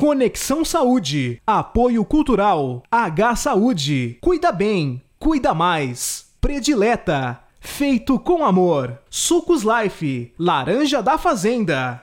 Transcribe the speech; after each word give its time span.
Conexão 0.00 0.64
Saúde. 0.64 1.42
Apoio 1.44 2.04
Cultural. 2.04 2.84
H 2.88 3.34
Saúde. 3.34 4.16
Cuida 4.20 4.52
bem. 4.52 5.02
Cuida 5.18 5.52
mais. 5.52 6.30
Predileta. 6.40 7.40
Feito 7.58 8.16
com 8.16 8.44
amor. 8.44 8.96
Sucos 9.10 9.64
Life. 9.64 10.32
Laranja 10.38 11.02
da 11.02 11.18
Fazenda. 11.18 12.00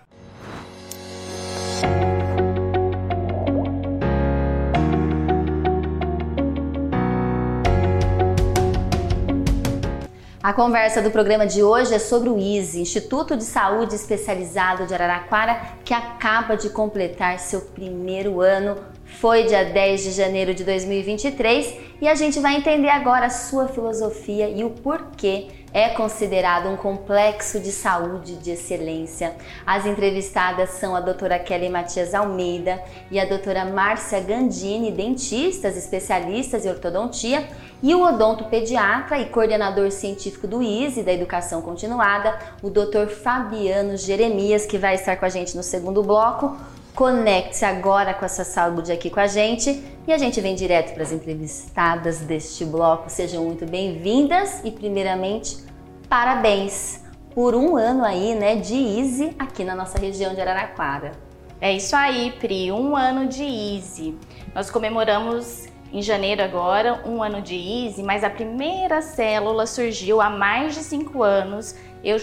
A 10.45 10.53
conversa 10.53 11.01
do 11.01 11.09
programa 11.09 11.47
de 11.47 11.63
hoje 11.63 11.91
é 11.91 11.97
sobre 11.97 12.29
o 12.29 12.37
ISE, 12.37 12.79
Instituto 12.79 13.35
de 13.35 13.43
Saúde 13.43 13.95
Especializado 13.95 14.85
de 14.85 14.93
Araraquara, 14.93 15.59
que 15.83 15.91
acaba 15.91 16.55
de 16.55 16.69
completar 16.69 17.39
seu 17.39 17.61
primeiro 17.61 18.41
ano. 18.41 18.77
Foi 19.19 19.45
dia 19.45 19.65
10 19.65 20.03
de 20.03 20.11
janeiro 20.11 20.53
de 20.53 20.63
2023 20.63 21.75
e 21.99 22.07
a 22.07 22.13
gente 22.13 22.39
vai 22.39 22.57
entender 22.57 22.89
agora 22.89 23.25
a 23.25 23.29
sua 23.31 23.67
filosofia 23.69 24.47
e 24.47 24.63
o 24.63 24.69
porquê 24.69 25.47
é 25.75 25.89
considerado 25.89 26.69
um 26.69 26.77
complexo 26.77 27.59
de 27.59 27.69
saúde 27.69 28.37
de 28.37 28.51
excelência. 28.51 29.35
As 29.65 29.85
entrevistadas 29.85 30.69
são 30.69 30.95
a 30.95 31.01
doutora 31.01 31.37
Kelly 31.37 31.67
Matias 31.67 32.13
Almeida 32.13 32.81
e 33.11 33.19
a 33.19 33.25
doutora 33.25 33.65
Márcia 33.65 34.21
Gandini, 34.21 34.89
dentistas 34.89 35.75
especialistas 35.75 36.65
em 36.65 36.69
ortodontia, 36.69 37.45
e 37.83 37.93
o 37.93 38.03
odonto 38.03 38.45
pediatra 38.45 39.19
e 39.19 39.25
coordenador 39.25 39.91
científico 39.91 40.47
do 40.47 40.63
ISE 40.63 41.03
da 41.03 41.11
Educação 41.11 41.61
Continuada, 41.61 42.39
o 42.63 42.69
doutor 42.69 43.09
Fabiano 43.09 43.97
Jeremias, 43.97 44.65
que 44.65 44.77
vai 44.77 44.95
estar 44.95 45.17
com 45.17 45.25
a 45.25 45.29
gente 45.29 45.57
no 45.57 45.61
segundo 45.61 46.01
bloco. 46.01 46.55
Conecte-se 46.95 47.65
agora 47.65 48.13
com 48.13 48.23
essa 48.23 48.45
saúde 48.45 48.93
aqui 48.93 49.09
com 49.09 49.19
a 49.19 49.27
gente 49.27 49.83
e 50.07 50.13
a 50.13 50.17
gente 50.17 50.39
vem 50.39 50.55
direto 50.55 50.93
para 50.93 51.03
as 51.03 51.11
entrevistadas 51.11 52.19
deste 52.19 52.63
bloco. 52.63 53.09
Sejam 53.09 53.43
muito 53.43 53.65
bem-vindas 53.65 54.61
e, 54.63 54.71
primeiramente, 54.71 55.64
parabéns 56.09 57.03
por 57.33 57.53
um 57.53 57.75
ano 57.75 58.05
aí, 58.05 58.33
né, 58.33 58.55
de 58.55 58.73
Easy 58.73 59.35
aqui 59.37 59.63
na 59.63 59.75
nossa 59.75 59.99
região 59.99 60.33
de 60.33 60.41
Araraquara. 60.41 61.11
É 61.59 61.73
isso 61.73 61.95
aí, 61.95 62.31
Pri, 62.39 62.71
um 62.71 62.95
ano 62.95 63.27
de 63.27 63.43
Easy. 63.43 64.17
Nós 64.53 64.69
comemoramos 64.69 65.67
em 65.91 66.01
janeiro 66.01 66.43
agora 66.43 67.01
um 67.05 67.21
ano 67.23 67.41
de 67.41 67.55
Easy, 67.55 68.03
mas 68.03 68.23
a 68.23 68.29
primeira 68.29 69.01
célula 69.01 69.65
surgiu 69.65 70.21
há 70.21 70.29
mais 70.29 70.75
de 70.75 70.81
cinco 70.81 71.23
anos. 71.23 71.75
Eu 72.03 72.17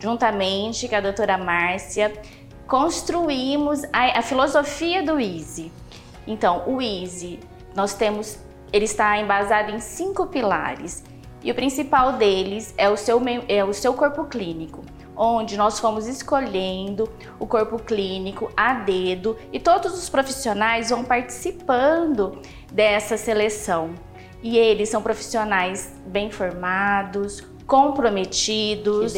juntamente 0.00 0.88
com 0.88 0.96
a 0.96 1.00
doutora 1.00 1.36
Márcia 1.36 2.12
construímos 2.66 3.82
a, 3.92 4.18
a 4.18 4.22
filosofia 4.22 5.02
do 5.02 5.18
Easy. 5.18 5.72
Então, 6.26 6.64
o 6.66 6.80
Easy, 6.80 7.40
nós 7.74 7.94
temos, 7.94 8.38
ele 8.72 8.84
está 8.84 9.18
embasado 9.18 9.70
em 9.72 9.80
cinco 9.80 10.26
pilares 10.26 11.02
e 11.42 11.50
o 11.50 11.54
principal 11.54 12.14
deles 12.14 12.74
é 12.76 12.88
o 12.88 12.96
seu, 12.96 13.20
é 13.48 13.64
o 13.64 13.72
seu 13.72 13.94
corpo 13.94 14.24
clínico, 14.24 14.82
onde 15.16 15.56
nós 15.56 15.78
fomos 15.78 16.06
escolhendo 16.06 17.08
o 17.38 17.46
corpo 17.46 17.78
clínico 17.78 18.50
a 18.56 18.74
dedo 18.74 19.36
e 19.52 19.60
todos 19.60 19.94
os 19.94 20.08
profissionais 20.08 20.90
vão 20.90 21.04
participando 21.04 22.40
dessa 22.72 23.16
seleção. 23.16 23.94
E 24.42 24.56
eles 24.56 24.88
são 24.88 25.02
profissionais 25.02 25.94
bem 26.06 26.30
formados, 26.30 27.44
comprometidos, 27.66 29.12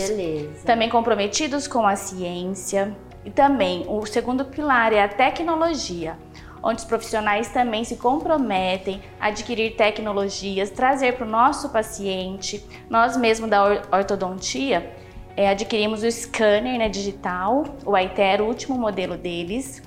também 0.64 0.88
comprometidos 0.88 1.68
com 1.68 1.86
a 1.86 1.94
ciência. 1.96 2.96
E 3.22 3.30
também 3.30 3.84
o 3.86 4.04
segundo 4.06 4.46
pilar 4.46 4.94
é 4.94 5.02
a 5.02 5.08
tecnologia, 5.08 6.18
onde 6.62 6.80
os 6.80 6.84
profissionais 6.84 7.48
também 7.48 7.84
se 7.84 7.96
comprometem 7.96 9.00
a 9.18 9.28
adquirir 9.28 9.76
tecnologias, 9.76 10.70
trazer 10.70 11.14
para 11.14 11.26
o 11.26 11.30
nosso 11.30 11.70
paciente. 11.70 12.64
Nós 12.88 13.16
mesmo 13.16 13.46
da 13.46 13.82
ortodontia 13.92 14.94
é, 15.36 15.48
adquirimos 15.48 16.02
o 16.02 16.10
scanner 16.10 16.78
né, 16.78 16.88
digital, 16.88 17.64
o 17.84 17.96
ITER, 17.96 18.42
o 18.42 18.46
último 18.46 18.76
modelo 18.76 19.16
deles. 19.16 19.82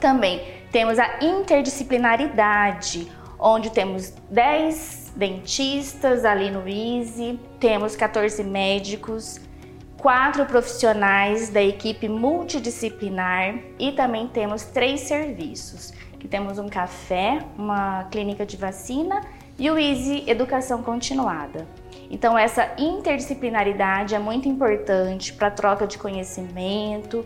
Também 0.00 0.42
temos 0.72 0.98
a 0.98 1.22
interdisciplinaridade, 1.22 3.06
onde 3.38 3.70
temos 3.70 4.10
10 4.30 5.12
dentistas 5.14 6.24
ali 6.24 6.50
no 6.50 6.66
Easy, 6.66 7.38
temos 7.60 7.94
14 7.94 8.42
médicos, 8.42 9.40
quatro 10.02 10.44
profissionais 10.46 11.48
da 11.48 11.62
equipe 11.62 12.08
multidisciplinar 12.08 13.54
e 13.78 13.92
também 13.92 14.26
temos 14.26 14.64
três 14.64 15.02
serviços, 15.02 15.92
que 16.18 16.26
temos 16.26 16.58
um 16.58 16.68
café, 16.68 17.38
uma 17.56 18.02
clínica 18.10 18.44
de 18.44 18.56
vacina 18.56 19.20
e 19.56 19.70
o 19.70 19.78
Easy 19.78 20.24
Educação 20.26 20.82
Continuada. 20.82 21.68
Então 22.10 22.36
essa 22.36 22.72
interdisciplinaridade 22.76 24.12
é 24.12 24.18
muito 24.18 24.48
importante 24.48 25.32
para 25.32 25.46
a 25.46 25.52
troca 25.52 25.86
de 25.86 25.96
conhecimento 25.96 27.24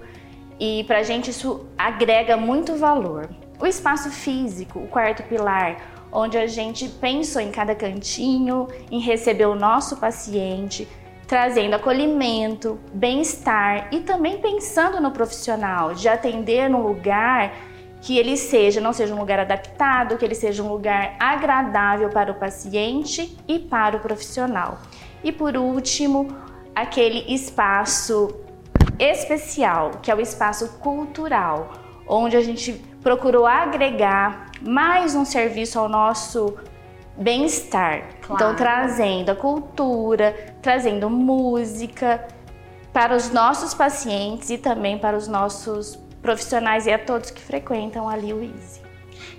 e 0.60 0.84
para 0.84 0.98
a 0.98 1.03
gente 1.03 1.31
isso 1.31 1.66
agrega 1.78 2.37
muito 2.37 2.76
valor. 2.76 3.31
O 3.58 3.66
espaço 3.66 4.10
físico, 4.10 4.81
o 4.81 4.87
quarto 4.87 5.22
pilar, 5.22 5.78
onde 6.12 6.37
a 6.37 6.47
gente 6.47 6.91
pensou 6.91 7.41
em 7.41 7.50
cada 7.50 7.75
cantinho, 7.75 8.69
em 8.91 9.00
receber 9.00 9.47
o 9.47 9.54
nosso 9.54 9.97
paciente, 9.97 10.87
trazendo 11.26 11.75
acolhimento, 11.75 12.78
bem-estar 12.92 13.88
e 13.91 14.00
também 14.00 14.38
pensando 14.38 15.00
no 15.00 15.10
profissional, 15.10 15.94
de 15.94 16.09
atender 16.09 16.70
num 16.70 16.82
lugar 16.82 17.53
que 18.00 18.16
ele 18.16 18.37
seja, 18.37 18.81
não 18.81 18.92
seja 18.92 19.12
um 19.14 19.19
lugar 19.19 19.41
adaptado, 19.41 20.16
que 20.16 20.25
ele 20.25 20.34
seja 20.34 20.62
um 20.62 20.69
lugar 20.69 21.16
agradável 21.19 22.09
para 22.09 22.31
o 22.31 22.34
paciente 22.34 23.37
e 23.48 23.59
para 23.59 23.97
o 23.97 24.00
profissional. 24.00 24.78
E 25.25 25.32
por 25.32 25.56
último, 25.56 26.28
aquele 26.75 27.25
espaço 27.34 28.32
especial, 28.98 29.93
que 30.03 30.10
é 30.10 30.14
o 30.14 30.20
espaço 30.20 30.78
cultural, 30.78 31.72
onde 32.06 32.37
a 32.37 32.41
gente 32.41 32.72
procurou 33.03 33.47
agregar 33.47 34.53
mais 34.62 35.16
um 35.16 35.25
serviço 35.25 35.78
ao 35.78 35.88
nosso 35.88 36.56
bem-estar. 37.16 37.99
Então, 37.99 38.37
claro. 38.37 38.44
Então, 38.44 38.56
trazendo 38.56 39.31
a 39.31 39.34
cultura, 39.34 40.34
trazendo 40.62 41.09
música 41.09 42.27
para 42.93 43.15
os 43.15 43.31
nossos 43.31 43.75
pacientes 43.75 44.50
e 44.50 44.59
também 44.59 44.99
para 44.99 45.16
os 45.16 45.28
nossos 45.28 45.99
profissionais 46.22 46.87
e 46.87 46.93
a 46.93 46.99
todos 46.99 47.31
que 47.31 47.41
frequentam 47.41 48.09
ali 48.09 48.32
o 48.32 48.43
Easy. 48.43 48.87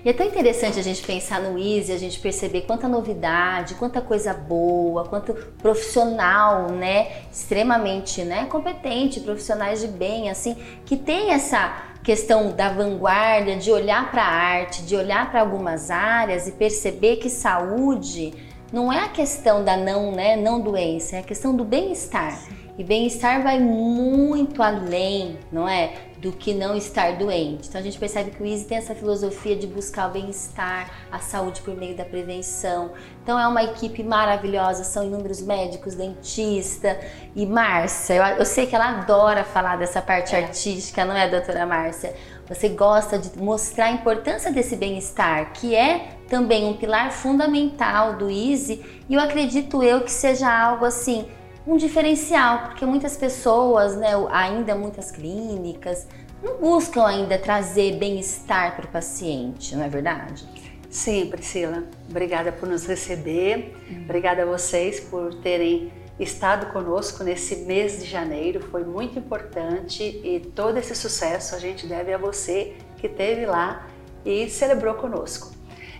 E 0.05 0.09
é 0.09 0.13
tão 0.13 0.25
interessante 0.25 0.79
a 0.79 0.83
gente 0.83 1.01
pensar 1.03 1.41
no 1.41 1.57
Easy, 1.57 1.91
a 1.91 1.97
gente 1.97 2.19
perceber 2.19 2.61
quanta 2.61 2.87
novidade, 2.87 3.75
quanta 3.75 3.99
coisa 3.99 4.33
boa, 4.33 5.05
quanto 5.05 5.33
profissional, 5.33 6.71
né, 6.71 7.23
extremamente, 7.31 8.23
né, 8.23 8.45
competente, 8.45 9.19
profissionais 9.19 9.81
de 9.81 9.87
bem, 9.87 10.29
assim, 10.29 10.55
que 10.85 10.95
tem 10.95 11.31
essa 11.31 11.86
questão 12.07 12.51
da 12.53 12.69
vanguarda, 12.69 13.57
de 13.57 13.69
olhar 13.69 14.09
para 14.09 14.23
a 14.23 14.31
arte, 14.31 14.81
de 14.83 14.95
olhar 14.95 15.29
para 15.29 15.41
algumas 15.41 15.91
áreas 15.91 16.47
e 16.47 16.53
perceber 16.53 17.17
que 17.17 17.29
saúde 17.29 18.33
não 18.71 18.93
é 18.93 19.03
a 19.03 19.09
questão 19.09 19.61
da 19.61 19.75
não, 19.75 20.13
né, 20.13 20.37
não 20.37 20.61
doença, 20.61 21.17
é 21.17 21.19
a 21.19 21.23
questão 21.23 21.53
do 21.53 21.65
bem-estar. 21.65 22.39
E 22.77 22.83
bem-estar 22.83 23.43
vai 23.43 23.59
muito 23.59 24.63
além, 24.63 25.37
não 25.51 25.67
é? 25.67 25.91
Do 26.19 26.31
que 26.31 26.53
não 26.53 26.75
estar 26.75 27.17
doente. 27.17 27.69
Então 27.69 27.79
a 27.79 27.83
gente 27.83 27.99
percebe 27.99 28.31
que 28.31 28.41
o 28.41 28.45
Easy 28.45 28.65
tem 28.65 28.77
essa 28.77 28.95
filosofia 28.95 29.55
de 29.55 29.67
buscar 29.67 30.09
o 30.09 30.13
bem-estar, 30.13 30.91
a 31.11 31.19
saúde 31.19 31.61
por 31.61 31.75
meio 31.75 31.95
da 31.95 32.03
prevenção. 32.03 32.91
Então 33.21 33.39
é 33.39 33.47
uma 33.47 33.63
equipe 33.63 34.01
maravilhosa, 34.03 34.83
são 34.83 35.05
inúmeros 35.05 35.41
médicos, 35.41 35.93
dentista 35.93 36.99
e 37.35 37.45
Márcia. 37.45 38.15
Eu, 38.15 38.23
eu 38.37 38.45
sei 38.45 38.65
que 38.65 38.75
ela 38.75 38.99
adora 38.99 39.43
falar 39.43 39.77
dessa 39.77 40.01
parte 40.01 40.35
é. 40.35 40.43
artística, 40.43 41.05
não 41.05 41.15
é, 41.15 41.29
doutora 41.29 41.65
Márcia? 41.65 42.15
Você 42.47 42.69
gosta 42.69 43.19
de 43.19 43.37
mostrar 43.37 43.85
a 43.85 43.91
importância 43.91 44.51
desse 44.51 44.75
bem-estar, 44.75 45.51
que 45.51 45.75
é 45.75 46.11
também 46.29 46.65
um 46.65 46.73
pilar 46.77 47.11
fundamental 47.11 48.15
do 48.15 48.29
Easy, 48.29 48.83
e 49.09 49.13
eu 49.13 49.19
acredito 49.19 49.83
eu 49.83 50.01
que 50.01 50.11
seja 50.11 50.49
algo 50.49 50.85
assim 50.85 51.27
um 51.67 51.75
diferencial, 51.75 52.69
porque 52.69 52.85
muitas 52.85 53.17
pessoas, 53.17 53.97
né, 53.97 54.11
ainda 54.31 54.73
muitas 54.73 55.11
clínicas, 55.11 56.07
não 56.41 56.57
buscam 56.57 57.05
ainda 57.05 57.37
trazer 57.37 57.97
bem-estar 57.97 58.75
para 58.77 58.85
o 58.85 58.87
paciente, 58.87 59.75
não 59.75 59.83
é 59.83 59.89
verdade? 59.89 60.47
Sim, 60.89 61.27
Priscila. 61.29 61.83
Obrigada 62.09 62.51
por 62.53 62.69
nos 62.69 62.85
receber. 62.85 63.75
Uhum. 63.89 64.03
Obrigada 64.03 64.43
a 64.43 64.45
vocês 64.45 65.01
por 65.01 65.33
terem 65.41 65.91
estado 66.17 66.71
conosco 66.71 67.23
nesse 67.23 67.57
mês 67.57 67.99
de 67.99 68.05
janeiro. 68.05 68.61
Foi 68.71 68.85
muito 68.85 69.19
importante 69.19 70.01
e 70.01 70.39
todo 70.55 70.77
esse 70.77 70.95
sucesso 70.95 71.53
a 71.53 71.59
gente 71.59 71.85
deve 71.85 72.13
a 72.13 72.17
você 72.17 72.77
que 72.97 73.07
esteve 73.07 73.45
lá 73.45 73.87
e 74.25 74.49
celebrou 74.49 74.95
conosco. 74.95 75.56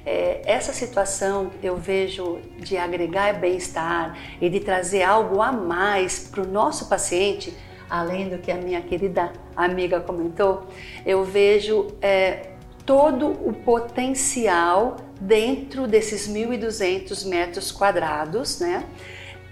É, 0.10 0.40
essa 0.46 0.72
situação 0.72 1.52
eu 1.62 1.76
vejo 1.76 2.40
de 2.60 2.78
agregar 2.78 3.34
bem-estar 3.34 4.18
e 4.40 4.50
de 4.50 4.62
trazer 4.62 5.04
algo 5.04 5.42
a 5.42 5.52
mais 5.52 6.30
para 6.32 6.44
o 6.44 6.48
nosso 6.48 6.88
paciente, 6.88 7.54
além 7.90 8.30
do 8.30 8.38
que 8.38 8.50
a 8.50 8.56
minha 8.56 8.82
querida 8.82 9.34
amiga 9.54 10.00
comentou, 10.00 10.66
eu 11.06 11.26
vejo 11.26 11.88
é, 12.02 12.52
todo 12.86 13.32
o 13.32 13.52
potencial 13.52 14.96
dentro 15.20 15.86
desses 15.86 16.26
1.200 16.26 17.28
metros 17.28 17.70
quadrados, 17.70 18.62
né? 18.62 18.86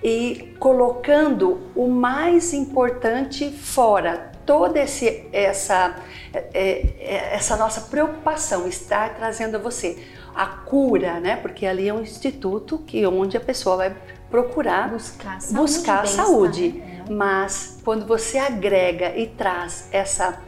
E 0.02 0.56
colocando 0.58 1.70
o 1.76 1.90
mais 1.90 2.54
importante 2.54 3.52
fora, 3.52 4.32
toda 4.46 4.80
esse, 4.80 5.28
essa, 5.34 5.98
é, 6.34 6.86
é, 6.98 7.36
essa 7.36 7.58
nossa 7.58 7.82
preocupação 7.82 8.66
estar 8.70 9.16
trazendo 9.16 9.56
a 9.56 9.60
você 9.60 9.98
a 10.36 10.46
cura, 10.46 11.20
né? 11.20 11.36
Porque 11.38 11.66
ali 11.66 11.88
é 11.88 11.94
um 11.94 12.02
instituto 12.02 12.80
que 12.80 13.06
onde 13.06 13.38
a 13.38 13.40
pessoa 13.40 13.78
vai 13.78 13.96
procurar 14.30 14.90
buscar 14.90 15.40
saúde, 15.40 15.62
buscar 15.62 16.08
saúde. 16.08 16.70
Né? 16.72 16.96
mas 17.10 17.80
quando 17.86 18.06
você 18.06 18.38
agrega 18.38 19.16
e 19.16 19.28
traz 19.28 19.88
essa 19.92 20.42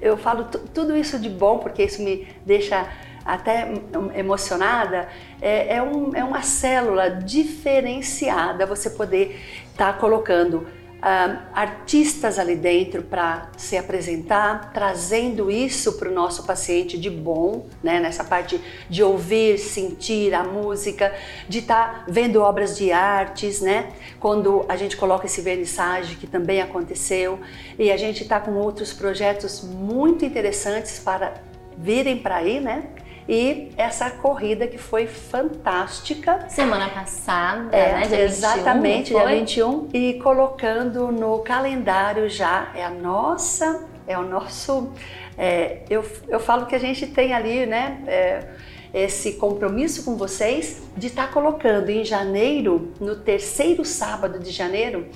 eu 0.00 0.16
falo 0.16 0.44
tudo 0.44 0.94
isso 0.94 1.18
de 1.18 1.28
bom 1.28 1.58
porque 1.58 1.82
isso 1.82 2.02
me 2.02 2.28
deixa 2.44 2.86
até 3.24 3.72
emocionada, 4.14 5.08
é, 5.42 5.76
é, 5.76 5.82
um, 5.82 6.14
é 6.14 6.22
uma 6.22 6.42
célula 6.42 7.10
diferenciada 7.10 8.64
você 8.64 8.88
poder 8.88 9.40
estar 9.72 9.94
tá 9.94 9.98
colocando 9.98 10.68
Uh, 11.06 11.38
artistas 11.54 12.36
ali 12.36 12.56
dentro 12.56 13.00
para 13.00 13.48
se 13.56 13.76
apresentar, 13.76 14.72
trazendo 14.72 15.48
isso 15.48 15.92
para 15.92 16.10
o 16.10 16.12
nosso 16.12 16.42
paciente 16.42 16.98
de 16.98 17.08
bom, 17.08 17.68
né? 17.80 18.00
nessa 18.00 18.24
parte 18.24 18.60
de 18.90 19.04
ouvir, 19.04 19.56
sentir 19.56 20.34
a 20.34 20.42
música, 20.42 21.14
de 21.48 21.60
estar 21.60 22.00
tá 22.00 22.04
vendo 22.08 22.42
obras 22.42 22.76
de 22.76 22.90
artes, 22.90 23.60
né? 23.60 23.92
quando 24.18 24.66
a 24.68 24.74
gente 24.74 24.96
coloca 24.96 25.26
esse 25.26 25.40
vernissage 25.40 26.16
que 26.16 26.26
também 26.26 26.60
aconteceu, 26.60 27.38
e 27.78 27.92
a 27.92 27.96
gente 27.96 28.24
está 28.24 28.40
com 28.40 28.54
outros 28.54 28.92
projetos 28.92 29.62
muito 29.62 30.24
interessantes 30.24 30.98
para 30.98 31.34
virem 31.78 32.18
para 32.18 32.38
aí, 32.38 32.58
né? 32.58 32.82
E 33.28 33.72
essa 33.76 34.08
corrida 34.10 34.66
que 34.66 34.78
foi 34.78 35.06
fantástica. 35.06 36.48
Semana 36.48 36.88
passada, 36.88 37.76
é, 37.76 37.92
né? 37.92 38.06
Dia 38.06 38.20
exatamente, 38.20 39.12
21, 39.12 39.26
dia 39.26 39.38
21. 39.38 39.88
E 39.92 40.14
colocando 40.14 41.10
no 41.10 41.40
calendário 41.40 42.28
já, 42.28 42.70
é 42.74 42.84
a 42.84 42.90
nossa, 42.90 43.84
é 44.06 44.16
o 44.16 44.22
nosso. 44.22 44.92
É, 45.36 45.80
eu, 45.90 46.04
eu 46.28 46.38
falo 46.38 46.66
que 46.66 46.74
a 46.74 46.78
gente 46.78 47.06
tem 47.08 47.34
ali, 47.34 47.66
né? 47.66 48.00
É, 48.06 48.48
esse 48.94 49.32
compromisso 49.34 50.04
com 50.04 50.16
vocês 50.16 50.82
de 50.96 51.08
estar 51.08 51.26
tá 51.26 51.32
colocando 51.32 51.90
em 51.90 52.04
janeiro, 52.04 52.92
no 53.00 53.16
terceiro 53.16 53.84
sábado 53.84 54.38
de 54.38 54.50
janeiro, 54.50 55.08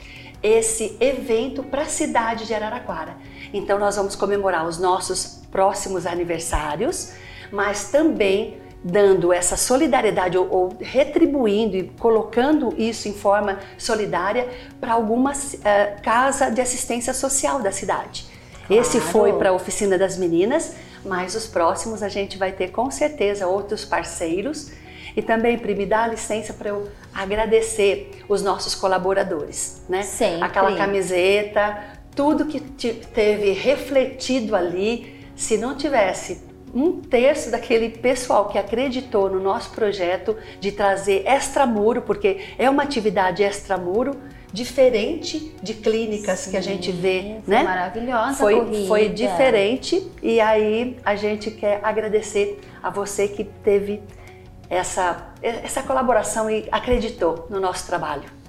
esse 0.43 0.97
evento 1.01 1.63
para 1.63 1.83
a 1.83 1.87
cidade 1.87 2.47
de 2.47 2.53
Araraquara. 2.53 3.17
Então 3.55 3.79
nós 3.79 3.97
vamos 3.97 4.17
comemorar 4.17 4.67
os 4.67 4.79
nossos 4.79 5.41
próximos 5.51 6.07
aniversários 6.07 7.13
mas 7.51 7.91
também 7.91 8.61
dando 8.83 9.33
essa 9.33 9.57
solidariedade 9.57 10.39
ou, 10.39 10.49
ou, 10.51 10.77
retribuindo 10.81 11.77
e 11.77 11.85
colocando 11.99 12.75
isso 12.79 13.09
em 13.09 13.13
forma 13.13 13.59
solidária 13.77 14.49
para 14.81 14.95
alguma 14.95 15.33
uh, 15.33 16.03
casa 16.03 16.51
de 16.51 16.61
assistência 16.61 17.13
social 17.13 17.61
da 17.61 17.71
cidade. 17.71 18.27
Claro. 18.67 18.81
Esse 18.81 19.01
foi 19.01 19.35
para 19.35 19.51
a 19.51 19.53
oficina 19.53 19.99
das 19.99 20.17
meninas, 20.17 20.77
mas 21.05 21.35
os 21.35 21.47
próximos 21.47 22.03
a 22.03 22.09
gente 22.09 22.39
vai 22.39 22.53
ter 22.53 22.71
com 22.71 22.91
certeza 22.91 23.47
outros 23.47 23.85
parceiros. 23.85 24.73
E 25.17 25.21
também, 25.21 25.59
Pri, 25.59 25.75
me 25.75 25.87
dá 25.87 26.07
licença 26.07 26.53
para 26.55 26.69
eu 26.69 26.89
agradecer 27.13 28.23
os 28.29 28.43
nossos 28.43 28.77
colaboradores, 28.77 29.83
né? 29.89 30.03
Sempre. 30.03 30.45
Aquela 30.45 30.77
camiseta, 30.77 31.99
tudo 32.15 32.47
que 32.47 32.61
teve 32.61 33.53
refletido 33.53 34.55
ali, 34.55 35.27
se 35.35 35.59
não 35.59 35.77
tivesse 35.77 36.50
um 36.75 37.01
terço 37.01 37.51
daquele 37.51 37.91
pessoal 37.91 38.49
que 38.49 38.59
acreditou 38.59 39.29
no 39.29 39.41
nosso 39.41 39.71
projeto 39.71 40.37
de 40.61 40.73
trazer 40.73 41.27
extramuro, 41.27 42.03
porque 42.03 42.41
é 42.59 42.69
uma 42.71 42.83
atividade 42.83 43.43
extramuro 43.43 44.17
diferente 44.53 45.55
de 45.63 45.75
clínicas 45.75 46.41
Sim, 46.41 46.51
que 46.51 46.57
a 46.57 46.61
gente 46.61 46.91
vê, 46.91 47.37
foi 47.45 47.55
né? 47.55 47.63
Maravilhosa 47.63 48.35
foi, 48.35 48.57
corrida. 48.57 48.89
foi 48.89 49.09
diferente 49.09 50.11
e 50.23 50.41
aí 50.41 50.97
a 51.05 51.15
gente 51.15 51.51
quer 51.51 51.81
agradecer 51.83 52.61
a 52.83 52.91
você 52.91 53.29
que 53.29 53.45
teve 53.45 54.03
essa 54.69 55.29
essa 55.43 55.83
colaboração 55.83 56.51
e 56.51 56.69
acreditou 56.71 57.47
no 57.49 57.61
nosso 57.61 57.87
trabalho. 57.87 58.41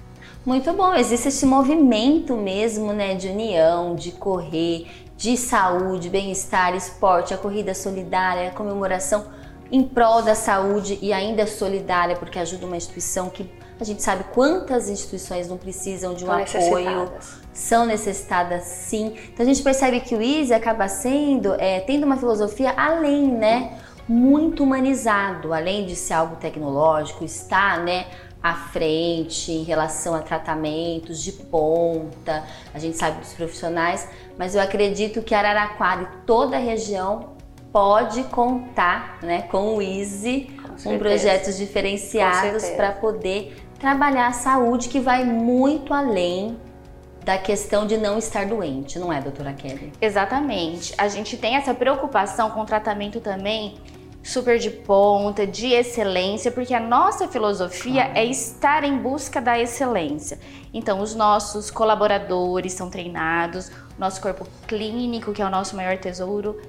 Muito 0.44 0.72
bom, 0.72 0.92
existe 0.92 1.28
esse 1.28 1.46
movimento 1.46 2.36
mesmo, 2.36 2.92
né, 2.92 3.14
de 3.14 3.28
união, 3.28 3.94
de 3.94 4.10
correr, 4.10 4.88
de 5.22 5.36
saúde, 5.36 6.10
bem-estar, 6.10 6.74
esporte, 6.74 7.32
a 7.32 7.38
corrida 7.38 7.74
solidária, 7.74 8.48
a 8.48 8.50
comemoração 8.50 9.24
em 9.70 9.80
prol 9.84 10.20
da 10.20 10.34
saúde 10.34 10.98
e 11.00 11.12
ainda 11.12 11.46
solidária, 11.46 12.16
porque 12.16 12.40
ajuda 12.40 12.66
uma 12.66 12.76
instituição 12.76 13.30
que 13.30 13.48
a 13.78 13.84
gente 13.84 14.02
sabe 14.02 14.24
quantas 14.34 14.88
instituições 14.88 15.46
não 15.46 15.56
precisam 15.56 16.12
de 16.12 16.24
um 16.24 16.32
apoio, 16.32 17.12
são 17.52 17.86
necessitadas 17.86 18.64
sim. 18.64 19.14
Então 19.32 19.46
a 19.46 19.48
gente 19.48 19.62
percebe 19.62 20.00
que 20.00 20.16
o 20.16 20.20
Easy 20.20 20.52
acaba 20.52 20.88
sendo, 20.88 21.54
é, 21.54 21.78
tendo 21.78 22.04
uma 22.04 22.16
filosofia 22.16 22.74
além, 22.76 23.30
né? 23.30 23.78
Muito 24.08 24.64
humanizado, 24.64 25.54
além 25.54 25.86
de 25.86 25.94
ser 25.94 26.14
algo 26.14 26.34
tecnológico, 26.34 27.24
está, 27.24 27.78
né? 27.78 28.06
À 28.42 28.54
frente 28.54 29.52
em 29.52 29.62
relação 29.62 30.14
a 30.14 30.20
tratamentos 30.20 31.22
de 31.22 31.32
ponta, 31.32 32.44
a 32.74 32.78
gente 32.78 32.96
sabe 32.96 33.20
dos 33.20 33.32
profissionais, 33.34 34.08
mas 34.36 34.54
eu 34.54 34.60
acredito 34.60 35.22
que 35.22 35.34
Araraquara 35.34 36.02
e 36.02 36.26
toda 36.26 36.56
a 36.56 36.58
região 36.58 37.32
pode 37.72 38.24
contar 38.24 39.18
né, 39.22 39.42
com 39.42 39.76
o 39.76 39.82
Easy, 39.82 40.50
com, 40.62 40.90
com 40.90 40.98
projetos 40.98 41.56
diferenciados 41.56 42.68
para 42.70 42.92
poder 42.92 43.56
trabalhar 43.78 44.28
a 44.28 44.32
saúde 44.32 44.88
que 44.88 45.00
vai 45.00 45.24
muito 45.24 45.94
além 45.94 46.56
da 47.24 47.38
questão 47.38 47.86
de 47.86 47.96
não 47.96 48.18
estar 48.18 48.46
doente, 48.46 48.98
não 48.98 49.12
é, 49.12 49.20
doutora 49.20 49.52
Kelly? 49.52 49.92
Exatamente. 50.00 50.92
A 50.98 51.08
gente 51.08 51.36
tem 51.36 51.54
essa 51.54 51.72
preocupação 51.72 52.50
com 52.50 52.60
o 52.60 52.64
tratamento 52.64 53.20
também 53.20 53.76
super 54.22 54.58
de 54.58 54.70
ponta, 54.70 55.46
de 55.46 55.72
excelência, 55.72 56.50
porque 56.50 56.72
a 56.72 56.80
nossa 56.80 57.26
filosofia 57.26 58.04
ah. 58.04 58.18
é 58.18 58.24
estar 58.24 58.84
em 58.84 58.96
busca 58.98 59.40
da 59.40 59.58
excelência. 59.58 60.38
Então, 60.72 61.00
os 61.00 61.14
nossos 61.14 61.70
colaboradores 61.70 62.72
são 62.72 62.88
treinados, 62.88 63.70
nosso 63.98 64.20
corpo 64.20 64.46
clínico, 64.66 65.32
que 65.32 65.42
é 65.42 65.46
o 65.46 65.50
nosso 65.50 65.76
maior 65.76 65.98
tesouro, 65.98 66.60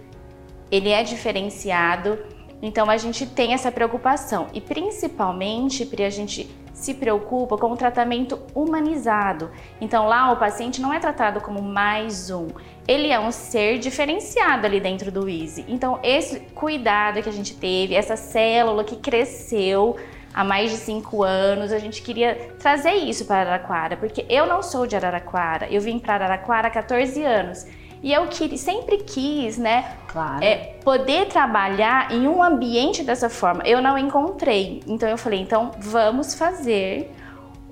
ele 0.71 0.89
é 0.89 1.03
diferenciado. 1.03 2.17
Então, 2.61 2.89
a 2.89 2.97
gente 2.97 3.25
tem 3.25 3.53
essa 3.53 3.71
preocupação 3.71 4.47
e 4.53 4.59
principalmente, 4.59 5.85
para 5.85 6.07
a 6.07 6.09
gente 6.09 6.49
se 6.73 6.93
preocupa 6.93 7.57
com 7.57 7.71
o 7.71 7.77
tratamento 7.77 8.39
humanizado. 8.53 9.51
Então 9.79 10.07
lá 10.07 10.31
o 10.31 10.37
paciente 10.37 10.81
não 10.81 10.91
é 10.91 10.99
tratado 10.99 11.39
como 11.39 11.61
mais 11.61 12.29
um, 12.29 12.47
ele 12.87 13.09
é 13.09 13.19
um 13.19 13.31
ser 13.31 13.77
diferenciado 13.77 14.65
ali 14.65 14.79
dentro 14.79 15.11
do 15.11 15.29
Easy. 15.29 15.63
Então 15.67 15.99
esse 16.03 16.39
cuidado 16.53 17.21
que 17.21 17.29
a 17.29 17.33
gente 17.33 17.55
teve, 17.55 17.95
essa 17.95 18.15
célula 18.15 18.83
que 18.83 18.95
cresceu 18.95 19.95
há 20.33 20.43
mais 20.43 20.71
de 20.71 20.77
cinco 20.77 21.23
anos, 21.23 21.71
a 21.71 21.77
gente 21.77 22.01
queria 22.01 22.55
trazer 22.59 22.93
isso 22.93 23.25
para 23.25 23.41
Araraquara, 23.41 23.95
porque 23.95 24.25
eu 24.27 24.47
não 24.47 24.63
sou 24.63 24.87
de 24.87 24.95
Araraquara, 24.95 25.67
eu 25.69 25.79
vim 25.79 25.99
para 25.99 26.15
Araraquara 26.15 26.67
há 26.67 26.71
14 26.71 27.23
anos. 27.23 27.65
E 28.03 28.11
eu 28.11 28.27
que, 28.27 28.57
sempre 28.57 28.97
quis, 28.97 29.57
né, 29.57 29.95
claro. 30.09 30.43
é, 30.43 30.75
poder 30.83 31.27
trabalhar 31.27 32.11
em 32.11 32.27
um 32.27 32.43
ambiente 32.43 33.01
dessa 33.01 33.29
forma. 33.29 33.63
Eu 33.65 33.81
não 33.81 33.97
encontrei. 33.97 34.83
Então 34.85 35.07
eu 35.07 35.17
falei, 35.17 35.39
então 35.39 35.71
vamos 35.79 36.35
fazer 36.35 37.09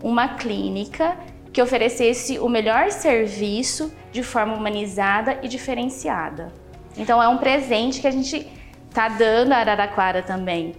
uma 0.02 0.30
clínica 0.30 1.18
que 1.52 1.62
oferecesse 1.62 2.40
o 2.40 2.48
melhor 2.48 2.92
serviço 2.92 3.92
de 4.10 4.24
forma 4.24 4.56
humanizada 4.56 5.38
e 5.44 5.50
diferenciada. 5.50 6.54
Então 6.98 7.22
é 7.22 7.28
um 7.28 7.38
presente 7.38 8.00
que 8.00 8.08
a 8.08 8.12
gente 8.12 8.48
está 8.90 9.10
dando 9.10 9.52
a 9.52 9.58
Araraquara 9.58 10.22
também. 10.22 10.74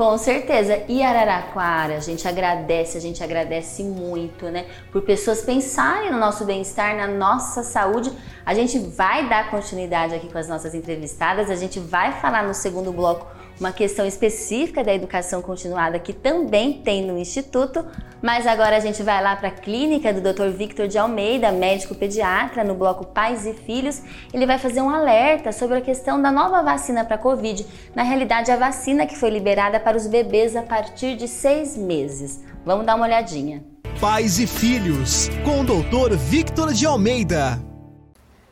Com 0.00 0.16
certeza. 0.16 0.82
E 0.88 1.02
Araraquara, 1.02 1.96
a 1.96 2.00
gente 2.00 2.26
agradece, 2.26 2.96
a 2.96 3.00
gente 3.02 3.22
agradece 3.22 3.82
muito, 3.82 4.46
né? 4.46 4.64
Por 4.90 5.02
pessoas 5.02 5.42
pensarem 5.42 6.10
no 6.10 6.16
nosso 6.18 6.46
bem-estar, 6.46 6.96
na 6.96 7.06
nossa 7.06 7.62
saúde. 7.62 8.10
A 8.46 8.54
gente 8.54 8.78
vai 8.78 9.28
dar 9.28 9.50
continuidade 9.50 10.14
aqui 10.14 10.32
com 10.32 10.38
as 10.38 10.48
nossas 10.48 10.74
entrevistadas, 10.74 11.50
a 11.50 11.54
gente 11.54 11.78
vai 11.78 12.18
falar 12.18 12.44
no 12.44 12.54
segundo 12.54 12.90
bloco 12.90 13.26
uma 13.60 13.72
questão 13.72 14.06
específica 14.06 14.82
da 14.82 14.94
educação 14.94 15.42
continuada 15.42 15.98
que 15.98 16.14
também 16.14 16.72
tem 16.72 17.06
no 17.06 17.18
Instituto, 17.18 17.84
mas 18.22 18.46
agora 18.46 18.74
a 18.76 18.80
gente 18.80 19.02
vai 19.02 19.22
lá 19.22 19.36
para 19.36 19.48
a 19.48 19.52
clínica 19.52 20.14
do 20.14 20.20
Dr. 20.22 20.48
Victor 20.48 20.88
de 20.88 20.96
Almeida, 20.96 21.52
médico 21.52 21.94
pediatra, 21.94 22.64
no 22.64 22.74
bloco 22.74 23.04
Pais 23.04 23.46
e 23.46 23.52
Filhos. 23.52 24.02
Ele 24.32 24.46
vai 24.46 24.58
fazer 24.58 24.80
um 24.80 24.88
alerta 24.88 25.52
sobre 25.52 25.76
a 25.76 25.80
questão 25.82 26.20
da 26.20 26.32
nova 26.32 26.62
vacina 26.62 27.04
para 27.04 27.18
Covid. 27.18 27.66
Na 27.94 28.02
realidade, 28.02 28.50
a 28.50 28.56
vacina 28.56 29.06
que 29.06 29.16
foi 29.16 29.28
liberada 29.28 29.78
para 29.78 29.96
os 29.96 30.06
bebês 30.06 30.56
a 30.56 30.62
partir 30.62 31.14
de 31.14 31.28
seis 31.28 31.76
meses. 31.76 32.42
Vamos 32.64 32.86
dar 32.86 32.94
uma 32.94 33.04
olhadinha. 33.04 33.62
Pais 34.00 34.38
e 34.38 34.46
Filhos, 34.46 35.28
com 35.44 35.60
o 35.60 35.64
Dr. 35.64 36.16
Victor 36.16 36.72
de 36.72 36.86
Almeida. 36.86 37.62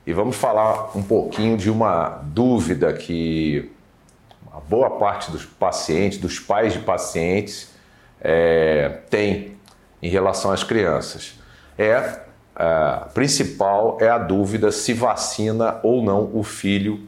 E 0.07 0.13
vamos 0.13 0.37
falar 0.37 0.95
um 0.95 1.03
pouquinho 1.03 1.57
de 1.57 1.71
uma 1.71 2.23
dúvida 2.27 2.93
que 2.93 3.71
boa 4.69 4.91
parte 4.91 5.31
dos 5.31 5.45
pacientes, 5.45 6.19
dos 6.19 6.39
pais 6.39 6.75
de 6.75 6.81
pacientes, 6.81 7.73
é, 8.21 9.01
tem 9.09 9.57
em 10.03 10.09
relação 10.09 10.51
às 10.51 10.63
crianças. 10.63 11.35
É 11.77 12.21
a 12.55 13.09
principal 13.15 13.99
é 14.01 14.09
a 14.09 14.19
dúvida 14.19 14.73
se 14.73 14.93
vacina 14.93 15.79
ou 15.83 16.03
não 16.03 16.29
o 16.35 16.43
filho 16.43 17.07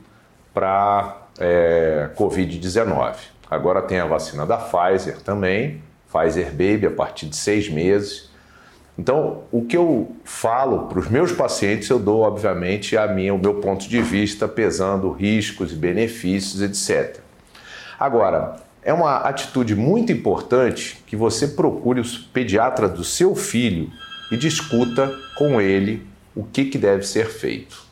para 0.55 1.26
é, 1.40 2.09
Covid-19. 2.17 3.17
Agora 3.50 3.83
tem 3.83 3.99
a 3.99 4.07
vacina 4.07 4.47
da 4.47 4.57
Pfizer 4.57 5.21
também, 5.23 5.83
Pfizer 6.11 6.50
Baby 6.50 6.87
a 6.87 6.90
partir 6.93 7.26
de 7.26 7.35
seis 7.35 7.69
meses. 7.69 8.31
Então, 8.97 9.43
o 9.50 9.64
que 9.64 9.76
eu 9.76 10.14
falo 10.25 10.87
para 10.87 11.00
os 11.00 11.09
meus 11.09 11.33
pacientes, 11.33 11.88
eu 11.88 11.99
dou, 11.99 12.21
obviamente, 12.21 12.97
a 12.97 13.09
minha, 13.09 13.35
o 13.35 13.38
meu 13.38 13.55
ponto 13.55 13.88
de 13.88 14.00
vista, 14.02 14.47
pesando 14.47 15.11
riscos 15.11 15.73
e 15.73 15.75
benefícios, 15.75 16.62
etc. 16.62 17.21
Agora, 18.00 18.57
é 18.83 18.95
uma 18.95 19.19
atitude 19.19 19.76
muito 19.76 20.11
importante 20.11 21.04
que 21.07 21.14
você 21.14 21.49
procure 21.49 22.00
o 22.00 22.04
pediatra 22.33 22.88
do 22.88 23.04
seu 23.04 23.37
filho 23.37 23.90
e 24.33 24.38
discuta 24.38 25.14
com 25.37 25.61
ele 25.61 26.07
o 26.35 26.42
que, 26.42 26.64
que 26.64 26.78
deve 26.78 27.02
ser 27.07 27.26
feito. 27.26 27.85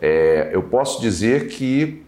É, 0.00 0.50
eu 0.52 0.62
posso 0.62 1.00
dizer 1.00 1.48
que 1.48 2.04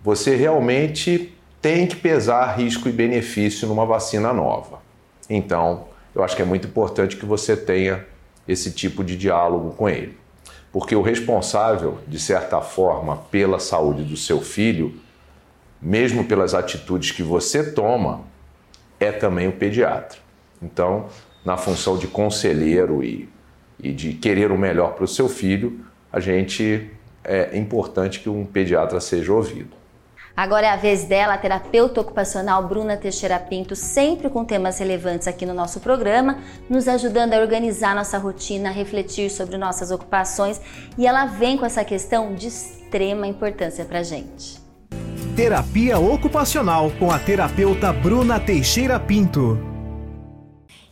você 0.00 0.36
realmente 0.36 1.34
tem 1.60 1.88
que 1.88 1.96
pesar 1.96 2.56
risco 2.56 2.88
e 2.88 2.92
benefício 2.92 3.66
numa 3.66 3.84
vacina 3.84 4.32
nova. 4.32 4.80
Então, 5.28 5.88
eu 6.14 6.22
acho 6.22 6.36
que 6.36 6.42
é 6.42 6.44
muito 6.44 6.68
importante 6.68 7.16
que 7.16 7.26
você 7.26 7.56
tenha 7.56 8.06
esse 8.46 8.70
tipo 8.70 9.02
de 9.02 9.16
diálogo 9.16 9.72
com 9.72 9.88
ele. 9.88 10.16
Porque 10.70 10.94
o 10.94 11.02
responsável, 11.02 11.98
de 12.06 12.20
certa 12.20 12.60
forma, 12.60 13.16
pela 13.30 13.58
saúde 13.58 14.04
do 14.04 14.16
seu 14.16 14.40
filho, 14.40 15.02
mesmo 15.80 16.24
pelas 16.24 16.54
atitudes 16.54 17.10
que 17.10 17.22
você 17.22 17.72
toma, 17.72 18.22
é 18.98 19.12
também 19.12 19.48
o 19.48 19.52
pediatra. 19.52 20.18
Então, 20.62 21.06
na 21.44 21.56
função 21.56 21.98
de 21.98 22.06
conselheiro 22.06 23.02
e, 23.04 23.28
e 23.78 23.92
de 23.92 24.14
querer 24.14 24.50
o 24.50 24.58
melhor 24.58 24.94
para 24.94 25.04
o 25.04 25.08
seu 25.08 25.28
filho, 25.28 25.84
a 26.12 26.20
gente 26.20 26.90
é 27.22 27.56
importante 27.56 28.20
que 28.20 28.28
um 28.28 28.44
pediatra 28.44 29.00
seja 29.00 29.32
ouvido. 29.32 29.84
Agora 30.36 30.66
é 30.66 30.70
a 30.70 30.76
vez 30.76 31.04
dela, 31.04 31.34
a 31.34 31.38
terapeuta 31.38 32.00
ocupacional 32.00 32.66
Bruna 32.66 32.96
Teixeira 32.96 33.38
Pinto, 33.38 33.76
sempre 33.76 34.28
com 34.28 34.44
temas 34.44 34.78
relevantes 34.80 35.28
aqui 35.28 35.46
no 35.46 35.54
nosso 35.54 35.78
programa, 35.78 36.38
nos 36.68 36.88
ajudando 36.88 37.34
a 37.34 37.38
organizar 37.38 37.94
nossa 37.94 38.18
rotina, 38.18 38.70
a 38.70 38.72
refletir 38.72 39.30
sobre 39.30 39.56
nossas 39.56 39.92
ocupações 39.92 40.60
e 40.98 41.06
ela 41.06 41.26
vem 41.26 41.56
com 41.56 41.64
essa 41.64 41.84
questão 41.84 42.34
de 42.34 42.48
extrema 42.48 43.28
importância 43.28 43.84
para 43.84 44.02
gente. 44.02 44.63
Terapia 45.36 45.98
ocupacional 45.98 46.92
com 46.96 47.10
a 47.10 47.18
terapeuta 47.18 47.92
Bruna 47.92 48.38
Teixeira 48.38 49.00
Pinto. 49.00 49.58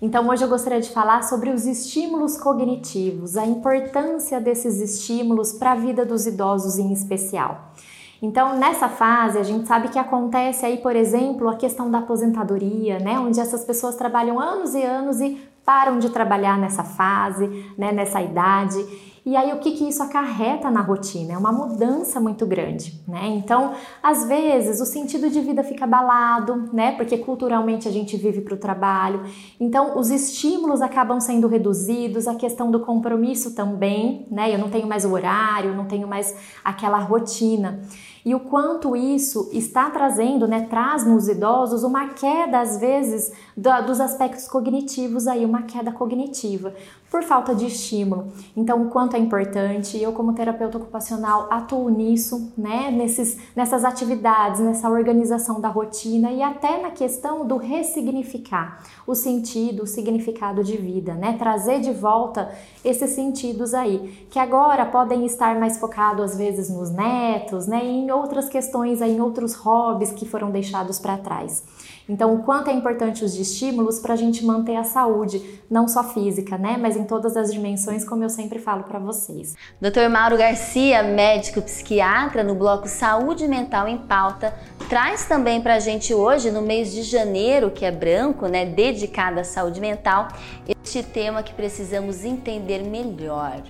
Então, 0.00 0.28
hoje 0.28 0.42
eu 0.42 0.48
gostaria 0.48 0.80
de 0.80 0.90
falar 0.90 1.22
sobre 1.22 1.50
os 1.50 1.64
estímulos 1.64 2.36
cognitivos, 2.36 3.36
a 3.36 3.46
importância 3.46 4.40
desses 4.40 4.80
estímulos 4.80 5.52
para 5.52 5.70
a 5.70 5.74
vida 5.76 6.04
dos 6.04 6.26
idosos 6.26 6.76
em 6.76 6.92
especial. 6.92 7.72
Então, 8.20 8.58
nessa 8.58 8.88
fase, 8.88 9.38
a 9.38 9.44
gente 9.44 9.68
sabe 9.68 9.90
que 9.90 9.98
acontece 9.98 10.66
aí, 10.66 10.78
por 10.78 10.96
exemplo, 10.96 11.48
a 11.48 11.54
questão 11.54 11.88
da 11.88 11.98
aposentadoria, 11.98 12.98
né, 12.98 13.20
onde 13.20 13.38
essas 13.38 13.64
pessoas 13.64 13.94
trabalham 13.94 14.40
anos 14.40 14.74
e 14.74 14.82
anos 14.82 15.20
e 15.20 15.40
param 15.64 15.98
de 15.98 16.10
trabalhar 16.10 16.58
nessa 16.58 16.84
fase, 16.84 17.46
né, 17.78 17.92
nessa 17.92 18.20
idade. 18.20 18.84
E 19.24 19.36
aí 19.36 19.52
o 19.52 19.60
que, 19.60 19.70
que 19.70 19.88
isso 19.88 20.02
acarreta 20.02 20.68
na 20.68 20.80
rotina? 20.80 21.34
É 21.34 21.38
uma 21.38 21.52
mudança 21.52 22.18
muito 22.18 22.44
grande, 22.44 23.00
né? 23.06 23.28
Então, 23.28 23.72
às 24.02 24.26
vezes 24.26 24.80
o 24.80 24.84
sentido 24.84 25.30
de 25.30 25.40
vida 25.40 25.62
fica 25.62 25.84
abalado, 25.84 26.68
né? 26.72 26.90
Porque 26.96 27.16
culturalmente 27.16 27.86
a 27.86 27.92
gente 27.92 28.16
vive 28.16 28.40
para 28.40 28.54
o 28.54 28.56
trabalho. 28.56 29.22
Então, 29.60 29.96
os 29.96 30.10
estímulos 30.10 30.82
acabam 30.82 31.20
sendo 31.20 31.46
reduzidos, 31.46 32.26
a 32.26 32.34
questão 32.34 32.68
do 32.68 32.80
compromisso 32.80 33.54
também, 33.54 34.26
né? 34.28 34.52
Eu 34.52 34.58
não 34.58 34.68
tenho 34.68 34.88
mais 34.88 35.04
o 35.04 35.12
horário, 35.12 35.72
não 35.72 35.84
tenho 35.84 36.08
mais 36.08 36.34
aquela 36.64 36.98
rotina 36.98 37.80
e 38.24 38.34
o 38.34 38.40
quanto 38.40 38.94
isso 38.94 39.50
está 39.52 39.90
trazendo, 39.90 40.46
né, 40.46 40.66
traz 40.68 41.04
nos 41.04 41.28
idosos 41.28 41.82
uma 41.82 42.10
queda 42.10 42.60
às 42.60 42.78
vezes 42.78 43.32
dos 43.56 44.00
aspectos 44.00 44.46
cognitivos 44.46 45.26
aí, 45.26 45.44
uma 45.44 45.62
queda 45.62 45.90
cognitiva 45.90 46.74
por 47.12 47.22
falta 47.22 47.54
de 47.54 47.66
estímulo. 47.66 48.32
Então, 48.56 48.86
o 48.86 48.88
quanto 48.88 49.14
é 49.14 49.18
importante, 49.18 50.02
eu 50.02 50.14
como 50.14 50.32
terapeuta 50.32 50.78
ocupacional 50.78 51.46
atuo 51.50 51.90
nisso, 51.90 52.50
né, 52.56 52.90
nesses, 52.90 53.38
nessas 53.54 53.84
atividades, 53.84 54.60
nessa 54.62 54.88
organização 54.88 55.60
da 55.60 55.68
rotina 55.68 56.32
e 56.32 56.42
até 56.42 56.80
na 56.80 56.90
questão 56.90 57.46
do 57.46 57.58
ressignificar 57.58 58.82
o 59.06 59.14
sentido, 59.14 59.82
o 59.82 59.86
significado 59.86 60.64
de 60.64 60.78
vida, 60.78 61.12
né, 61.12 61.36
trazer 61.38 61.80
de 61.80 61.92
volta 61.92 62.50
esses 62.82 63.10
sentidos 63.10 63.74
aí, 63.74 64.26
que 64.30 64.38
agora 64.38 64.86
podem 64.86 65.26
estar 65.26 65.60
mais 65.60 65.76
focados 65.76 66.32
às 66.32 66.38
vezes 66.38 66.70
nos 66.70 66.90
netos, 66.90 67.66
né, 67.66 67.84
e 67.84 67.88
em 67.88 68.10
outras 68.10 68.48
questões 68.48 69.02
aí, 69.02 69.16
em 69.16 69.20
outros 69.20 69.52
hobbies 69.52 70.12
que 70.12 70.24
foram 70.24 70.50
deixados 70.50 70.98
para 70.98 71.18
trás. 71.18 71.62
Então, 72.08 72.34
o 72.34 72.42
quanto 72.42 72.68
é 72.68 72.72
importante 72.72 73.24
os 73.24 73.34
estímulos 73.36 73.98
para 73.98 74.14
a 74.14 74.16
gente 74.16 74.44
manter 74.44 74.76
a 74.76 74.84
saúde, 74.84 75.60
não 75.70 75.86
só 75.86 76.02
física, 76.02 76.58
né, 76.58 76.76
mas 76.80 76.96
em 76.96 77.04
todas 77.04 77.36
as 77.36 77.52
dimensões, 77.52 78.04
como 78.04 78.22
eu 78.24 78.28
sempre 78.28 78.58
falo 78.58 78.84
para 78.84 78.98
vocês. 78.98 79.54
Dr. 79.80 80.08
Mauro 80.10 80.36
Garcia, 80.36 81.02
médico 81.02 81.62
psiquiatra 81.62 82.42
no 82.42 82.54
bloco 82.54 82.88
Saúde 82.88 83.46
Mental 83.46 83.86
em 83.86 83.98
Pauta, 83.98 84.54
traz 84.88 85.26
também 85.26 85.60
para 85.60 85.74
a 85.74 85.80
gente 85.80 86.12
hoje, 86.12 86.50
no 86.50 86.62
mês 86.62 86.92
de 86.92 87.02
janeiro, 87.02 87.70
que 87.70 87.84
é 87.84 87.90
branco, 87.90 88.46
né, 88.46 88.66
dedicado 88.66 89.40
à 89.40 89.44
saúde 89.44 89.80
mental, 89.80 90.28
este 90.68 91.02
tema 91.02 91.42
que 91.42 91.54
precisamos 91.54 92.24
entender 92.24 92.82
melhor. 92.82 93.62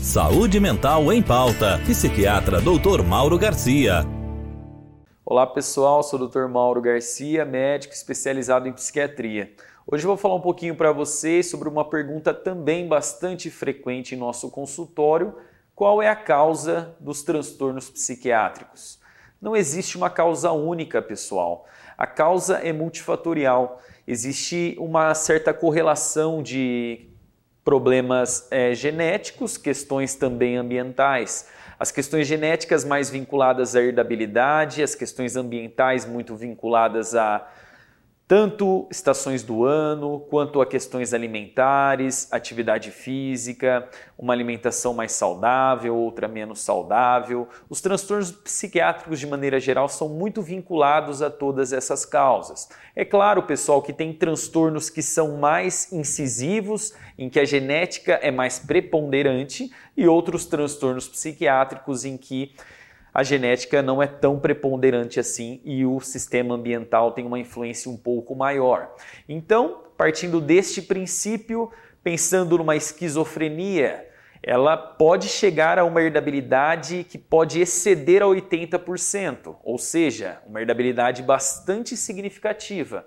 Saúde 0.00 0.58
Mental 0.60 1.12
em 1.12 1.20
Pauta. 1.20 1.78
Psiquiatra 1.84 2.60
Dr. 2.60 3.02
Mauro 3.02 3.36
Garcia. 3.36 4.17
Olá 5.30 5.46
pessoal, 5.46 6.02
sou 6.02 6.18
o 6.18 6.26
Dr. 6.26 6.46
Mauro 6.46 6.80
Garcia, 6.80 7.44
médico 7.44 7.92
especializado 7.92 8.66
em 8.66 8.72
psiquiatria. 8.72 9.52
Hoje 9.86 10.06
vou 10.06 10.16
falar 10.16 10.36
um 10.36 10.40
pouquinho 10.40 10.74
para 10.74 10.90
vocês 10.90 11.50
sobre 11.50 11.68
uma 11.68 11.84
pergunta 11.84 12.32
também 12.32 12.88
bastante 12.88 13.50
frequente 13.50 14.14
em 14.14 14.18
nosso 14.18 14.50
consultório: 14.50 15.34
qual 15.74 16.00
é 16.00 16.08
a 16.08 16.16
causa 16.16 16.96
dos 16.98 17.22
transtornos 17.22 17.90
psiquiátricos? 17.90 18.98
Não 19.38 19.54
existe 19.54 19.98
uma 19.98 20.08
causa 20.08 20.50
única, 20.50 21.02
pessoal. 21.02 21.66
A 21.98 22.06
causa 22.06 22.60
é 22.60 22.72
multifatorial. 22.72 23.82
Existe 24.06 24.76
uma 24.78 25.14
certa 25.14 25.52
correlação 25.52 26.42
de 26.42 27.06
problemas 27.62 28.48
é, 28.50 28.74
genéticos, 28.74 29.58
questões 29.58 30.14
também 30.14 30.56
ambientais. 30.56 31.50
As 31.80 31.92
questões 31.92 32.26
genéticas 32.26 32.84
mais 32.84 33.08
vinculadas 33.08 33.76
à 33.76 33.80
herdabilidade, 33.80 34.82
as 34.82 34.96
questões 34.96 35.36
ambientais 35.36 36.04
muito 36.04 36.34
vinculadas 36.34 37.14
a 37.14 37.46
tanto 38.28 38.86
estações 38.90 39.42
do 39.42 39.64
ano, 39.64 40.20
quanto 40.28 40.60
a 40.60 40.66
questões 40.66 41.14
alimentares, 41.14 42.30
atividade 42.30 42.90
física, 42.90 43.88
uma 44.18 44.34
alimentação 44.34 44.92
mais 44.92 45.12
saudável, 45.12 45.96
outra 45.96 46.28
menos 46.28 46.60
saudável. 46.60 47.48
Os 47.70 47.80
transtornos 47.80 48.30
psiquiátricos, 48.30 49.18
de 49.18 49.26
maneira 49.26 49.58
geral, 49.58 49.88
são 49.88 50.10
muito 50.10 50.42
vinculados 50.42 51.22
a 51.22 51.30
todas 51.30 51.72
essas 51.72 52.04
causas. 52.04 52.68
É 52.94 53.02
claro, 53.02 53.44
pessoal, 53.44 53.80
que 53.80 53.94
tem 53.94 54.12
transtornos 54.12 54.90
que 54.90 55.00
são 55.00 55.38
mais 55.38 55.90
incisivos, 55.90 56.92
em 57.16 57.30
que 57.30 57.40
a 57.40 57.46
genética 57.46 58.20
é 58.20 58.30
mais 58.30 58.58
preponderante, 58.58 59.72
e 59.96 60.06
outros 60.06 60.44
transtornos 60.44 61.08
psiquiátricos 61.08 62.04
em 62.04 62.18
que 62.18 62.52
a 63.12 63.22
genética 63.22 63.82
não 63.82 64.02
é 64.02 64.06
tão 64.06 64.38
preponderante 64.38 65.18
assim 65.18 65.60
e 65.64 65.84
o 65.84 66.00
sistema 66.00 66.54
ambiental 66.54 67.12
tem 67.12 67.26
uma 67.26 67.38
influência 67.38 67.90
um 67.90 67.96
pouco 67.96 68.34
maior. 68.34 68.94
Então, 69.28 69.82
partindo 69.96 70.40
deste 70.40 70.82
princípio, 70.82 71.70
pensando 72.02 72.58
numa 72.58 72.76
esquizofrenia, 72.76 74.08
ela 74.42 74.76
pode 74.76 75.28
chegar 75.28 75.78
a 75.78 75.84
uma 75.84 76.00
herdabilidade 76.00 77.04
que 77.04 77.18
pode 77.18 77.60
exceder 77.60 78.22
a 78.22 78.26
80%, 78.26 79.56
ou 79.64 79.78
seja, 79.78 80.40
uma 80.46 80.60
herdabilidade 80.60 81.22
bastante 81.22 81.96
significativa. 81.96 83.04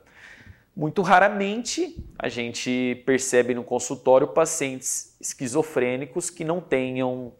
Muito 0.76 1.02
raramente 1.02 1.98
a 2.18 2.30
gente 2.30 3.02
percebe 3.06 3.54
no 3.54 3.64
consultório 3.64 4.28
pacientes 4.28 5.16
esquizofrênicos 5.20 6.30
que 6.30 6.44
não 6.44 6.62
tenham 6.62 7.34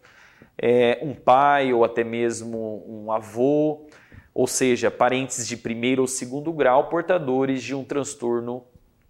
é, 0.64 1.00
um 1.02 1.12
pai 1.12 1.72
ou 1.72 1.84
até 1.84 2.04
mesmo 2.04 2.84
um 2.86 3.10
avô, 3.10 3.88
ou 4.32 4.46
seja, 4.46 4.92
parentes 4.92 5.44
de 5.44 5.56
primeiro 5.56 6.02
ou 6.02 6.08
segundo 6.08 6.52
grau 6.52 6.88
portadores 6.88 7.60
de 7.64 7.74
um 7.74 7.82
transtorno 7.82 8.64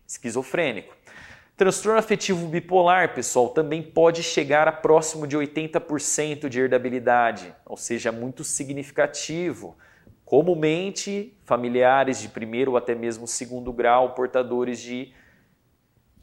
esquizofrênico. 0.07 0.97
Transtorno 1.55 1.99
afetivo 1.99 2.49
bipolar, 2.49 3.15
pessoal, 3.15 3.51
também 3.51 3.83
pode 3.83 4.23
chegar 4.23 4.67
a 4.67 4.73
próximo 4.73 5.27
de 5.27 5.37
80% 5.37 6.49
de 6.49 6.59
herdabilidade, 6.59 7.55
ou 7.67 7.77
seja, 7.77 8.11
muito 8.11 8.43
significativo, 8.43 9.77
comumente 10.25 11.37
familiares 11.45 12.19
de 12.19 12.29
primeiro 12.31 12.71
ou 12.71 12.77
até 12.79 12.95
mesmo 12.95 13.27
segundo 13.27 13.71
grau, 13.71 14.15
portadores 14.15 14.81
de 14.81 15.13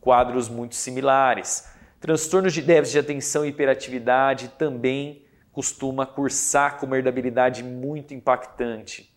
quadros 0.01 0.49
muito 0.49 0.73
similares. 0.73 1.69
Transtornos 1.99 2.53
de 2.53 2.61
déficit 2.61 2.93
de 2.93 2.99
atenção 2.99 3.45
e 3.45 3.49
hiperatividade 3.49 4.49
também 4.57 5.25
costuma 5.51 6.05
cursar 6.05 6.77
com 6.77 6.85
uma 6.85 6.97
herdabilidade 6.97 7.63
muito 7.63 8.13
impactante. 8.13 9.13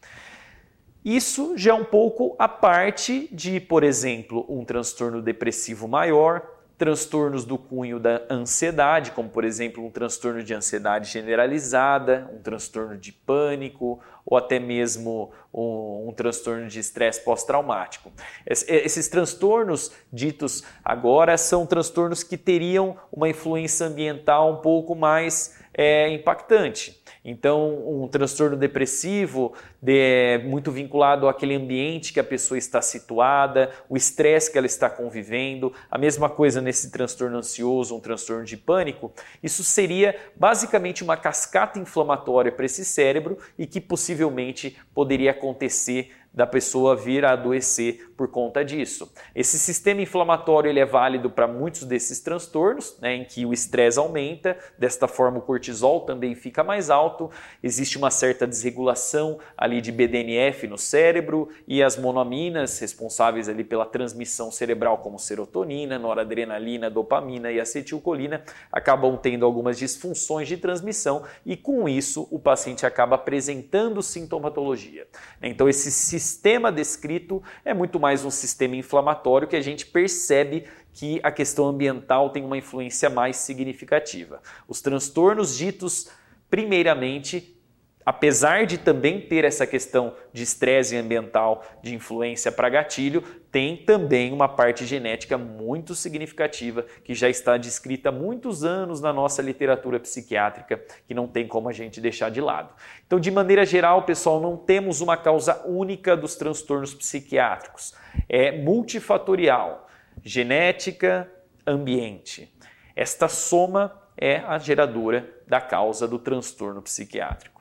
Isso 1.04 1.56
já 1.56 1.70
é 1.70 1.74
um 1.74 1.84
pouco 1.84 2.34
a 2.38 2.48
parte 2.48 3.28
de, 3.32 3.60
por 3.60 3.84
exemplo, 3.84 4.44
um 4.48 4.64
transtorno 4.64 5.22
depressivo 5.22 5.86
maior, 5.86 6.44
transtornos 6.82 7.44
do 7.44 7.56
cunho 7.56 8.00
da 8.00 8.22
ansiedade, 8.28 9.12
como 9.12 9.28
por 9.28 9.44
exemplo 9.44 9.86
um 9.86 9.88
transtorno 9.88 10.42
de 10.42 10.52
ansiedade 10.52 11.08
generalizada, 11.08 12.28
um 12.34 12.42
transtorno 12.42 12.98
de 12.98 13.12
pânico 13.12 14.00
ou 14.26 14.36
até 14.36 14.58
mesmo 14.58 15.30
um, 15.54 16.08
um 16.08 16.12
transtorno 16.12 16.66
de 16.66 16.80
estresse 16.80 17.20
pós-traumático. 17.20 18.10
Esses 18.44 19.06
transtornos 19.06 19.92
ditos 20.12 20.64
agora 20.84 21.38
são 21.38 21.64
transtornos 21.64 22.24
que 22.24 22.36
teriam 22.36 22.96
uma 23.12 23.28
influência 23.28 23.86
ambiental 23.86 24.50
um 24.50 24.56
pouco 24.56 24.96
mais 24.96 25.56
é, 25.72 26.12
impactante. 26.12 27.00
Então, 27.24 28.02
um 28.02 28.08
transtorno 28.08 28.56
depressivo 28.56 29.52
é 29.86 30.38
muito 30.38 30.72
vinculado 30.72 31.28
àquele 31.28 31.54
ambiente 31.54 32.12
que 32.12 32.18
a 32.18 32.24
pessoa 32.24 32.58
está 32.58 32.82
situada, 32.82 33.70
o 33.88 33.96
estresse 33.96 34.50
que 34.50 34.58
ela 34.58 34.66
está 34.66 34.90
convivendo, 34.90 35.72
a 35.90 35.96
mesma 35.96 36.28
coisa 36.28 36.60
nesse 36.60 36.90
transtorno 36.90 37.38
ansioso, 37.38 37.94
um 37.96 38.00
transtorno 38.00 38.44
de 38.44 38.56
pânico. 38.56 39.12
Isso 39.42 39.62
seria 39.62 40.16
basicamente 40.34 41.04
uma 41.04 41.16
cascata 41.16 41.78
inflamatória 41.78 42.50
para 42.50 42.66
esse 42.66 42.84
cérebro 42.84 43.38
e 43.56 43.66
que 43.66 43.80
possivelmente 43.80 44.76
poderia 44.92 45.30
acontecer 45.30 46.10
da 46.32 46.46
pessoa 46.46 46.96
vir 46.96 47.24
a 47.24 47.32
adoecer 47.32 48.10
por 48.16 48.28
conta 48.28 48.64
disso. 48.64 49.12
Esse 49.34 49.58
sistema 49.58 50.00
inflamatório 50.00 50.68
ele 50.68 50.80
é 50.80 50.86
válido 50.86 51.28
para 51.28 51.46
muitos 51.46 51.84
desses 51.84 52.20
transtornos, 52.20 52.96
né, 53.00 53.16
em 53.16 53.24
que 53.24 53.44
o 53.44 53.52
estresse 53.52 53.98
aumenta, 53.98 54.56
desta 54.78 55.08
forma 55.08 55.38
o 55.38 55.42
cortisol 55.42 56.02
também 56.02 56.34
fica 56.34 56.62
mais 56.62 56.88
alto, 56.88 57.30
existe 57.62 57.98
uma 57.98 58.10
certa 58.10 58.46
desregulação 58.46 59.38
ali 59.56 59.80
de 59.80 59.90
BDNF 59.90 60.66
no 60.66 60.78
cérebro 60.78 61.48
e 61.66 61.82
as 61.82 61.96
monoaminas 61.96 62.78
responsáveis 62.78 63.48
ali 63.48 63.64
pela 63.64 63.84
transmissão 63.84 64.50
cerebral 64.50 64.98
como 64.98 65.18
serotonina, 65.18 65.98
noradrenalina, 65.98 66.88
dopamina 66.88 67.50
e 67.50 67.60
acetilcolina 67.60 68.44
acabam 68.70 69.16
tendo 69.16 69.44
algumas 69.44 69.78
disfunções 69.78 70.48
de 70.48 70.56
transmissão 70.56 71.24
e 71.44 71.56
com 71.56 71.88
isso 71.88 72.28
o 72.30 72.38
paciente 72.38 72.86
acaba 72.86 73.16
apresentando 73.16 74.02
sintomatologia. 74.02 75.06
Então 75.42 75.68
esse 75.68 75.90
sistema 76.22 76.70
descrito 76.70 77.42
é 77.64 77.74
muito 77.74 77.98
mais 77.98 78.24
um 78.24 78.30
sistema 78.30 78.76
inflamatório 78.76 79.48
que 79.48 79.56
a 79.56 79.60
gente 79.60 79.86
percebe 79.86 80.64
que 80.92 81.18
a 81.22 81.32
questão 81.32 81.66
ambiental 81.66 82.30
tem 82.30 82.44
uma 82.44 82.56
influência 82.56 83.10
mais 83.10 83.36
significativa. 83.36 84.40
Os 84.68 84.80
transtornos 84.80 85.56
ditos, 85.56 86.08
primeiramente, 86.48 87.60
apesar 88.04 88.66
de 88.66 88.78
também 88.78 89.20
ter 89.20 89.44
essa 89.44 89.66
questão 89.66 90.14
de 90.32 90.42
estresse 90.42 90.96
ambiental, 90.96 91.64
de 91.82 91.94
influência 91.94 92.50
para 92.50 92.68
gatilho, 92.68 93.22
tem 93.50 93.76
também 93.76 94.32
uma 94.32 94.48
parte 94.48 94.86
genética 94.86 95.36
muito 95.36 95.94
significativa 95.94 96.86
que 97.04 97.14
já 97.14 97.28
está 97.28 97.56
descrita 97.56 98.08
há 98.08 98.12
muitos 98.12 98.64
anos 98.64 99.00
na 99.00 99.12
nossa 99.12 99.42
literatura 99.42 100.00
psiquiátrica, 100.00 100.82
que 101.06 101.14
não 101.14 101.28
tem 101.28 101.46
como 101.46 101.68
a 101.68 101.72
gente 101.72 102.00
deixar 102.00 102.30
de 102.30 102.40
lado. 102.40 102.72
Então, 103.06 103.20
de 103.20 103.30
maneira 103.30 103.66
geral, 103.66 104.02
pessoal, 104.04 104.40
não 104.40 104.56
temos 104.56 105.00
uma 105.00 105.16
causa 105.16 105.62
única 105.66 106.16
dos 106.16 106.34
transtornos 106.34 106.94
psiquiátricos. 106.94 107.94
É 108.28 108.52
multifatorial, 108.52 109.86
genética, 110.24 111.30
ambiente. 111.66 112.52
Esta 112.96 113.28
soma 113.28 114.00
é 114.16 114.36
a 114.36 114.58
geradora 114.58 115.28
da 115.46 115.60
causa 115.60 116.06
do 116.08 116.18
transtorno 116.18 116.80
psiquiátrico. 116.80 117.51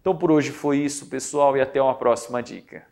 Então 0.00 0.16
por 0.16 0.30
hoje 0.30 0.50
foi 0.50 0.78
isso, 0.78 1.06
pessoal, 1.06 1.56
e 1.56 1.60
até 1.60 1.80
uma 1.80 1.94
próxima 1.94 2.42
dica. 2.42 2.84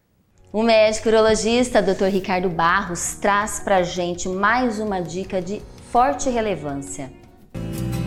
O 0.52 0.62
médico 0.62 1.08
urologista 1.08 1.80
Dr. 1.80 2.06
Ricardo 2.06 2.50
Barros 2.50 3.14
traz 3.14 3.60
para 3.60 3.82
gente 3.82 4.28
mais 4.28 4.78
uma 4.78 5.00
dica 5.00 5.40
de 5.40 5.62
forte 5.90 6.28
relevância. 6.28 7.10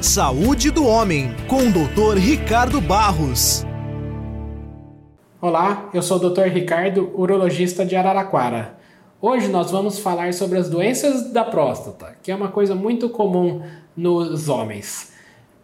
Saúde 0.01 0.69
do 0.69 0.85
Homem, 0.85 1.35
com 1.47 1.67
o 1.67 1.71
Dr. 1.71 2.17
Ricardo 2.17 2.79
Barros. 2.79 3.65
Olá, 5.39 5.89
eu 5.93 6.03
sou 6.03 6.17
o 6.17 6.29
Dr. 6.29 6.43
Ricardo, 6.43 7.11
urologista 7.15 7.83
de 7.83 7.95
Araraquara. 7.95 8.77
Hoje 9.19 9.47
nós 9.47 9.71
vamos 9.71 9.97
falar 9.97 10.33
sobre 10.33 10.59
as 10.59 10.69
doenças 10.69 11.31
da 11.31 11.43
próstata, 11.43 12.15
que 12.21 12.31
é 12.31 12.35
uma 12.35 12.49
coisa 12.49 12.75
muito 12.75 13.09
comum 13.09 13.63
nos 13.95 14.47
homens. 14.49 15.10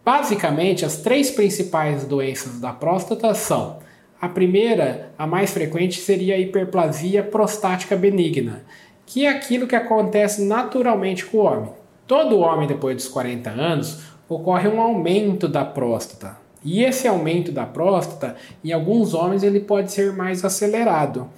Basicamente, 0.08 0.86
as 0.86 0.96
três 0.96 1.30
principais 1.30 2.06
doenças 2.06 2.58
da 2.58 2.72
próstata 2.72 3.34
são: 3.34 3.76
a 4.18 4.26
primeira, 4.26 5.12
a 5.18 5.26
mais 5.26 5.50
frequente, 5.50 6.00
seria 6.00 6.34
a 6.34 6.38
hiperplasia 6.38 7.22
prostática 7.22 7.94
benigna, 7.94 8.62
que 9.04 9.26
é 9.26 9.28
aquilo 9.28 9.66
que 9.66 9.76
acontece 9.76 10.46
naturalmente 10.46 11.26
com 11.26 11.36
o 11.36 11.40
homem. 11.42 11.72
Todo 12.06 12.38
homem, 12.38 12.66
depois 12.66 12.96
dos 12.96 13.08
40 13.08 13.50
anos, 13.50 14.02
ocorre 14.26 14.66
um 14.66 14.80
aumento 14.80 15.46
da 15.46 15.62
próstata. 15.62 16.38
E 16.64 16.82
esse 16.82 17.06
aumento 17.06 17.52
da 17.52 17.66
próstata, 17.66 18.34
em 18.64 18.72
alguns 18.72 19.12
homens, 19.12 19.42
ele 19.42 19.60
pode 19.60 19.92
ser 19.92 20.14
mais 20.14 20.42
acelerado. 20.42 21.28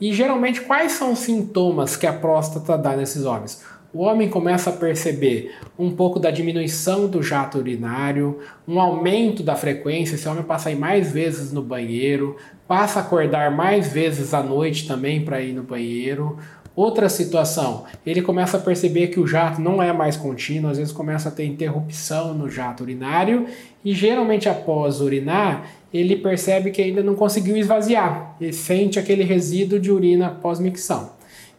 E 0.00 0.12
geralmente, 0.12 0.60
quais 0.60 0.92
são 0.92 1.12
os 1.12 1.18
sintomas 1.18 1.96
que 1.96 2.06
a 2.06 2.12
próstata 2.12 2.78
dá 2.78 2.94
nesses 2.96 3.24
homens? 3.24 3.60
O 3.94 4.00
homem 4.00 4.28
começa 4.28 4.70
a 4.70 4.72
perceber 4.72 5.54
um 5.78 5.90
pouco 5.90 6.18
da 6.18 6.30
diminuição 6.30 7.06
do 7.06 7.22
jato 7.22 7.58
urinário, 7.58 8.38
um 8.66 8.80
aumento 8.80 9.42
da 9.42 9.54
frequência, 9.54 10.14
esse 10.14 10.26
homem 10.26 10.42
passa 10.42 10.70
a 10.70 10.72
ir 10.72 10.76
mais 10.76 11.12
vezes 11.12 11.52
no 11.52 11.62
banheiro, 11.62 12.36
passa 12.66 13.00
a 13.00 13.02
acordar 13.02 13.50
mais 13.50 13.92
vezes 13.92 14.32
à 14.32 14.42
noite 14.42 14.88
também 14.88 15.22
para 15.22 15.42
ir 15.42 15.52
no 15.52 15.62
banheiro. 15.62 16.38
Outra 16.74 17.10
situação, 17.10 17.84
ele 18.06 18.22
começa 18.22 18.56
a 18.56 18.60
perceber 18.60 19.08
que 19.08 19.20
o 19.20 19.26
jato 19.26 19.60
não 19.60 19.82
é 19.82 19.92
mais 19.92 20.16
contínuo, 20.16 20.70
às 20.70 20.78
vezes 20.78 20.90
começa 20.90 21.28
a 21.28 21.32
ter 21.32 21.44
interrupção 21.44 22.32
no 22.32 22.48
jato 22.48 22.82
urinário 22.82 23.46
e 23.84 23.92
geralmente 23.92 24.48
após 24.48 25.02
urinar, 25.02 25.66
ele 25.92 26.16
percebe 26.16 26.70
que 26.70 26.80
ainda 26.80 27.02
não 27.02 27.14
conseguiu 27.14 27.58
esvaziar, 27.58 28.36
ele 28.40 28.54
sente 28.54 28.98
aquele 28.98 29.22
resíduo 29.22 29.78
de 29.78 29.92
urina 29.92 30.28
após 30.28 30.58
micção. 30.58 31.10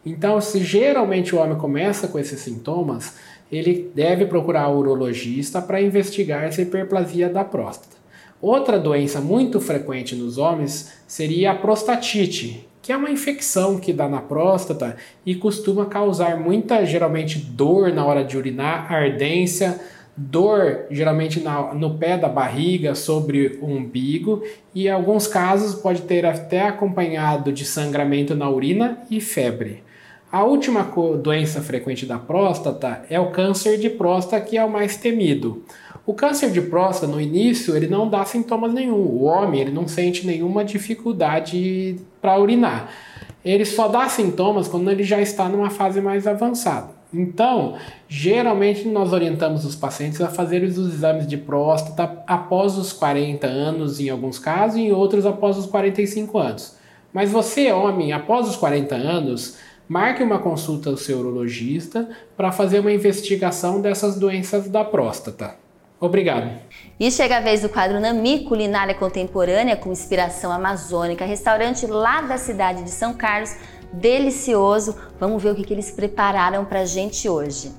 Então, 0.04 0.40
se 0.40 0.62
geralmente 0.62 1.34
o 1.34 1.38
homem 1.38 1.56
começa 1.56 2.08
com 2.08 2.18
esses 2.18 2.40
sintomas, 2.40 3.16
ele 3.50 3.90
deve 3.94 4.26
procurar 4.26 4.68
o 4.68 4.78
urologista 4.78 5.62
para 5.62 5.80
investigar 5.80 6.44
essa 6.44 6.62
hiperplasia 6.62 7.28
da 7.28 7.44
próstata. 7.44 7.96
Outra 8.40 8.78
doença 8.78 9.20
muito 9.20 9.60
frequente 9.60 10.14
nos 10.14 10.36
homens 10.36 10.92
seria 11.06 11.52
a 11.52 11.54
prostatite, 11.54 12.68
que 12.82 12.92
é 12.92 12.96
uma 12.96 13.10
infecção 13.10 13.78
que 13.78 13.92
dá 13.92 14.06
na 14.06 14.20
próstata 14.20 14.96
e 15.24 15.34
costuma 15.34 15.86
causar 15.86 16.38
muita, 16.38 16.84
geralmente, 16.84 17.38
dor 17.38 17.90
na 17.90 18.04
hora 18.04 18.22
de 18.22 18.36
urinar, 18.36 18.92
ardência, 18.92 19.80
dor 20.14 20.84
geralmente 20.90 21.40
na, 21.40 21.72
no 21.72 21.96
pé 21.96 22.18
da 22.18 22.28
barriga, 22.28 22.94
sobre 22.94 23.58
o 23.62 23.66
umbigo, 23.66 24.42
e 24.74 24.86
em 24.86 24.90
alguns 24.90 25.26
casos 25.26 25.74
pode 25.74 26.02
ter 26.02 26.26
até 26.26 26.68
acompanhado 26.68 27.50
de 27.50 27.64
sangramento 27.64 28.34
na 28.34 28.50
urina 28.50 28.98
e 29.10 29.20
febre. 29.20 29.82
A 30.34 30.42
última 30.42 30.82
doença 31.22 31.60
frequente 31.60 32.04
da 32.04 32.18
próstata 32.18 33.04
é 33.08 33.20
o 33.20 33.30
câncer 33.30 33.78
de 33.78 33.88
próstata, 33.88 34.44
que 34.44 34.58
é 34.58 34.64
o 34.64 34.68
mais 34.68 34.96
temido. 34.96 35.62
O 36.04 36.12
câncer 36.12 36.50
de 36.50 36.60
próstata, 36.60 37.06
no 37.06 37.20
início, 37.20 37.76
ele 37.76 37.86
não 37.86 38.10
dá 38.10 38.24
sintomas 38.24 38.74
nenhum. 38.74 38.96
O 38.96 39.22
homem, 39.22 39.60
ele 39.60 39.70
não 39.70 39.86
sente 39.86 40.26
nenhuma 40.26 40.64
dificuldade 40.64 42.00
para 42.20 42.36
urinar. 42.36 42.90
Ele 43.44 43.64
só 43.64 43.86
dá 43.86 44.08
sintomas 44.08 44.66
quando 44.66 44.90
ele 44.90 45.04
já 45.04 45.20
está 45.20 45.48
numa 45.48 45.70
fase 45.70 46.00
mais 46.00 46.26
avançada. 46.26 46.88
Então, 47.12 47.76
geralmente 48.08 48.88
nós 48.88 49.12
orientamos 49.12 49.64
os 49.64 49.76
pacientes 49.76 50.20
a 50.20 50.26
fazer 50.26 50.64
os 50.64 50.76
exames 50.76 51.28
de 51.28 51.36
próstata 51.36 52.24
após 52.26 52.76
os 52.76 52.92
40 52.92 53.46
anos, 53.46 54.00
em 54.00 54.10
alguns 54.10 54.40
casos, 54.40 54.78
e 54.78 54.80
em 54.80 54.92
outros 54.92 55.26
após 55.26 55.56
os 55.56 55.66
45 55.66 56.36
anos. 56.38 56.76
Mas 57.12 57.30
você, 57.30 57.70
homem, 57.70 58.12
após 58.12 58.48
os 58.48 58.56
40 58.56 58.96
anos, 58.96 59.56
marque 59.88 60.22
uma 60.22 60.38
consulta 60.38 60.90
ao 60.90 60.96
seu 60.96 61.18
urologista 61.18 62.08
para 62.36 62.52
fazer 62.52 62.80
uma 62.80 62.92
investigação 62.92 63.80
dessas 63.80 64.18
doenças 64.18 64.68
da 64.68 64.84
próstata. 64.84 65.56
Obrigado. 66.00 66.50
E 66.98 67.10
chega 67.10 67.38
a 67.38 67.40
vez 67.40 67.62
do 67.62 67.68
quadro 67.68 68.00
Nami 68.00 68.44
Culinária 68.44 68.94
Contemporânea 68.94 69.76
com 69.76 69.92
inspiração 69.92 70.52
amazônica, 70.52 71.24
restaurante 71.24 71.86
lá 71.86 72.20
da 72.22 72.36
cidade 72.36 72.82
de 72.82 72.90
São 72.90 73.14
Carlos, 73.14 73.56
delicioso. 73.92 74.96
Vamos 75.18 75.42
ver 75.42 75.50
o 75.50 75.54
que, 75.54 75.64
que 75.64 75.72
eles 75.72 75.90
prepararam 75.90 76.64
para 76.64 76.84
gente 76.84 77.28
hoje. 77.28 77.72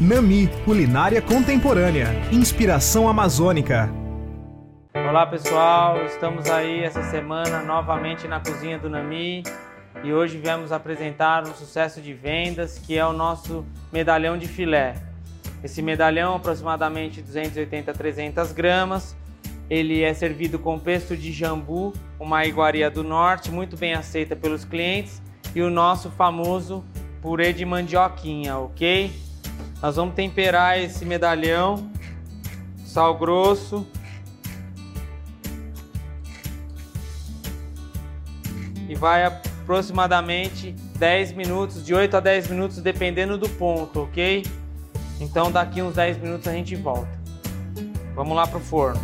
Nami 0.00 0.48
Culinária 0.64 1.20
Contemporânea, 1.20 2.08
inspiração 2.32 3.08
amazônica. 3.08 3.90
Olá 4.94 5.26
pessoal, 5.26 6.04
estamos 6.06 6.48
aí 6.48 6.84
essa 6.84 7.02
semana 7.02 7.62
novamente 7.62 8.26
na 8.28 8.40
cozinha 8.40 8.78
do 8.78 8.88
Nami 8.88 9.42
e 10.02 10.12
hoje 10.12 10.38
viemos 10.38 10.72
apresentar 10.72 11.46
um 11.46 11.54
sucesso 11.54 12.00
de 12.00 12.12
vendas 12.12 12.78
que 12.78 12.96
é 12.96 13.06
o 13.06 13.12
nosso 13.12 13.64
medalhão 13.92 14.36
de 14.36 14.46
filé. 14.46 14.96
Esse 15.62 15.80
medalhão, 15.80 16.34
aproximadamente 16.34 17.22
280 17.22 17.90
a 17.90 17.94
300 17.94 18.52
gramas, 18.52 19.16
ele 19.70 20.02
é 20.02 20.12
servido 20.12 20.58
com 20.58 20.78
pesto 20.78 21.16
de 21.16 21.32
jambu, 21.32 21.94
uma 22.20 22.44
iguaria 22.44 22.90
do 22.90 23.02
norte, 23.02 23.50
muito 23.50 23.76
bem 23.76 23.94
aceita 23.94 24.36
pelos 24.36 24.64
clientes, 24.64 25.22
e 25.54 25.62
o 25.62 25.70
nosso 25.70 26.10
famoso 26.10 26.84
purê 27.22 27.52
de 27.52 27.64
mandioquinha, 27.64 28.58
ok? 28.58 29.10
Nós 29.80 29.96
vamos 29.96 30.14
temperar 30.14 30.78
esse 30.78 31.06
medalhão, 31.06 31.90
sal 32.84 33.16
grosso, 33.16 33.86
e 38.86 38.94
vai 38.94 39.24
aproximadamente 39.64 40.72
10 40.98 41.32
minutos, 41.32 41.84
de 41.84 41.94
8 41.94 42.18
a 42.18 42.20
10 42.20 42.48
minutos, 42.48 42.82
dependendo 42.82 43.38
do 43.38 43.48
ponto, 43.48 44.02
ok? 44.02 44.44
Então 45.18 45.50
daqui 45.50 45.80
uns 45.80 45.94
10 45.94 46.18
minutos 46.18 46.46
a 46.46 46.52
gente 46.52 46.76
volta. 46.76 47.18
Vamos 48.14 48.36
lá 48.36 48.46
pro 48.46 48.60
forno. 48.60 49.00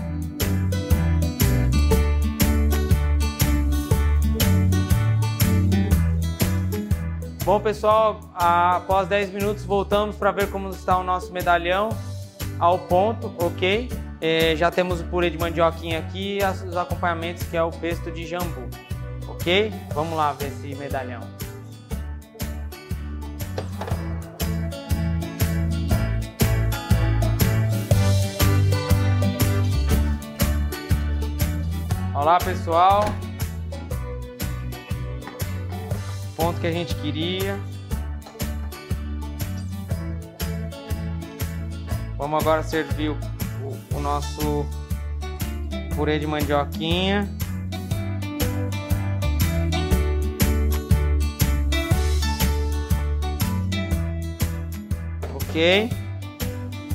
Bom 7.42 7.58
pessoal, 7.58 8.20
após 8.34 9.08
10 9.08 9.32
minutos 9.32 9.64
voltamos 9.64 10.14
para 10.14 10.30
ver 10.30 10.50
como 10.50 10.68
está 10.68 10.98
o 10.98 11.02
nosso 11.02 11.32
medalhão 11.32 11.88
ao 12.58 12.78
ponto, 12.78 13.34
ok? 13.38 13.88
É, 14.20 14.54
já 14.54 14.70
temos 14.70 15.00
o 15.00 15.04
purê 15.04 15.30
de 15.30 15.38
mandioquinha 15.38 15.98
aqui 15.98 16.38
e 16.38 16.44
os 16.44 16.76
acompanhamentos 16.76 17.42
que 17.44 17.56
é 17.56 17.62
o 17.62 17.70
pesto 17.70 18.10
de 18.10 18.26
jambu. 18.26 18.68
Ok? 19.40 19.72
Vamos 19.94 20.18
lá 20.18 20.34
ver 20.34 20.48
esse 20.48 20.74
medalhão. 20.74 21.22
Olá 32.14 32.36
pessoal. 32.36 33.02
Ponto 36.36 36.60
que 36.60 36.66
a 36.66 36.72
gente 36.72 36.94
queria. 36.96 37.58
Vamos 42.18 42.42
agora 42.42 42.62
servir 42.62 43.08
o, 43.08 43.14
o, 43.62 43.96
o 43.96 44.00
nosso 44.00 44.66
purê 45.96 46.18
de 46.18 46.26
mandioquinha. 46.26 47.39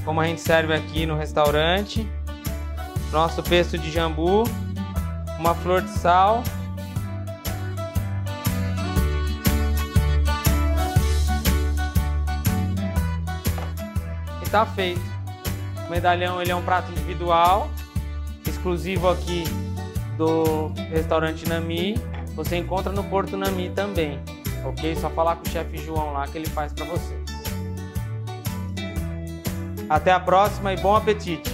Como 0.05 0.21
a 0.21 0.25
gente 0.25 0.39
serve 0.39 0.73
aqui 0.73 1.05
no 1.05 1.17
restaurante. 1.17 2.07
Nosso 3.11 3.43
pesto 3.43 3.77
de 3.77 3.91
jambu, 3.91 4.43
uma 5.39 5.53
flor 5.55 5.81
de 5.81 5.89
sal. 5.89 6.43
E 14.41 14.49
tá 14.49 14.65
feito. 14.65 15.01
O 15.87 15.91
medalhão 15.91 16.41
ele 16.41 16.51
é 16.51 16.55
um 16.55 16.63
prato 16.63 16.91
individual, 16.91 17.69
exclusivo 18.45 19.09
aqui 19.09 19.43
do 20.17 20.67
restaurante 20.89 21.47
Nami. 21.47 21.95
Você 22.35 22.57
encontra 22.57 22.91
no 22.91 23.03
Porto 23.03 23.37
Nami 23.37 23.69
também, 23.69 24.19
ok? 24.65 24.95
Só 24.95 25.09
falar 25.09 25.37
com 25.37 25.47
o 25.47 25.49
chefe 25.49 25.77
João 25.77 26.13
lá 26.13 26.27
que 26.27 26.37
ele 26.37 26.49
faz 26.49 26.73
para 26.73 26.85
você. 26.85 27.24
Até 29.89 30.11
a 30.11 30.19
próxima 30.19 30.73
e 30.73 30.77
bom 30.77 30.95
apetite! 30.95 31.53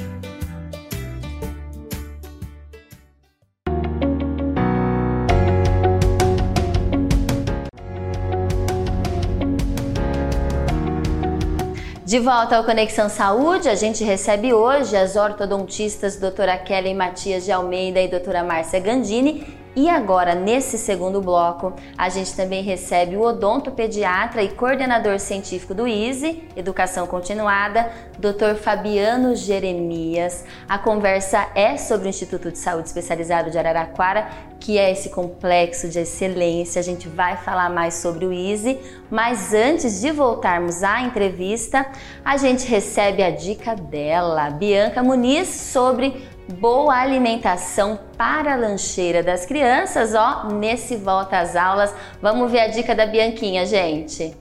De 12.05 12.19
volta 12.19 12.57
ao 12.57 12.65
Conexão 12.65 13.07
Saúde, 13.07 13.69
a 13.69 13.75
gente 13.75 14.03
recebe 14.03 14.53
hoje 14.53 14.97
as 14.97 15.15
ortodontistas 15.15 16.17
doutora 16.17 16.57
Kelly 16.57 16.93
Matias 16.93 17.45
de 17.45 17.53
Almeida 17.53 18.01
e 18.01 18.07
doutora 18.09 18.43
Márcia 18.43 18.81
Gandini 18.81 19.60
e 19.73 19.89
agora, 19.89 20.35
nesse 20.35 20.77
segundo 20.77 21.21
bloco, 21.21 21.73
a 21.97 22.09
gente 22.09 22.35
também 22.35 22.61
recebe 22.61 23.15
o 23.15 23.21
odontopediatra 23.21 24.43
e 24.43 24.49
coordenador 24.49 25.17
científico 25.17 25.73
do 25.73 25.87
ISE, 25.87 26.43
Educação 26.57 27.07
Continuada, 27.07 27.89
Dr. 28.19 28.55
Fabiano 28.61 29.33
Jeremias. 29.33 30.43
A 30.67 30.77
conversa 30.77 31.47
é 31.55 31.77
sobre 31.77 32.07
o 32.07 32.09
Instituto 32.09 32.51
de 32.51 32.57
Saúde 32.57 32.87
Especializado 32.87 33.49
de 33.49 33.57
Araraquara, 33.57 34.27
que 34.59 34.77
é 34.77 34.91
esse 34.91 35.09
complexo 35.09 35.87
de 35.87 35.99
excelência. 35.99 36.79
A 36.79 36.83
gente 36.83 37.07
vai 37.07 37.37
falar 37.37 37.69
mais 37.69 37.95
sobre 37.95 38.25
o 38.25 38.33
ISE, 38.33 38.77
mas 39.09 39.53
antes 39.53 40.01
de 40.01 40.11
voltarmos 40.11 40.83
à 40.83 41.01
entrevista, 41.01 41.85
a 42.23 42.37
gente 42.37 42.67
recebe 42.67 43.23
a 43.23 43.31
dica 43.31 43.73
dela, 43.75 44.49
Bianca 44.49 45.01
Muniz, 45.01 45.47
sobre 45.47 46.29
boa 46.51 46.95
alimentação 46.95 47.99
para 48.17 48.53
a 48.53 48.57
lancheira 48.57 49.23
das 49.23 49.45
crianças, 49.45 50.13
ó, 50.13 50.45
nesse 50.49 50.95
volta 50.95 51.39
às 51.39 51.55
aulas. 51.55 51.93
Vamos 52.21 52.51
ver 52.51 52.59
a 52.59 52.67
dica 52.67 52.93
da 52.93 53.05
Bianquinha, 53.05 53.65
gente. 53.65 54.37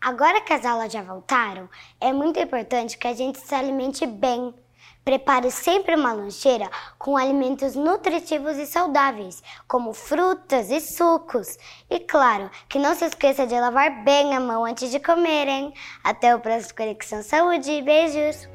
Agora 0.00 0.40
que 0.40 0.52
as 0.52 0.64
aulas 0.64 0.92
já 0.92 1.02
voltaram, 1.02 1.68
é 2.00 2.12
muito 2.12 2.40
importante 2.40 2.98
que 2.98 3.06
a 3.06 3.14
gente 3.14 3.38
se 3.38 3.54
alimente 3.54 4.04
bem. 4.04 4.52
Prepare 5.04 5.50
sempre 5.50 5.96
uma 5.96 6.12
lancheira 6.12 6.70
com 6.98 7.16
alimentos 7.16 7.74
nutritivos 7.74 8.56
e 8.56 8.66
saudáveis, 8.66 9.42
como 9.66 9.92
frutas 9.92 10.70
e 10.70 10.80
sucos. 10.80 11.56
E 11.90 11.98
claro, 11.98 12.50
que 12.68 12.78
não 12.78 12.94
se 12.94 13.04
esqueça 13.04 13.46
de 13.46 13.54
lavar 13.58 14.04
bem 14.04 14.34
a 14.34 14.40
mão 14.40 14.64
antes 14.64 14.90
de 14.90 15.00
comer, 15.00 15.48
hein? 15.48 15.74
Até 16.04 16.34
o 16.34 16.40
próximo 16.40 16.74
Conexão 16.76 17.22
Saúde. 17.22 17.82
Beijos! 17.82 18.51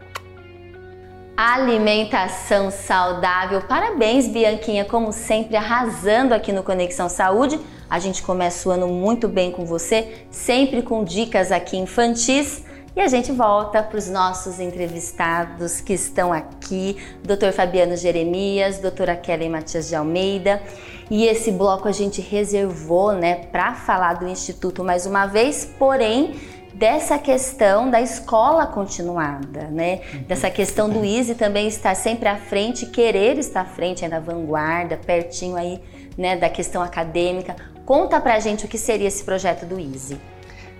Alimentação 1.38 2.72
saudável. 2.72 3.62
Parabéns, 3.62 4.28
Bianquinha, 4.28 4.84
como 4.84 5.14
sempre, 5.14 5.56
arrasando 5.56 6.34
aqui 6.34 6.52
no 6.52 6.64
Conexão 6.64 7.08
Saúde. 7.08 7.60
A 7.88 8.00
gente 8.00 8.24
começa 8.24 8.68
o 8.68 8.72
ano 8.72 8.88
muito 8.88 9.28
bem 9.28 9.52
com 9.52 9.64
você, 9.64 10.26
sempre 10.32 10.82
com 10.82 11.04
dicas 11.04 11.52
aqui 11.52 11.78
infantis. 11.78 12.66
E 12.96 13.00
a 13.00 13.08
gente 13.08 13.32
volta 13.32 13.84
para 13.84 14.00
os 14.00 14.10
nossos 14.10 14.60
entrevistados 14.60 15.80
que 15.80 15.94
estão 15.94 16.34
aqui, 16.34 16.98
Dr. 17.22 17.52
Fabiano 17.54 17.96
Jeremias, 17.96 18.80
doutora 18.80 19.16
Kelly 19.16 19.48
Matias 19.48 19.88
de 19.88 19.96
Almeida. 19.96 20.60
E 21.08 21.26
esse 21.28 21.52
bloco 21.52 21.88
a 21.88 21.92
gente 21.92 22.20
reservou, 22.20 23.12
né, 23.12 23.36
para 23.52 23.76
falar 23.76 24.16
do 24.16 24.28
Instituto 24.28 24.84
mais 24.84 25.06
uma 25.06 25.28
vez, 25.28 25.72
porém, 25.78 26.34
dessa 26.78 27.18
questão 27.18 27.90
da 27.90 28.00
escola 28.00 28.68
continuada, 28.68 29.64
né? 29.72 30.02
Dessa 30.28 30.50
questão 30.50 30.88
do 30.88 31.04
Easy 31.04 31.34
também 31.34 31.68
estar 31.68 31.96
sempre 31.96 32.30
à 32.30 32.38
frente, 32.38 32.86
querer 32.86 33.38
estar 33.40 33.62
à 33.62 33.66
frente, 33.66 34.06
é 34.06 34.08
na 34.08 34.20
vanguarda, 34.20 34.96
pertinho 34.96 35.56
aí, 35.56 35.82
né, 36.16 36.38
da 36.38 36.50
questão 36.50 36.82
acadêmica. 36.84 37.56
Conta 37.84 38.22
pra 38.22 38.40
gente 38.40 38.66
o 38.66 38.68
que 38.68 38.78
seria 38.78 39.08
esse 39.08 39.24
projeto 39.24 39.66
do 39.66 39.80
Easy. 39.80 40.20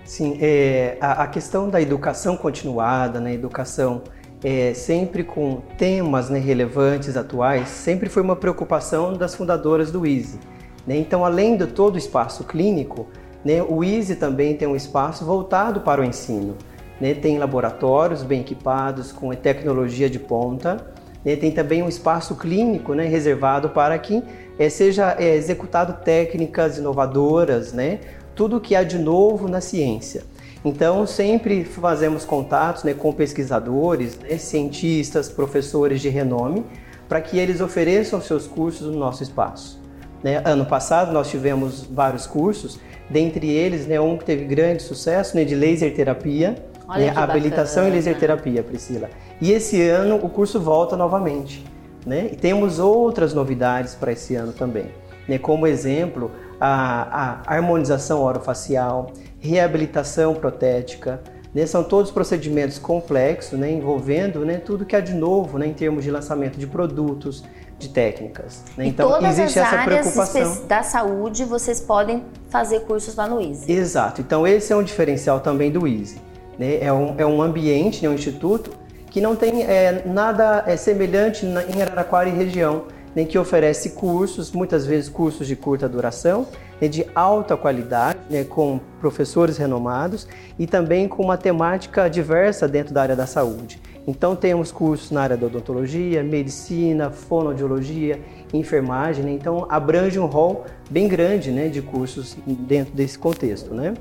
Sim, 0.04 0.38
é, 0.40 0.96
a, 1.00 1.24
a, 1.24 1.26
questão 1.26 1.68
da 1.68 1.82
educação 1.82 2.36
continuada, 2.36 3.20
né, 3.20 3.34
educação 3.34 4.02
é, 4.42 4.72
sempre 4.74 5.24
com 5.24 5.60
temas 5.76 6.30
né, 6.30 6.38
relevantes, 6.38 7.16
atuais, 7.16 7.68
sempre 7.68 8.08
foi 8.08 8.22
uma 8.22 8.36
preocupação 8.36 9.14
das 9.14 9.34
fundadoras 9.34 9.90
do 9.90 10.06
Easy. 10.06 10.38
Né? 10.86 10.96
Então, 10.96 11.24
além 11.24 11.56
de 11.56 11.66
todo 11.66 11.96
o 11.96 11.98
espaço 11.98 12.44
clínico, 12.44 13.08
né? 13.44 13.62
O 13.62 13.84
EASY 13.84 14.16
também 14.16 14.56
tem 14.56 14.66
um 14.66 14.76
espaço 14.76 15.24
voltado 15.24 15.80
para 15.80 16.00
o 16.00 16.04
ensino. 16.04 16.56
Né? 17.00 17.14
Tem 17.14 17.38
laboratórios 17.38 18.22
bem 18.22 18.40
equipados 18.40 19.12
com 19.12 19.30
tecnologia 19.32 20.10
de 20.10 20.18
ponta. 20.18 20.86
Né? 21.24 21.36
Tem 21.36 21.50
também 21.50 21.82
um 21.82 21.88
espaço 21.88 22.34
clínico 22.34 22.94
né, 22.94 23.06
reservado 23.06 23.70
para 23.70 23.98
que 23.98 24.22
é, 24.58 24.68
seja 24.68 25.16
é, 25.18 25.36
executado 25.36 26.04
técnicas 26.04 26.78
inovadoras, 26.78 27.72
né? 27.72 28.00
tudo 28.34 28.60
que 28.60 28.74
há 28.74 28.82
de 28.82 28.98
novo 28.98 29.48
na 29.48 29.60
ciência. 29.60 30.22
Então, 30.64 31.06
sempre 31.06 31.64
fazemos 31.64 32.24
contatos 32.24 32.82
né, 32.82 32.92
com 32.92 33.12
pesquisadores, 33.12 34.18
né, 34.18 34.36
cientistas, 34.38 35.28
professores 35.28 36.00
de 36.00 36.08
renome, 36.08 36.64
para 37.08 37.20
que 37.20 37.38
eles 37.38 37.60
ofereçam 37.60 38.20
seus 38.20 38.46
cursos 38.46 38.88
no 38.88 38.98
nosso 38.98 39.22
espaço. 39.22 39.77
Né? 40.22 40.42
Ano 40.44 40.64
passado, 40.64 41.12
nós 41.12 41.30
tivemos 41.30 41.84
vários 41.84 42.26
cursos 42.26 42.80
Dentre 43.10 43.48
eles, 43.48 43.86
né, 43.86 43.98
um 43.98 44.18
que 44.18 44.24
teve 44.24 44.44
grande 44.44 44.82
sucesso, 44.82 45.34
né, 45.34 45.44
de 45.44 45.54
laser 45.54 45.94
terapia, 45.94 46.56
né, 46.88 47.10
habilitação 47.14 47.88
em 47.88 47.90
laser 47.90 48.18
terapia, 48.18 48.62
Priscila. 48.62 49.08
E 49.40 49.50
esse 49.52 49.80
ano 49.82 50.16
o 50.16 50.28
curso 50.28 50.60
volta 50.60 50.96
novamente. 50.96 51.64
Né? 52.04 52.28
E 52.32 52.36
temos 52.36 52.78
outras 52.78 53.34
novidades 53.34 53.94
para 53.94 54.12
esse 54.12 54.34
ano 54.34 54.52
também. 54.52 54.86
Né? 55.26 55.38
Como 55.38 55.66
exemplo, 55.66 56.30
a, 56.60 57.40
a 57.46 57.54
harmonização 57.54 58.22
orofacial, 58.22 59.12
reabilitação 59.40 60.34
protética, 60.34 61.20
né? 61.54 61.64
São 61.64 61.82
todos 61.82 62.10
procedimentos 62.10 62.78
complexos, 62.78 63.58
né? 63.58 63.70
envolvendo 63.70 64.44
né? 64.44 64.58
tudo 64.58 64.84
que 64.84 64.94
há 64.94 65.00
de 65.00 65.14
novo 65.14 65.58
né? 65.58 65.66
em 65.66 65.72
termos 65.72 66.04
de 66.04 66.10
lançamento 66.10 66.58
de 66.58 66.66
produtos, 66.66 67.42
de 67.78 67.88
técnicas. 67.88 68.62
Né? 68.76 68.86
Então, 68.86 69.08
todas 69.10 69.38
existe 69.38 69.58
as 69.58 69.72
essa 69.72 69.84
preocupação. 69.84 70.66
da 70.66 70.82
saúde, 70.82 71.44
vocês 71.44 71.80
podem 71.80 72.24
fazer 72.50 72.80
cursos 72.80 73.14
lá 73.14 73.28
no 73.28 73.40
Easy. 73.40 73.70
Exato. 73.70 74.20
Então, 74.20 74.46
esse 74.46 74.72
é 74.72 74.76
um 74.76 74.82
diferencial 74.82 75.40
também 75.40 75.70
do 75.70 75.86
Easy. 75.86 76.20
Né? 76.58 76.78
É, 76.80 76.92
um, 76.92 77.14
é 77.16 77.24
um 77.24 77.40
ambiente, 77.40 78.02
né? 78.02 78.08
um 78.08 78.14
instituto, 78.14 78.72
que 79.10 79.20
não 79.20 79.36
tem 79.36 79.62
é, 79.62 80.02
nada 80.04 80.64
é, 80.66 80.76
semelhante 80.76 81.46
na, 81.46 81.62
em 81.64 81.80
Araraquara 81.80 82.28
e 82.28 82.32
região 82.32 82.84
né, 83.14 83.24
que 83.24 83.38
oferece 83.38 83.90
cursos, 83.90 84.52
muitas 84.52 84.86
vezes 84.86 85.08
cursos 85.08 85.46
de 85.46 85.56
curta 85.56 85.88
duração, 85.88 86.46
né, 86.80 86.88
de 86.88 87.06
alta 87.14 87.56
qualidade, 87.56 88.18
né, 88.30 88.44
com 88.44 88.80
professores 89.00 89.56
renomados 89.56 90.26
e 90.58 90.66
também 90.66 91.08
com 91.08 91.22
uma 91.22 91.36
temática 91.36 92.08
diversa 92.08 92.68
dentro 92.68 92.94
da 92.94 93.02
área 93.02 93.16
da 93.16 93.26
saúde. 93.26 93.80
Então 94.08 94.34
temos 94.34 94.72
cursos 94.72 95.10
na 95.10 95.20
área 95.20 95.36
da 95.36 95.46
odontologia, 95.46 96.22
medicina, 96.22 97.10
fonoaudiologia, 97.10 98.18
enfermagem, 98.54 99.22
né? 99.22 99.32
então 99.32 99.66
abrange 99.68 100.18
um 100.18 100.24
rol 100.24 100.64
bem 100.88 101.06
grande 101.06 101.50
né, 101.50 101.68
de 101.68 101.82
cursos 101.82 102.34
dentro 102.46 102.94
desse 102.94 103.18
contexto. 103.18 103.74
Né? 103.74 103.92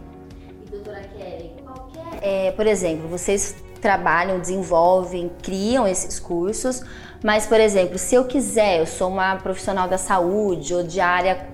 E 0.66 0.70
doutora 0.70 1.02
Kelly, 1.18 1.52
qualquer, 1.62 2.20
é, 2.22 2.52
por 2.52 2.66
exemplo, 2.66 3.10
vocês 3.10 3.58
trabalham, 3.82 4.40
desenvolvem, 4.40 5.30
criam 5.42 5.86
esses 5.86 6.20
cursos, 6.22 6.84
mas, 7.24 7.46
por 7.46 7.60
exemplo, 7.60 7.98
se 7.98 8.16
eu 8.16 8.26
quiser, 8.26 8.80
eu 8.80 8.86
sou 8.86 9.10
uma 9.10 9.36
profissional 9.38 9.88
da 9.88 9.98
saúde 9.98 10.74
ou 10.74 10.84
de 10.84 11.00
área 11.00 11.48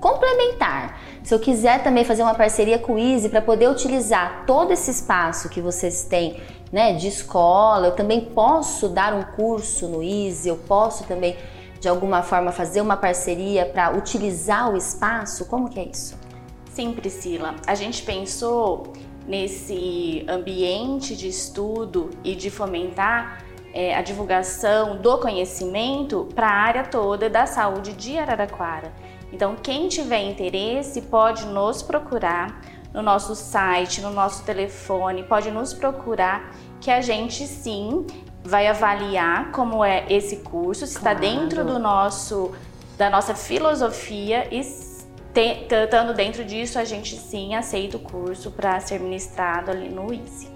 complementar, 0.00 1.00
se 1.22 1.34
eu 1.34 1.38
quiser 1.38 1.82
também 1.82 2.04
fazer 2.04 2.22
uma 2.22 2.34
parceria 2.34 2.78
com 2.78 2.94
o 2.94 2.98
Easy 2.98 3.28
para 3.28 3.40
poder 3.40 3.68
utilizar 3.68 4.44
todo 4.46 4.72
esse 4.72 4.90
espaço 4.90 5.48
que 5.48 5.60
vocês 5.60 6.04
têm 6.04 6.40
né, 6.72 6.94
de 6.94 7.06
escola, 7.08 7.88
eu 7.88 7.92
também 7.92 8.20
posso 8.20 8.88
dar 8.88 9.14
um 9.14 9.22
curso 9.22 9.86
no 9.86 10.02
Easy, 10.02 10.48
eu 10.48 10.56
posso 10.56 11.04
também 11.04 11.36
de 11.82 11.88
alguma 11.88 12.22
forma 12.22 12.52
fazer 12.52 12.80
uma 12.80 12.96
parceria 12.96 13.66
para 13.66 13.96
utilizar 13.96 14.72
o 14.72 14.76
espaço? 14.76 15.44
Como 15.46 15.68
que 15.68 15.80
é 15.80 15.84
isso? 15.84 16.16
Sim, 16.72 16.92
Priscila. 16.92 17.56
A 17.66 17.74
gente 17.74 18.02
pensou 18.02 18.92
nesse 19.26 20.24
ambiente 20.28 21.16
de 21.16 21.28
estudo 21.28 22.10
e 22.22 22.34
de 22.36 22.50
fomentar 22.50 23.41
é, 23.72 23.94
a 23.94 24.02
divulgação 24.02 24.96
do 24.96 25.18
conhecimento 25.18 26.28
para 26.34 26.46
a 26.46 26.52
área 26.52 26.84
toda 26.84 27.28
da 27.30 27.46
saúde 27.46 27.92
de 27.92 28.18
Araraquara. 28.18 28.92
Então, 29.32 29.56
quem 29.56 29.88
tiver 29.88 30.22
interesse 30.22 31.02
pode 31.02 31.46
nos 31.46 31.82
procurar 31.82 32.60
no 32.92 33.02
nosso 33.02 33.34
site, 33.34 34.02
no 34.02 34.10
nosso 34.10 34.44
telefone, 34.44 35.22
pode 35.22 35.50
nos 35.50 35.72
procurar 35.72 36.54
que 36.80 36.90
a 36.90 37.00
gente 37.00 37.46
sim 37.46 38.06
vai 38.44 38.66
avaliar 38.66 39.50
como 39.52 39.84
é 39.84 40.04
esse 40.10 40.38
curso, 40.38 40.86
se 40.86 40.96
está 40.96 41.14
dentro 41.14 41.64
do 41.64 41.78
nosso 41.78 42.52
da 42.98 43.08
nossa 43.08 43.34
filosofia 43.34 44.48
e 44.52 44.60
estando 44.60 46.14
dentro 46.14 46.44
disso, 46.44 46.78
a 46.78 46.84
gente 46.84 47.16
sim 47.16 47.54
aceita 47.54 47.96
o 47.96 48.00
curso 48.00 48.50
para 48.50 48.78
ser 48.80 49.00
ministrado 49.00 49.70
ali 49.70 49.88
no 49.88 50.12
Easy. 50.12 50.48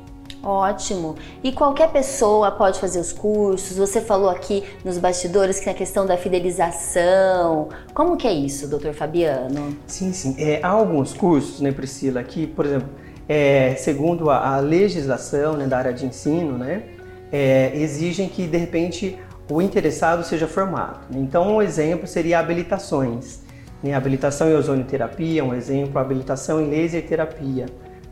Ótimo. 0.47 1.17
E 1.43 1.51
qualquer 1.51 1.91
pessoa 1.91 2.53
pode 2.53 2.79
fazer 2.79 3.01
os 3.01 3.13
cursos. 3.13 3.77
Você 3.77 4.01
falou 4.01 4.31
aqui 4.31 4.63
nos 4.85 4.97
bastidores 4.97 5.59
que 5.59 5.69
a 5.69 5.75
questão 5.75 6.07
da 6.07 6.17
fidelização. 6.17 7.69
Como 7.93 8.17
que 8.17 8.29
é 8.29 8.33
isso, 8.33 8.69
doutor 8.69 8.95
Fabiano? 8.95 9.77
Sim, 9.89 10.13
sim. 10.13 10.37
É, 10.39 10.61
há 10.63 10.69
alguns 10.69 11.13
cursos, 11.13 11.61
né, 11.61 11.73
Priscila, 11.73 12.23
que, 12.23 12.47
por 12.47 12.65
exemplo, 12.65 12.89
é, 13.29 13.75
segundo 13.75 14.31
a, 14.31 14.55
a, 14.55 14.61
legislação 14.61 15.57
né, 15.57 15.67
da 15.67 15.79
área 15.79 15.93
de 15.93 16.07
ensino, 16.07 16.57
né, 16.57 16.85
é, 17.33 17.73
exigem 17.75 18.29
que, 18.29 18.47
de 18.47 18.57
repente, 18.57 19.19
o 19.51 19.61
interessado 19.61 20.23
seja 20.23 20.47
formado. 20.47 21.01
Então, 21.11 21.57
um 21.57 21.61
exemplo 21.61 22.07
seria 22.07 22.39
habilitações. 22.39 23.41
Né? 23.83 23.95
Habilitação 23.95 24.49
em 24.49 24.55
ozonioterapia, 24.55 25.45
um 25.45 25.53
exemplo, 25.53 25.99
habilitação 25.99 26.61
em 26.61 26.71
laser 26.71 27.05
terapia. 27.05 27.67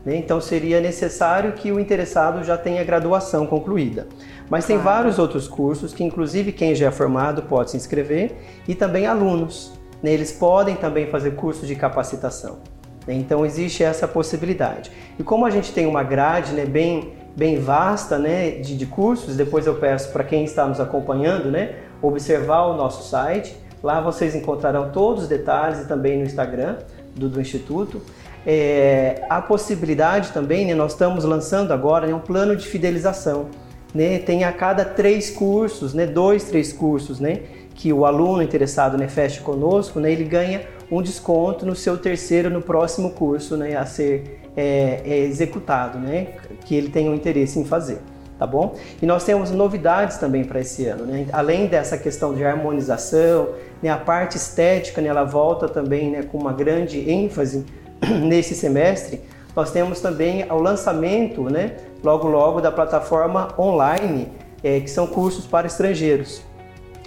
Né? 0.05 0.15
Então 0.17 0.39
seria 0.39 0.79
necessário 0.79 1.53
que 1.53 1.71
o 1.71 1.79
interessado 1.79 2.43
já 2.43 2.57
tenha 2.57 2.83
graduação 2.83 3.47
concluída. 3.47 4.07
Mas 4.49 4.65
tem 4.65 4.77
vários 4.77 5.17
outros 5.17 5.47
cursos 5.47 5.93
que, 5.93 6.03
inclusive, 6.03 6.51
quem 6.51 6.75
já 6.75 6.87
é 6.87 6.91
formado 6.91 7.41
pode 7.43 7.71
se 7.71 7.77
inscrever 7.77 8.35
e 8.67 8.75
também 8.75 9.07
alunos. 9.07 9.73
Né? 10.03 10.11
Eles 10.11 10.31
podem 10.31 10.75
também 10.75 11.07
fazer 11.07 11.31
curso 11.31 11.65
de 11.65 11.75
capacitação. 11.75 12.59
Né? 13.07 13.15
Então 13.15 13.43
existe 13.45 13.83
essa 13.83 14.07
possibilidade. 14.07 14.91
E 15.17 15.23
como 15.23 15.45
a 15.45 15.49
gente 15.49 15.73
tem 15.73 15.87
uma 15.87 16.03
grade 16.03 16.53
né, 16.53 16.65
bem, 16.65 17.13
bem 17.35 17.59
vasta 17.59 18.19
né, 18.19 18.51
de, 18.51 18.77
de 18.77 18.85
cursos, 18.85 19.35
depois 19.35 19.65
eu 19.65 19.75
peço 19.75 20.11
para 20.11 20.23
quem 20.23 20.43
está 20.43 20.67
nos 20.67 20.79
acompanhando 20.79 21.49
né, 21.49 21.75
observar 22.01 22.65
o 22.67 22.75
nosso 22.75 23.09
site. 23.09 23.55
Lá 23.81 23.99
vocês 24.01 24.35
encontrarão 24.35 24.91
todos 24.91 25.23
os 25.23 25.29
detalhes 25.29 25.81
e 25.81 25.87
também 25.87 26.17
no 26.17 26.25
Instagram 26.25 26.77
do, 27.15 27.29
do 27.29 27.41
Instituto. 27.41 28.01
É, 28.45 29.23
a 29.27 29.41
possibilidade 29.41 30.31
também, 30.31 30.65
né, 30.65 30.75
nós 30.75 30.91
estamos 30.91 31.23
lançando 31.23 31.71
agora 31.71 32.05
né, 32.05 32.13
um 32.13 32.19
plano 32.19 32.55
de 32.55 32.67
fidelização. 32.67 33.47
Né, 33.93 34.19
tem 34.19 34.43
a 34.43 34.51
cada 34.51 34.83
três 34.83 35.31
cursos, 35.31 35.93
né, 35.93 36.05
dois, 36.05 36.43
três 36.43 36.73
cursos, 36.73 37.19
né, 37.19 37.39
que 37.73 37.91
o 37.91 38.05
aluno 38.05 38.43
interessado 38.43 38.97
né, 38.97 39.07
feche 39.07 39.39
conosco, 39.39 39.99
né, 39.99 40.11
ele 40.11 40.25
ganha 40.25 40.61
um 40.91 41.01
desconto 41.01 41.65
no 41.65 41.75
seu 41.75 41.97
terceiro, 41.97 42.49
no 42.49 42.61
próximo 42.61 43.11
curso 43.11 43.57
né, 43.57 43.75
a 43.75 43.85
ser 43.85 44.41
é, 44.55 45.01
é 45.05 45.17
executado, 45.19 45.97
né, 45.97 46.27
que 46.65 46.75
ele 46.75 46.89
tem 46.89 47.09
um 47.09 47.15
interesse 47.15 47.59
em 47.59 47.65
fazer. 47.65 47.99
Tá 48.37 48.45
bom? 48.45 48.75
E 49.01 49.05
nós 49.05 49.23
temos 49.23 49.49
novidades 49.49 50.17
também 50.17 50.43
para 50.43 50.59
esse 50.59 50.85
ano, 50.85 51.05
né? 51.05 51.25
Além 51.31 51.67
dessa 51.67 51.97
questão 51.97 52.33
de 52.33 52.43
harmonização, 52.43 53.47
né, 53.81 53.89
a 53.89 53.95
parte 53.95 54.35
estética, 54.35 55.01
né, 55.01 55.07
ela 55.07 55.23
volta 55.23 55.69
também 55.69 56.11
né, 56.11 56.23
com 56.23 56.37
uma 56.37 56.51
grande 56.51 57.09
ênfase 57.09 57.65
nesse 58.21 58.55
semestre, 58.55 59.21
nós 59.55 59.71
temos 59.71 60.01
também 60.01 60.45
o 60.51 60.57
lançamento, 60.57 61.43
né, 61.43 61.77
logo 62.03 62.27
logo, 62.27 62.61
da 62.61 62.71
plataforma 62.71 63.49
online, 63.57 64.27
é, 64.63 64.79
que 64.79 64.89
são 64.89 65.07
cursos 65.07 65.45
para 65.45 65.67
estrangeiros. 65.67 66.41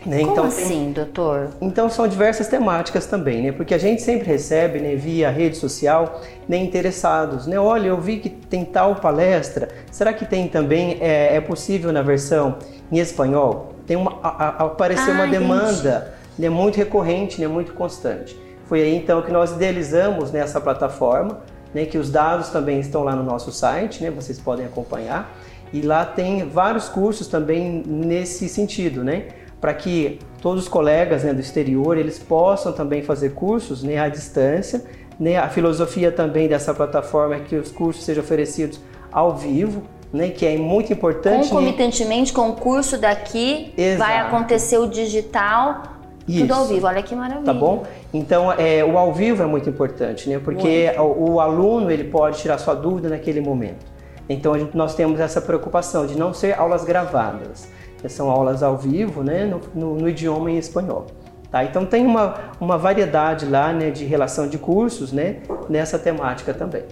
Né? 0.07 0.21
Como 0.21 0.33
então, 0.33 0.45
assim, 0.45 0.93
doutor? 0.93 1.51
Então 1.61 1.91
são 1.91 2.07
diversas 2.07 2.47
temáticas 2.47 3.07
também, 3.07 3.43
né? 3.43 3.53
Porque 3.53 3.75
a 3.75 3.79
gente 3.79 4.01
sempre 4.01 4.29
recebe, 4.29 4.79
né, 4.79 4.95
via 4.95 5.29
rede 5.29 5.57
social, 5.57 6.21
né, 6.49 6.57
interessados, 6.57 7.47
né? 7.49 7.59
Olha, 7.59 7.89
eu 7.89 8.01
vi 8.01 8.19
que 8.19 8.31
tem 8.31 8.65
tal 8.65 8.95
palestra. 8.95 9.69
Será 9.91 10.13
que 10.13 10.25
tem 10.25 10.47
também 10.47 10.99
é, 11.01 11.37
é 11.37 11.41
possível 11.41 11.93
na 11.93 12.01
versão 12.01 12.57
em 12.93 12.99
espanhol? 12.99 13.75
Tem 13.87 13.97
uma 13.97 14.19
a, 14.23 14.29
a, 14.29 14.49
apareceu 14.67 15.13
ah, 15.13 15.17
uma 15.17 15.27
demanda, 15.27 16.15
né, 16.39 16.49
muito 16.49 16.77
recorrente, 16.77 17.41
né, 17.41 17.49
muito 17.49 17.75
constante. 17.75 18.37
Foi 18.69 18.83
aí 18.83 18.95
então 18.95 19.23
que 19.23 19.33
nós 19.33 19.53
idealizamos 19.53 20.31
nessa 20.31 20.61
plataforma, 20.61 21.41
né, 21.73 21.87
que 21.87 21.97
os 21.97 22.11
dados 22.11 22.51
também 22.51 22.79
estão 22.79 23.03
lá 23.03 23.17
no 23.17 23.23
nosso 23.23 23.51
site, 23.51 24.03
né, 24.03 24.11
vocês 24.11 24.39
podem 24.39 24.67
acompanhar. 24.67 25.35
E 25.73 25.81
lá 25.81 26.05
tem 26.05 26.47
vários 26.47 26.89
cursos 26.89 27.27
também 27.27 27.83
nesse 27.87 28.47
sentido, 28.47 29.03
né, 29.03 29.29
para 29.59 29.73
que 29.73 30.19
todos 30.43 30.65
os 30.65 30.69
colegas 30.69 31.25
né, 31.25 31.33
do 31.33 31.41
exterior 31.41 31.97
eles 31.97 32.19
possam 32.19 32.73
também 32.73 33.03
fazer 33.03 33.31
cursos 33.31 33.83
né, 33.83 33.99
à 33.99 34.09
distância. 34.09 34.85
Né, 35.19 35.39
a 35.39 35.49
filosofia 35.49 36.13
também 36.13 36.47
dessa 36.47 36.75
plataforma 36.75 37.37
é 37.37 37.41
que 37.41 37.57
os 37.57 37.73
cursos 37.73 38.05
sejam 38.05 38.23
oferecidos 38.23 38.79
ao 39.11 39.35
vivo, 39.35 39.83
né, 40.13 40.29
que 40.29 40.45
é 40.45 40.59
muito 40.59 40.93
importante. 40.93 41.45
Né? 41.45 41.49
Concomitantemente 41.49 42.33
né? 42.33 42.37
com 42.37 42.51
o 42.51 42.53
curso 42.55 42.99
daqui, 42.99 43.73
Exato. 43.77 43.99
vai 43.99 44.19
acontecer 44.19 44.77
o 44.77 44.87
digital 44.87 45.98
isso. 46.29 46.41
Tudo 46.41 46.55
ao 46.55 46.65
vivo, 46.67 46.87
olha 46.87 47.03
que 47.03 47.17
maravilha. 47.17 47.45
Tá 47.45 47.55
bom? 47.55 47.85
Então, 48.13 48.53
é, 48.53 48.85
o 48.85 48.99
ao 48.99 49.13
vivo 49.13 49.43
é 49.43 49.47
muito 49.47 49.69
importante, 49.69 50.29
né? 50.29 50.39
Porque 50.39 50.93
o, 50.99 51.33
o, 51.33 51.41
aluno 51.41 51.91
ele 51.91 52.05
pode 52.05 52.39
tirar 52.39 52.59
sua 52.59 52.75
dúvida 52.75 53.09
naquele 53.09 53.41
momento. 53.41 53.87
Então, 54.29 54.59
gente, 54.59 54.77
nós 54.77 54.95
temos 54.95 55.19
essa 55.21 55.41
preocupação 55.41 56.07
de 56.07 56.17
não 56.17 56.35
ser 56.35 56.59
aulas 56.59 56.85
gravadas. 56.85 57.69
São 58.09 58.31
aulas 58.31 58.63
ao 58.63 58.77
vivo, 58.77 59.25
né? 59.25 59.47
No, 59.47 59.61
no, 59.75 59.95
no 59.97 60.09
idioma 60.09 60.51
em 60.51 60.59
espanhol. 60.59 61.07
Tá? 61.51 61.65
Então, 61.65 61.87
tem 61.87 62.05
uma, 62.05 62.53
uma 62.61 62.77
variedade 62.77 63.47
lá 63.47 63.73
né, 63.73 63.91
de 63.91 64.05
relação 64.05 64.47
de 64.47 64.59
cursos 64.59 65.13
né, 65.13 65.39
nessa 65.69 65.99
temática 65.99 66.53
também. 66.53 66.85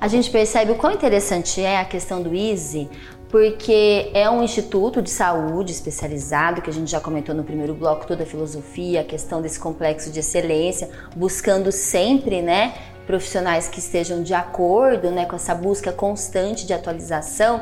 A 0.00 0.06
gente 0.06 0.30
percebe 0.30 0.72
o 0.72 0.74
quão 0.74 0.92
interessante 0.92 1.60
é 1.60 1.78
a 1.78 1.84
questão 1.84 2.22
do 2.22 2.34
Easy, 2.34 2.88
porque 3.28 4.10
é 4.14 4.28
um 4.30 4.42
instituto 4.42 5.02
de 5.02 5.10
saúde 5.10 5.72
especializado, 5.72 6.62
que 6.62 6.70
a 6.70 6.72
gente 6.72 6.90
já 6.90 7.00
comentou 7.00 7.34
no 7.34 7.44
primeiro 7.44 7.74
bloco, 7.74 8.06
toda 8.06 8.22
a 8.22 8.26
filosofia, 8.26 9.02
a 9.02 9.04
questão 9.04 9.42
desse 9.42 9.60
complexo 9.60 10.10
de 10.10 10.20
excelência, 10.20 10.88
buscando 11.14 11.70
sempre, 11.70 12.40
né, 12.40 12.74
profissionais 13.06 13.68
que 13.68 13.78
estejam 13.78 14.22
de 14.22 14.32
acordo, 14.34 15.10
né, 15.10 15.26
com 15.26 15.36
essa 15.36 15.54
busca 15.54 15.92
constante 15.92 16.66
de 16.66 16.72
atualização. 16.72 17.60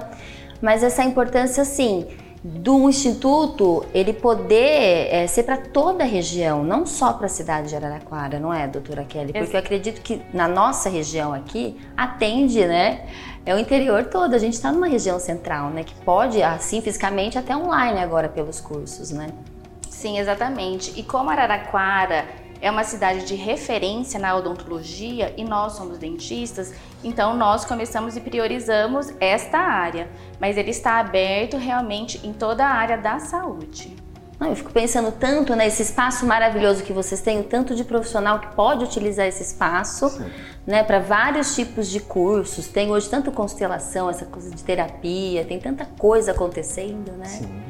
Mas 0.60 0.82
essa 0.82 1.02
importância, 1.02 1.62
assim, 1.62 2.06
do 2.42 2.88
instituto 2.88 3.84
ele 3.92 4.12
poder 4.12 5.08
é, 5.10 5.26
ser 5.26 5.42
para 5.42 5.56
toda 5.56 6.04
a 6.04 6.06
região, 6.06 6.62
não 6.62 6.86
só 6.86 7.12
para 7.12 7.26
a 7.26 7.28
cidade 7.28 7.70
de 7.70 7.76
Araraquara, 7.76 8.38
não 8.38 8.54
é, 8.54 8.68
doutora 8.68 9.04
Kelly? 9.04 9.32
Porque 9.32 9.56
eu 9.56 9.60
acredito 9.60 10.00
que 10.00 10.22
na 10.32 10.46
nossa 10.46 10.88
região 10.88 11.34
aqui 11.34 11.76
atende, 11.96 12.64
né? 12.64 13.04
É 13.46 13.54
o 13.54 13.58
interior 13.60 14.06
todo. 14.06 14.34
A 14.34 14.38
gente 14.38 14.54
está 14.54 14.72
numa 14.72 14.88
região 14.88 15.20
central, 15.20 15.70
né? 15.70 15.84
Que 15.84 15.94
pode, 16.04 16.42
assim, 16.42 16.82
fisicamente, 16.82 17.38
até 17.38 17.56
online 17.56 18.00
agora 18.00 18.28
pelos 18.28 18.60
cursos, 18.60 19.12
né? 19.12 19.28
Sim, 19.88 20.18
exatamente. 20.18 20.92
E 20.98 21.04
como 21.04 21.30
Araraquara 21.30 22.26
é 22.60 22.68
uma 22.68 22.82
cidade 22.82 23.24
de 23.24 23.36
referência 23.36 24.18
na 24.18 24.34
odontologia 24.34 25.32
e 25.36 25.44
nós 25.44 25.74
somos 25.74 25.96
dentistas, 25.96 26.74
então 27.04 27.36
nós 27.36 27.64
começamos 27.64 28.16
e 28.16 28.20
priorizamos 28.20 29.12
esta 29.20 29.58
área, 29.58 30.08
mas 30.40 30.56
ele 30.56 30.70
está 30.70 30.98
aberto 30.98 31.56
realmente 31.56 32.26
em 32.26 32.32
toda 32.32 32.66
a 32.66 32.70
área 32.70 32.98
da 32.98 33.20
saúde. 33.20 34.05
Não, 34.38 34.48
eu 34.48 34.56
fico 34.56 34.70
pensando 34.70 35.10
tanto 35.12 35.56
nesse 35.56 35.82
espaço 35.82 36.26
maravilhoso 36.26 36.82
que 36.82 36.92
vocês 36.92 37.22
têm, 37.22 37.42
tanto 37.42 37.74
de 37.74 37.82
profissional 37.84 38.38
que 38.38 38.54
pode 38.54 38.84
utilizar 38.84 39.26
esse 39.26 39.42
espaço, 39.42 40.22
né, 40.66 40.82
para 40.82 40.98
vários 40.98 41.54
tipos 41.54 41.88
de 41.88 42.00
cursos. 42.00 42.68
Tem 42.68 42.90
hoje 42.90 43.08
tanto 43.08 43.32
constelação, 43.32 44.10
essa 44.10 44.26
coisa 44.26 44.50
de 44.50 44.62
terapia, 44.62 45.44
tem 45.44 45.58
tanta 45.58 45.86
coisa 45.98 46.32
acontecendo, 46.32 47.12
né? 47.12 47.24
Sim. 47.24 47.62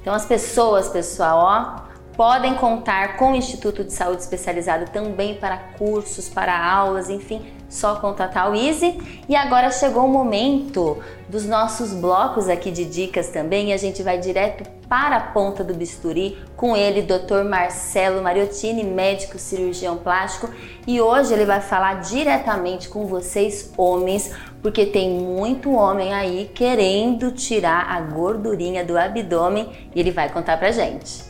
Então 0.00 0.14
as 0.14 0.24
pessoas, 0.24 0.88
pessoal, 0.88 1.38
ó, 1.38 1.96
podem 2.16 2.54
contar 2.54 3.18
com 3.18 3.32
o 3.32 3.36
Instituto 3.36 3.84
de 3.84 3.92
Saúde 3.92 4.22
Especializado 4.22 4.86
também 4.90 5.34
para 5.34 5.58
cursos, 5.76 6.30
para 6.30 6.58
aulas, 6.58 7.10
enfim, 7.10 7.44
só 7.68 7.96
contatar 7.96 8.50
o 8.50 8.54
Easy. 8.54 8.98
E 9.28 9.34
agora 9.34 9.70
chegou 9.70 10.04
o 10.04 10.08
momento 10.08 10.98
dos 11.28 11.44
nossos 11.44 11.92
blocos 11.92 12.48
aqui 12.48 12.70
de 12.70 12.84
dicas 12.84 13.28
também, 13.28 13.70
e 13.70 13.72
a 13.72 13.76
gente 13.76 14.02
vai 14.02 14.18
direto 14.18 14.68
para 14.88 15.16
a 15.16 15.20
ponta 15.20 15.64
do 15.64 15.74
bisturi 15.74 16.38
com 16.56 16.76
ele, 16.76 17.02
Dr. 17.02 17.42
Marcelo 17.48 18.22
Mariottini, 18.22 18.84
médico 18.84 19.38
cirurgião 19.38 19.96
plástico, 19.96 20.48
e 20.86 21.00
hoje 21.00 21.32
ele 21.32 21.44
vai 21.44 21.60
falar 21.60 21.94
diretamente 21.94 22.88
com 22.88 23.06
vocês 23.06 23.72
homens, 23.76 24.32
porque 24.62 24.86
tem 24.86 25.10
muito 25.10 25.72
homem 25.72 26.14
aí 26.14 26.50
querendo 26.54 27.32
tirar 27.32 27.90
a 27.90 28.00
gordurinha 28.00 28.84
do 28.84 28.96
abdômen 28.96 29.68
e 29.94 29.98
ele 29.98 30.12
vai 30.12 30.28
contar 30.28 30.56
pra 30.56 30.70
gente. 30.70 31.24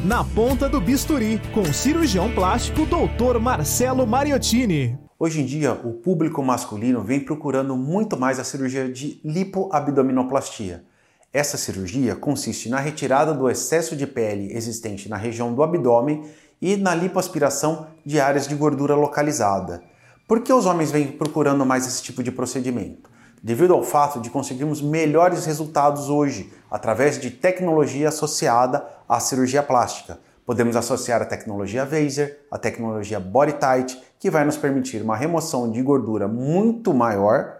Na 0.00 0.24
ponta 0.24 0.68
do 0.68 0.80
bisturi, 0.80 1.40
com 1.52 1.64
cirurgião 1.72 2.30
plástico 2.30 2.86
Dr. 2.86 3.38
Marcelo 3.38 4.06
Mariottini. 4.06 5.03
Hoje 5.24 5.40
em 5.40 5.46
dia, 5.46 5.72
o 5.72 5.94
público 5.94 6.42
masculino 6.42 7.00
vem 7.00 7.18
procurando 7.18 7.74
muito 7.78 8.14
mais 8.14 8.38
a 8.38 8.44
cirurgia 8.44 8.92
de 8.92 9.22
lipoabdominoplastia. 9.24 10.84
Essa 11.32 11.56
cirurgia 11.56 12.14
consiste 12.14 12.68
na 12.68 12.78
retirada 12.78 13.32
do 13.32 13.48
excesso 13.48 13.96
de 13.96 14.06
pele 14.06 14.54
existente 14.54 15.08
na 15.08 15.16
região 15.16 15.54
do 15.54 15.62
abdômen 15.62 16.28
e 16.60 16.76
na 16.76 16.94
lipoaspiração 16.94 17.86
de 18.04 18.20
áreas 18.20 18.46
de 18.46 18.54
gordura 18.54 18.94
localizada. 18.94 19.82
Por 20.28 20.40
que 20.42 20.52
os 20.52 20.66
homens 20.66 20.90
vêm 20.90 21.12
procurando 21.12 21.64
mais 21.64 21.86
esse 21.86 22.02
tipo 22.02 22.22
de 22.22 22.30
procedimento? 22.30 23.08
devido 23.42 23.74
ao 23.74 23.82
fato 23.82 24.20
de 24.20 24.30
conseguirmos 24.30 24.80
melhores 24.80 25.44
resultados 25.44 26.08
hoje 26.08 26.50
através 26.70 27.20
de 27.20 27.30
tecnologia 27.30 28.08
associada 28.08 28.82
à 29.06 29.20
cirurgia 29.20 29.62
plástica. 29.62 30.18
Podemos 30.46 30.76
associar 30.76 31.22
a 31.22 31.24
tecnologia 31.24 31.84
Vaser, 31.86 32.40
a 32.50 32.58
tecnologia 32.58 33.18
Body 33.18 33.54
Tight, 33.54 33.98
que 34.18 34.30
vai 34.30 34.44
nos 34.44 34.56
permitir 34.56 35.02
uma 35.02 35.16
remoção 35.16 35.70
de 35.70 35.80
gordura 35.80 36.28
muito 36.28 36.92
maior 36.92 37.58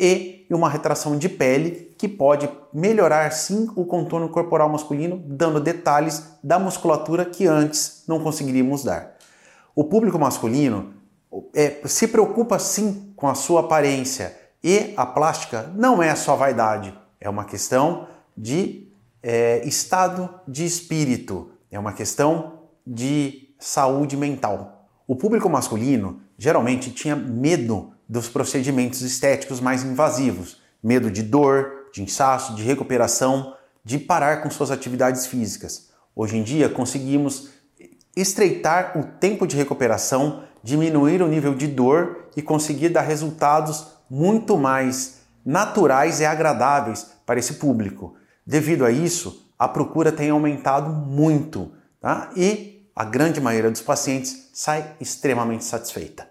e 0.00 0.46
uma 0.50 0.68
retração 0.68 1.16
de 1.18 1.28
pele 1.28 1.94
que 1.98 2.08
pode 2.08 2.48
melhorar 2.72 3.30
sim 3.32 3.70
o 3.76 3.84
contorno 3.84 4.28
corporal 4.28 4.68
masculino, 4.68 5.22
dando 5.24 5.60
detalhes 5.60 6.24
da 6.42 6.58
musculatura 6.58 7.24
que 7.24 7.46
antes 7.46 8.02
não 8.08 8.18
conseguiríamos 8.18 8.82
dar. 8.82 9.14
O 9.74 9.84
público 9.84 10.18
masculino 10.18 10.94
é, 11.54 11.80
se 11.86 12.08
preocupa 12.08 12.58
sim 12.58 13.12
com 13.14 13.28
a 13.28 13.34
sua 13.34 13.60
aparência 13.60 14.36
e 14.64 14.92
a 14.96 15.06
plástica 15.06 15.70
não 15.74 16.02
é 16.02 16.14
só 16.14 16.34
vaidade, 16.34 16.92
é 17.20 17.28
uma 17.28 17.44
questão 17.44 18.08
de 18.36 18.88
é, 19.22 19.62
estado 19.64 20.28
de 20.48 20.64
espírito, 20.64 21.51
é 21.72 21.78
uma 21.78 21.94
questão 21.94 22.60
de 22.86 23.48
saúde 23.58 24.16
mental. 24.16 24.86
O 25.08 25.16
público 25.16 25.48
masculino 25.48 26.20
geralmente 26.36 26.90
tinha 26.90 27.16
medo 27.16 27.92
dos 28.06 28.28
procedimentos 28.28 29.00
estéticos 29.00 29.58
mais 29.58 29.82
invasivos, 29.82 30.60
medo 30.82 31.10
de 31.10 31.22
dor, 31.22 31.88
de 31.92 32.02
inchaço, 32.02 32.54
de 32.54 32.62
recuperação, 32.62 33.56
de 33.82 33.98
parar 33.98 34.42
com 34.42 34.50
suas 34.50 34.70
atividades 34.70 35.26
físicas. 35.26 35.90
Hoje 36.14 36.36
em 36.36 36.42
dia 36.42 36.68
conseguimos 36.68 37.50
estreitar 38.14 38.98
o 38.98 39.04
tempo 39.18 39.46
de 39.46 39.56
recuperação, 39.56 40.44
diminuir 40.62 41.22
o 41.22 41.28
nível 41.28 41.54
de 41.54 41.66
dor 41.66 42.28
e 42.36 42.42
conseguir 42.42 42.90
dar 42.90 43.00
resultados 43.00 43.86
muito 44.10 44.58
mais 44.58 45.22
naturais 45.44 46.20
e 46.20 46.26
agradáveis 46.26 47.10
para 47.24 47.38
esse 47.38 47.54
público. 47.54 48.14
Devido 48.46 48.84
a 48.84 48.90
isso, 48.90 49.51
a 49.62 49.68
procura 49.68 50.10
tem 50.10 50.28
aumentado 50.28 50.90
muito 50.90 51.70
tá? 52.00 52.30
e 52.36 52.82
a 52.96 53.04
grande 53.04 53.40
maioria 53.40 53.70
dos 53.70 53.80
pacientes 53.80 54.50
sai 54.52 54.84
extremamente 55.00 55.62
satisfeita. 55.62 56.26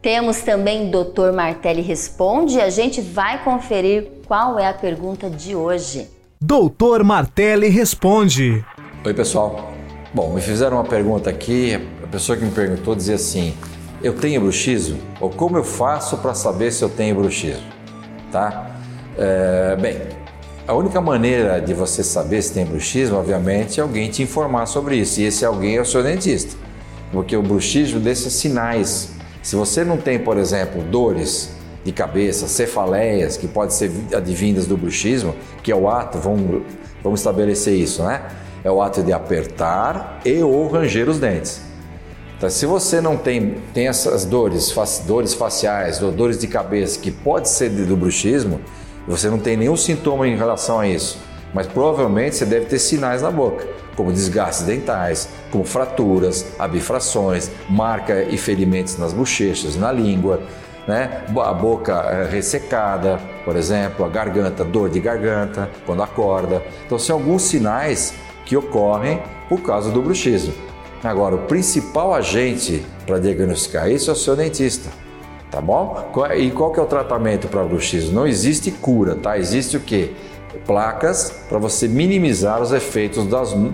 Temos 0.00 0.40
também 0.40 0.90
Dr. 0.90 1.32
Martelli 1.34 1.82
Responde 1.82 2.56
e 2.56 2.60
a 2.62 2.70
gente 2.70 3.02
vai 3.02 3.44
conferir 3.44 4.08
qual 4.26 4.58
é 4.58 4.66
a 4.66 4.72
pergunta 4.72 5.28
de 5.28 5.54
hoje. 5.54 6.08
Doutor 6.40 7.04
Martelli 7.04 7.68
Responde. 7.68 8.64
Oi, 9.04 9.12
pessoal. 9.12 9.70
Bom, 10.14 10.32
me 10.32 10.40
fizeram 10.40 10.78
uma 10.78 10.84
pergunta 10.84 11.28
aqui, 11.28 11.74
a 12.02 12.06
pessoa 12.06 12.38
que 12.38 12.44
me 12.44 12.52
perguntou 12.52 12.94
dizia 12.94 13.16
assim: 13.16 13.54
eu 14.02 14.14
tenho 14.14 14.40
bruxismo? 14.40 14.98
Ou 15.20 15.28
como 15.28 15.58
eu 15.58 15.64
faço 15.64 16.16
para 16.16 16.32
saber 16.32 16.72
se 16.72 16.82
eu 16.82 16.88
tenho 16.88 17.16
bruxismo? 17.16 17.66
Tá? 18.32 18.74
É, 19.18 19.76
bem, 19.76 20.21
a 20.66 20.74
única 20.74 21.00
maneira 21.00 21.60
de 21.60 21.74
você 21.74 22.04
saber 22.04 22.40
se 22.40 22.52
tem 22.52 22.64
bruxismo, 22.64 23.16
obviamente, 23.16 23.80
é 23.80 23.82
alguém 23.82 24.08
te 24.08 24.22
informar 24.22 24.66
sobre 24.66 24.96
isso. 24.96 25.20
E 25.20 25.24
esse 25.24 25.44
alguém 25.44 25.76
é 25.76 25.80
o 25.80 25.84
seu 25.84 26.02
dentista. 26.02 26.56
Porque 27.10 27.36
o 27.36 27.42
bruxismo 27.42 27.98
deixa 27.98 28.30
sinais. 28.30 29.10
Se 29.42 29.56
você 29.56 29.84
não 29.84 29.96
tem, 29.96 30.18
por 30.18 30.36
exemplo, 30.38 30.82
dores 30.82 31.50
de 31.84 31.90
cabeça, 31.90 32.46
cefaleias, 32.46 33.36
que 33.36 33.48
podem 33.48 33.70
ser 33.70 33.90
advindas 34.14 34.66
do 34.66 34.76
bruxismo, 34.76 35.34
que 35.64 35.72
é 35.72 35.74
o 35.74 35.88
ato, 35.88 36.18
vamos, 36.18 36.62
vamos 37.02 37.20
estabelecer 37.20 37.74
isso, 37.74 38.04
né? 38.04 38.22
É 38.62 38.70
o 38.70 38.80
ato 38.80 39.02
de 39.02 39.12
apertar 39.12 40.20
e 40.24 40.40
ou 40.42 40.68
ranger 40.68 41.08
os 41.08 41.18
dentes. 41.18 41.60
Então, 42.36 42.48
se 42.48 42.66
você 42.66 43.00
não 43.00 43.16
tem, 43.16 43.56
tem 43.74 43.88
essas 43.88 44.24
dores, 44.24 44.72
dores 45.06 45.34
faciais, 45.34 45.98
dores 45.98 46.38
de 46.38 46.46
cabeça, 46.46 46.98
que 47.00 47.10
pode 47.10 47.48
ser 47.48 47.68
do 47.68 47.96
bruxismo, 47.96 48.60
você 49.06 49.28
não 49.28 49.38
tem 49.38 49.56
nenhum 49.56 49.76
sintoma 49.76 50.26
em 50.26 50.36
relação 50.36 50.78
a 50.78 50.86
isso, 50.86 51.18
mas 51.52 51.66
provavelmente 51.66 52.36
você 52.36 52.46
deve 52.46 52.66
ter 52.66 52.78
sinais 52.78 53.22
na 53.22 53.30
boca, 53.30 53.66
como 53.96 54.12
desgastes 54.12 54.66
dentais, 54.66 55.28
como 55.50 55.64
fraturas, 55.64 56.46
abifrações, 56.58 57.50
marca 57.68 58.22
e 58.22 58.36
ferimentos 58.36 58.96
nas 58.96 59.12
bochechas, 59.12 59.76
na 59.76 59.92
língua, 59.92 60.40
né? 60.86 61.24
a 61.36 61.52
boca 61.52 61.92
eh, 61.92 62.28
ressecada, 62.30 63.20
por 63.44 63.56
exemplo, 63.56 64.04
a 64.04 64.08
garganta, 64.08 64.64
dor 64.64 64.88
de 64.88 65.00
garganta 65.00 65.70
quando 65.86 66.02
acorda. 66.02 66.62
Então, 66.86 66.98
são 66.98 67.16
alguns 67.16 67.42
sinais 67.42 68.14
que 68.44 68.56
ocorrem 68.56 69.22
por 69.48 69.60
causa 69.60 69.90
do 69.90 70.02
bruxismo. 70.02 70.52
Agora, 71.04 71.34
o 71.34 71.38
principal 71.46 72.14
agente 72.14 72.84
para 73.06 73.18
diagnosticar 73.18 73.90
isso 73.90 74.10
é 74.10 74.12
o 74.12 74.16
seu 74.16 74.36
dentista, 74.36 74.88
tá 75.52 75.60
bom? 75.60 76.10
E 76.36 76.50
qual 76.50 76.72
que 76.72 76.80
é 76.80 76.82
o 76.82 76.86
tratamento 76.86 77.46
para 77.46 77.62
bruxismo? 77.62 78.12
Não 78.12 78.26
existe 78.26 78.72
cura, 78.72 79.14
tá? 79.14 79.38
Existe 79.38 79.76
o 79.76 79.80
quê? 79.80 80.10
Placas 80.66 81.44
para 81.48 81.58
você 81.58 81.86
minimizar 81.86 82.60
os 82.60 82.72
efeitos 82.72 83.26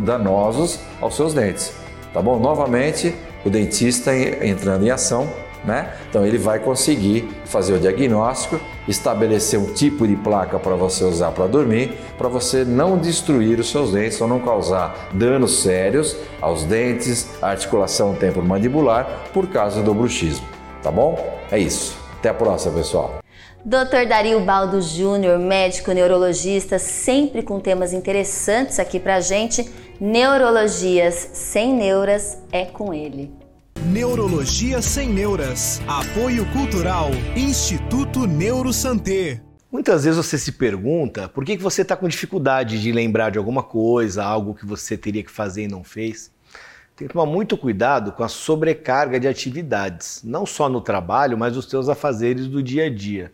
danosos 0.04 0.78
aos 1.00 1.16
seus 1.16 1.32
dentes, 1.32 1.72
tá 2.12 2.20
bom? 2.20 2.38
Novamente, 2.38 3.14
o 3.44 3.48
dentista 3.48 4.14
entrando 4.14 4.84
em 4.84 4.90
ação 4.90 5.26
né? 5.64 5.92
Então 6.08 6.26
ele 6.26 6.38
vai 6.38 6.58
conseguir 6.58 7.28
fazer 7.44 7.74
o 7.74 7.78
diagnóstico, 7.78 8.60
estabelecer 8.86 9.58
um 9.58 9.72
tipo 9.72 10.06
de 10.06 10.16
placa 10.16 10.58
para 10.58 10.74
você 10.76 11.04
usar 11.04 11.30
para 11.32 11.46
dormir, 11.46 11.92
para 12.16 12.28
você 12.28 12.64
não 12.64 12.96
destruir 12.96 13.58
os 13.58 13.70
seus 13.70 13.92
dentes 13.92 14.20
ou 14.20 14.28
não 14.28 14.40
causar 14.40 15.08
danos 15.12 15.62
sérios 15.62 16.16
aos 16.40 16.64
dentes, 16.64 17.28
à 17.42 17.50
articulação 17.50 18.14
temporomandibular 18.14 19.24
por 19.32 19.48
causa 19.48 19.82
do 19.82 19.92
bruxismo, 19.92 20.46
tá 20.82 20.90
bom? 20.90 21.18
É 21.50 21.58
isso. 21.58 21.96
Até 22.18 22.28
a 22.28 22.34
próxima, 22.34 22.74
pessoal. 22.74 23.18
Dr. 23.64 24.08
Dario 24.08 24.40
Baldo 24.40 24.80
Júnior, 24.80 25.38
médico 25.38 25.92
neurologista, 25.92 26.78
sempre 26.78 27.42
com 27.42 27.60
temas 27.60 27.92
interessantes 27.92 28.78
aqui 28.78 28.98
pra 28.98 29.20
gente. 29.20 29.68
Neurologias 30.00 31.30
sem 31.32 31.74
neuras 31.74 32.38
é 32.52 32.64
com 32.64 32.94
ele. 32.94 33.38
Neurologia 33.86 34.82
Sem 34.82 35.08
Neuras. 35.08 35.80
Apoio 35.86 36.44
Cultural. 36.52 37.10
Instituto 37.36 38.26
Neurosanté. 38.26 39.40
Muitas 39.70 40.04
vezes 40.04 40.16
você 40.16 40.36
se 40.36 40.52
pergunta 40.52 41.28
por 41.28 41.44
que, 41.44 41.56
que 41.56 41.62
você 41.62 41.82
está 41.82 41.96
com 41.96 42.08
dificuldade 42.08 42.82
de 42.82 42.90
lembrar 42.90 43.30
de 43.30 43.38
alguma 43.38 43.62
coisa, 43.62 44.24
algo 44.24 44.54
que 44.54 44.66
você 44.66 44.96
teria 44.96 45.22
que 45.22 45.30
fazer 45.30 45.64
e 45.64 45.68
não 45.68 45.84
fez. 45.84 46.30
Tem 46.98 47.06
que 47.06 47.14
tomar 47.14 47.26
muito 47.26 47.56
cuidado 47.56 48.10
com 48.10 48.24
a 48.24 48.28
sobrecarga 48.28 49.20
de 49.20 49.28
atividades, 49.28 50.20
não 50.24 50.44
só 50.44 50.68
no 50.68 50.80
trabalho, 50.80 51.38
mas 51.38 51.54
nos 51.54 51.66
seus 51.66 51.88
afazeres 51.88 52.48
do 52.48 52.60
dia 52.60 52.86
a 52.86 52.90
dia. 52.90 53.30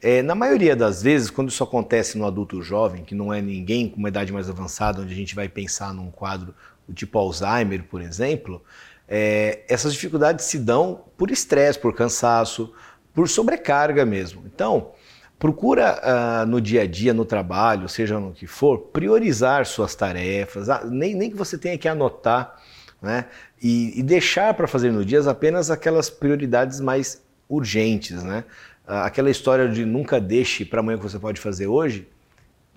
É, 0.00 0.22
na 0.22 0.34
maioria 0.34 0.74
das 0.74 1.02
vezes, 1.02 1.28
quando 1.28 1.50
isso 1.50 1.62
acontece 1.62 2.16
no 2.16 2.24
adulto 2.24 2.62
jovem, 2.62 3.04
que 3.04 3.14
não 3.14 3.30
é 3.34 3.42
ninguém 3.42 3.86
com 3.86 3.98
uma 3.98 4.08
idade 4.08 4.32
mais 4.32 4.48
avançada, 4.48 5.02
onde 5.02 5.12
a 5.12 5.16
gente 5.16 5.34
vai 5.34 5.46
pensar 5.46 5.92
num 5.92 6.10
quadro 6.10 6.54
do 6.88 6.94
tipo 6.94 7.18
Alzheimer, 7.18 7.84
por 7.84 8.00
exemplo, 8.00 8.62
é, 9.06 9.60
essas 9.68 9.92
dificuldades 9.92 10.46
se 10.46 10.58
dão 10.58 11.04
por 11.18 11.30
estresse, 11.30 11.78
por 11.78 11.94
cansaço, 11.94 12.72
por 13.12 13.28
sobrecarga 13.28 14.06
mesmo. 14.06 14.42
Então, 14.46 14.92
procura 15.38 16.00
uh, 16.00 16.46
no 16.46 16.62
dia 16.62 16.80
a 16.80 16.86
dia, 16.86 17.12
no 17.12 17.26
trabalho, 17.26 17.90
seja 17.90 18.18
no 18.18 18.32
que 18.32 18.46
for, 18.46 18.78
priorizar 18.78 19.66
suas 19.66 19.94
tarefas, 19.94 20.70
ah, 20.70 20.82
nem, 20.86 21.14
nem 21.14 21.30
que 21.30 21.36
você 21.36 21.58
tenha 21.58 21.76
que 21.76 21.86
anotar 21.86 22.56
né? 23.00 23.26
E, 23.62 23.98
e 23.98 24.02
deixar 24.02 24.54
para 24.54 24.66
fazer 24.66 24.90
no 24.90 25.04
dia 25.04 25.20
apenas 25.28 25.70
aquelas 25.70 26.10
prioridades 26.10 26.80
mais 26.80 27.22
urgentes, 27.48 28.22
né? 28.22 28.44
Aquela 28.86 29.30
história 29.30 29.68
de 29.68 29.84
nunca 29.84 30.20
deixe 30.20 30.64
para 30.64 30.80
amanhã 30.80 30.96
que 30.96 31.02
você 31.02 31.18
pode 31.18 31.40
fazer 31.40 31.66
hoje, 31.66 32.06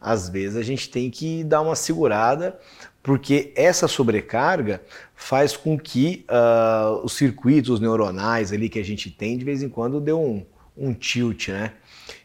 às 0.01 0.29
vezes 0.29 0.55
a 0.55 0.63
gente 0.63 0.89
tem 0.89 1.09
que 1.09 1.43
dar 1.43 1.61
uma 1.61 1.75
segurada, 1.75 2.57
porque 3.03 3.51
essa 3.55 3.87
sobrecarga 3.87 4.81
faz 5.15 5.55
com 5.55 5.77
que 5.77 6.25
uh, 6.29 7.03
os 7.03 7.13
circuitos 7.13 7.79
neuronais 7.79 8.51
ali 8.51 8.69
que 8.69 8.79
a 8.79 8.83
gente 8.83 9.11
tem, 9.11 9.37
de 9.37 9.45
vez 9.45 9.61
em 9.61 9.69
quando, 9.69 9.99
dê 9.99 10.13
um, 10.13 10.45
um 10.75 10.93
tilt, 10.93 11.49
né? 11.49 11.73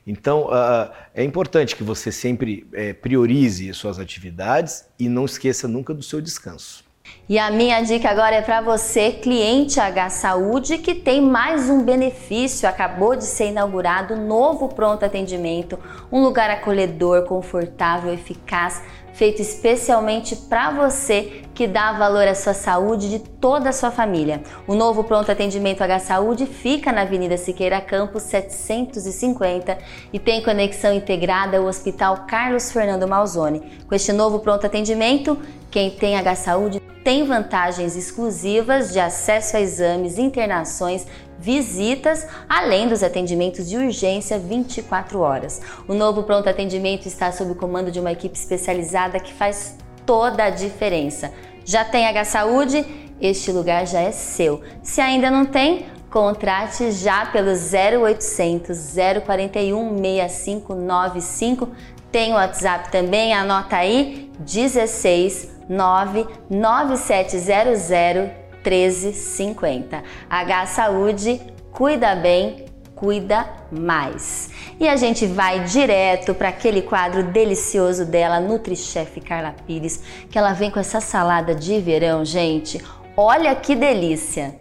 Então, 0.06 0.46
uh, 0.46 0.90
é 1.14 1.24
importante 1.24 1.74
que 1.74 1.82
você 1.82 2.12
sempre 2.12 2.66
é, 2.72 2.92
priorize 2.92 3.72
suas 3.74 3.98
atividades 3.98 4.84
e 4.98 5.08
não 5.08 5.24
esqueça 5.24 5.66
nunca 5.66 5.94
do 5.94 6.02
seu 6.02 6.20
descanso. 6.20 6.83
E 7.26 7.38
a 7.38 7.50
minha 7.50 7.80
dica 7.80 8.10
agora 8.10 8.36
é 8.36 8.42
para 8.42 8.60
você, 8.60 9.10
cliente 9.10 9.80
H 9.80 10.10
Saúde, 10.10 10.76
que 10.76 10.94
tem 10.94 11.22
mais 11.22 11.70
um 11.70 11.82
benefício. 11.82 12.68
Acabou 12.68 13.16
de 13.16 13.24
ser 13.24 13.48
inaugurado 13.48 14.12
um 14.12 14.26
novo 14.26 14.68
pronto 14.68 15.06
atendimento, 15.06 15.78
um 16.12 16.22
lugar 16.22 16.50
acolhedor, 16.50 17.24
confortável, 17.24 18.12
eficaz, 18.12 18.82
feito 19.14 19.40
especialmente 19.40 20.36
para 20.36 20.70
você 20.70 21.44
que 21.54 21.66
dá 21.66 21.92
valor 21.92 22.28
à 22.28 22.34
sua 22.34 22.52
saúde 22.52 23.08
de 23.08 23.20
toda 23.20 23.70
a 23.70 23.72
sua 23.72 23.90
família. 23.90 24.42
O 24.66 24.74
novo 24.74 25.02
pronto 25.02 25.32
atendimento 25.32 25.80
H 25.80 26.00
Saúde 26.00 26.44
fica 26.44 26.92
na 26.92 27.02
Avenida 27.02 27.38
Siqueira 27.38 27.80
Campos 27.80 28.24
750 28.24 29.78
e 30.12 30.18
tem 30.18 30.42
conexão 30.42 30.92
integrada 30.92 31.56
ao 31.56 31.64
Hospital 31.64 32.26
Carlos 32.28 32.70
Fernando 32.70 33.08
Malzone. 33.08 33.62
Com 33.88 33.94
este 33.94 34.12
novo 34.12 34.40
pronto 34.40 34.66
atendimento, 34.66 35.38
quem 35.70 35.90
tem 35.90 36.18
H 36.18 36.34
Saúde 36.34 36.82
tem 37.04 37.22
vantagens 37.24 37.94
exclusivas 37.94 38.90
de 38.90 38.98
acesso 38.98 39.58
a 39.58 39.60
exames, 39.60 40.16
internações, 40.16 41.06
visitas, 41.38 42.26
além 42.48 42.88
dos 42.88 43.02
atendimentos 43.02 43.68
de 43.68 43.76
urgência 43.76 44.38
24 44.38 45.20
horas. 45.20 45.60
O 45.86 45.92
novo 45.92 46.22
pronto 46.22 46.48
atendimento 46.48 47.06
está 47.06 47.30
sob 47.30 47.52
o 47.52 47.54
comando 47.54 47.90
de 47.90 48.00
uma 48.00 48.10
equipe 48.10 48.36
especializada 48.36 49.20
que 49.20 49.34
faz 49.34 49.76
toda 50.06 50.44
a 50.44 50.50
diferença. 50.50 51.30
Já 51.62 51.84
tem 51.84 52.06
H 52.06 52.24
Saúde? 52.24 52.84
Este 53.20 53.52
lugar 53.52 53.86
já 53.86 54.00
é 54.00 54.10
seu. 54.10 54.62
Se 54.82 55.02
ainda 55.02 55.30
não 55.30 55.44
tem, 55.44 55.86
contrate 56.10 56.90
já 56.90 57.26
pelo 57.26 57.50
0800 57.50 58.94
041 59.26 59.98
6595. 59.98 61.68
Tem 62.10 62.32
o 62.32 62.36
WhatsApp 62.36 62.90
também, 62.90 63.34
anota 63.34 63.76
aí 63.76 64.30
16 64.38 65.53
99700 65.68 68.44
1350. 68.64 70.02
H 70.28 70.66
Saúde, 70.66 71.40
cuida 71.70 72.16
bem, 72.16 72.64
cuida 72.94 73.46
mais. 73.70 74.50
E 74.80 74.88
a 74.88 74.96
gente 74.96 75.26
vai 75.26 75.64
direto 75.64 76.34
para 76.34 76.48
aquele 76.48 76.82
quadro 76.82 77.24
delicioso 77.24 78.06
dela, 78.06 78.40
NutriChef 78.40 79.20
Carla 79.20 79.54
Pires, 79.66 80.02
que 80.30 80.38
ela 80.38 80.52
vem 80.52 80.70
com 80.70 80.80
essa 80.80 81.00
salada 81.00 81.54
de 81.54 81.78
verão, 81.80 82.24
gente. 82.24 82.82
Olha 83.16 83.54
que 83.54 83.76
delícia! 83.76 84.58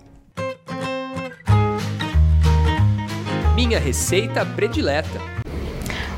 Minha 3.55 3.79
receita 3.79 4.45
predileta. 4.45 5.32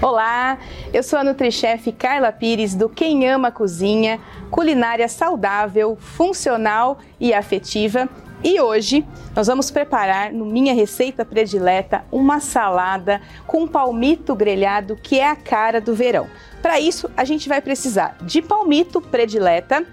Olá, 0.05 0.59
eu 0.93 1.01
sou 1.01 1.17
a 1.17 1.23
NutriChef 1.23 1.91
Carla 1.93 2.31
Pires 2.31 2.75
do 2.75 2.87
Quem 2.87 3.27
Ama 3.27 3.49
Cozinha, 3.49 4.19
culinária 4.51 5.07
saudável, 5.07 5.97
funcional 5.99 6.99
e 7.19 7.33
afetiva. 7.33 8.07
E 8.43 8.61
hoje 8.61 9.03
nós 9.35 9.47
vamos 9.47 9.71
preparar 9.71 10.31
no 10.31 10.45
minha 10.45 10.75
receita 10.75 11.25
predileta 11.25 12.05
uma 12.11 12.39
salada 12.39 13.19
com 13.47 13.67
palmito 13.67 14.35
grelhado 14.35 14.95
que 14.95 15.19
é 15.19 15.27
a 15.27 15.35
cara 15.35 15.81
do 15.81 15.95
verão. 15.95 16.27
Para 16.61 16.79
isso, 16.79 17.09
a 17.17 17.25
gente 17.25 17.49
vai 17.49 17.59
precisar 17.59 18.15
de 18.21 18.43
palmito 18.43 19.01
predileta, 19.01 19.83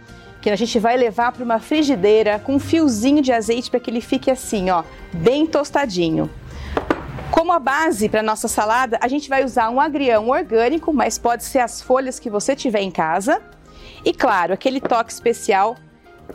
que 0.42 0.50
a 0.50 0.56
gente 0.56 0.78
vai 0.78 0.94
levar 0.94 1.32
para 1.32 1.42
uma 1.42 1.58
frigideira 1.58 2.38
com 2.38 2.56
um 2.56 2.60
fiozinho 2.60 3.22
de 3.22 3.32
azeite 3.32 3.70
para 3.70 3.80
que 3.80 3.88
ele 3.88 4.02
fique 4.02 4.30
assim, 4.30 4.68
ó, 4.68 4.84
bem 5.10 5.46
tostadinho. 5.46 6.28
Como 7.32 7.50
a 7.50 7.58
base 7.58 8.10
para 8.10 8.22
nossa 8.22 8.46
salada, 8.46 8.98
a 9.00 9.08
gente 9.08 9.26
vai 9.26 9.42
usar 9.42 9.70
um 9.70 9.80
agrião 9.80 10.28
orgânico, 10.28 10.92
mas 10.92 11.16
pode 11.16 11.44
ser 11.44 11.60
as 11.60 11.80
folhas 11.80 12.18
que 12.18 12.28
você 12.28 12.54
tiver 12.54 12.82
em 12.82 12.90
casa. 12.90 13.40
E 14.04 14.12
claro, 14.12 14.52
aquele 14.52 14.82
toque 14.82 15.10
especial, 15.10 15.74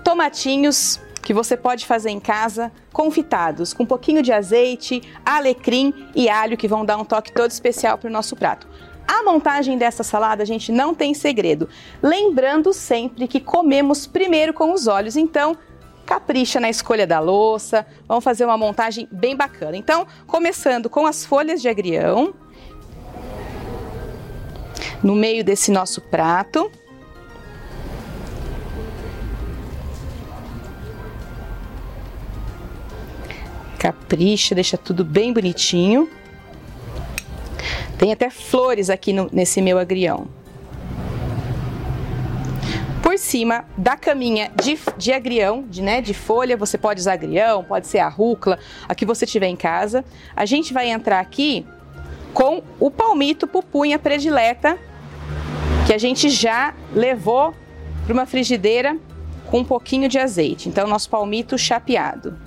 tomatinhos 0.03 0.99
que 1.21 1.35
você 1.35 1.55
pode 1.55 1.85
fazer 1.85 2.09
em 2.09 2.19
casa, 2.19 2.71
confitados, 2.91 3.75
com 3.75 3.83
um 3.83 3.85
pouquinho 3.85 4.23
de 4.23 4.33
azeite, 4.33 5.03
alecrim 5.23 5.93
e 6.15 6.27
alho 6.29 6.57
que 6.57 6.67
vão 6.67 6.83
dar 6.83 6.97
um 6.97 7.05
toque 7.05 7.31
todo 7.31 7.51
especial 7.51 7.99
para 7.99 8.09
o 8.09 8.11
nosso 8.11 8.35
prato. 8.35 8.67
A 9.07 9.23
montagem 9.23 9.77
dessa 9.77 10.03
salada, 10.03 10.45
gente, 10.45 10.71
não 10.71 10.95
tem 10.95 11.13
segredo. 11.13 11.69
Lembrando 12.01 12.73
sempre 12.73 13.27
que 13.27 13.39
comemos 13.39 14.07
primeiro 14.07 14.51
com 14.51 14.73
os 14.73 14.87
olhos, 14.87 15.15
então 15.15 15.55
capricha 16.07 16.57
na 16.59 16.69
escolha 16.69 17.05
da 17.05 17.19
louça. 17.19 17.85
Vamos 18.07 18.23
fazer 18.23 18.45
uma 18.45 18.57
montagem 18.57 19.07
bem 19.11 19.35
bacana. 19.35 19.75
Então, 19.75 20.07
começando 20.25 20.89
com 20.89 21.05
as 21.05 21.25
folhas 21.25 21.61
de 21.61 21.67
agrião. 21.67 22.33
No 25.03 25.13
meio 25.13 25.43
desse 25.43 25.69
nosso 25.69 26.01
prato. 26.01 26.71
Capricha, 33.77 34.55
deixa 34.55 34.77
tudo 34.77 35.03
bem 35.03 35.33
bonitinho. 35.33 36.09
Tem 37.99 38.11
até 38.11 38.29
flores 38.29 38.89
aqui 38.89 39.11
no, 39.11 39.29
nesse 39.31 39.61
meu 39.61 39.77
agrião 39.77 40.36
por 43.01 43.17
cima 43.17 43.65
da 43.77 43.95
caminha 43.95 44.51
de, 44.61 44.77
de 44.97 45.13
agrião, 45.13 45.63
de, 45.63 45.81
né, 45.81 46.01
de 46.01 46.13
folha, 46.13 46.57
você 46.57 46.77
pode 46.77 46.99
usar 46.99 47.13
agrião, 47.13 47.63
pode 47.63 47.87
ser 47.87 47.99
a 47.99 48.09
rúcula, 48.09 48.59
a 48.87 48.95
que 48.95 49.05
você 49.05 49.25
tiver 49.25 49.47
em 49.47 49.55
casa. 49.55 50.03
A 50.35 50.45
gente 50.45 50.73
vai 50.73 50.89
entrar 50.89 51.19
aqui 51.19 51.65
com 52.33 52.61
o 52.79 52.91
palmito 52.91 53.47
pupunha 53.47 53.97
predileta, 53.97 54.77
que 55.85 55.93
a 55.93 55.97
gente 55.97 56.29
já 56.29 56.73
levou 56.93 57.53
para 58.03 58.13
uma 58.13 58.25
frigideira 58.25 58.97
com 59.49 59.59
um 59.59 59.65
pouquinho 59.65 60.09
de 60.09 60.19
azeite. 60.19 60.69
Então, 60.69 60.87
nosso 60.87 61.09
palmito 61.09 61.57
chapeado. 61.57 62.37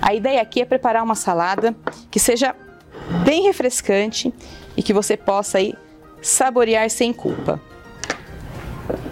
A 0.00 0.14
ideia 0.14 0.40
aqui 0.40 0.60
é 0.60 0.64
preparar 0.64 1.02
uma 1.02 1.14
salada 1.14 1.74
que 2.10 2.20
seja 2.20 2.54
bem 3.24 3.42
refrescante 3.42 4.32
e 4.76 4.82
que 4.82 4.92
você 4.92 5.16
possa 5.16 5.58
aí 5.58 5.74
saborear 6.24 6.88
sem 6.88 7.12
culpa. 7.12 7.60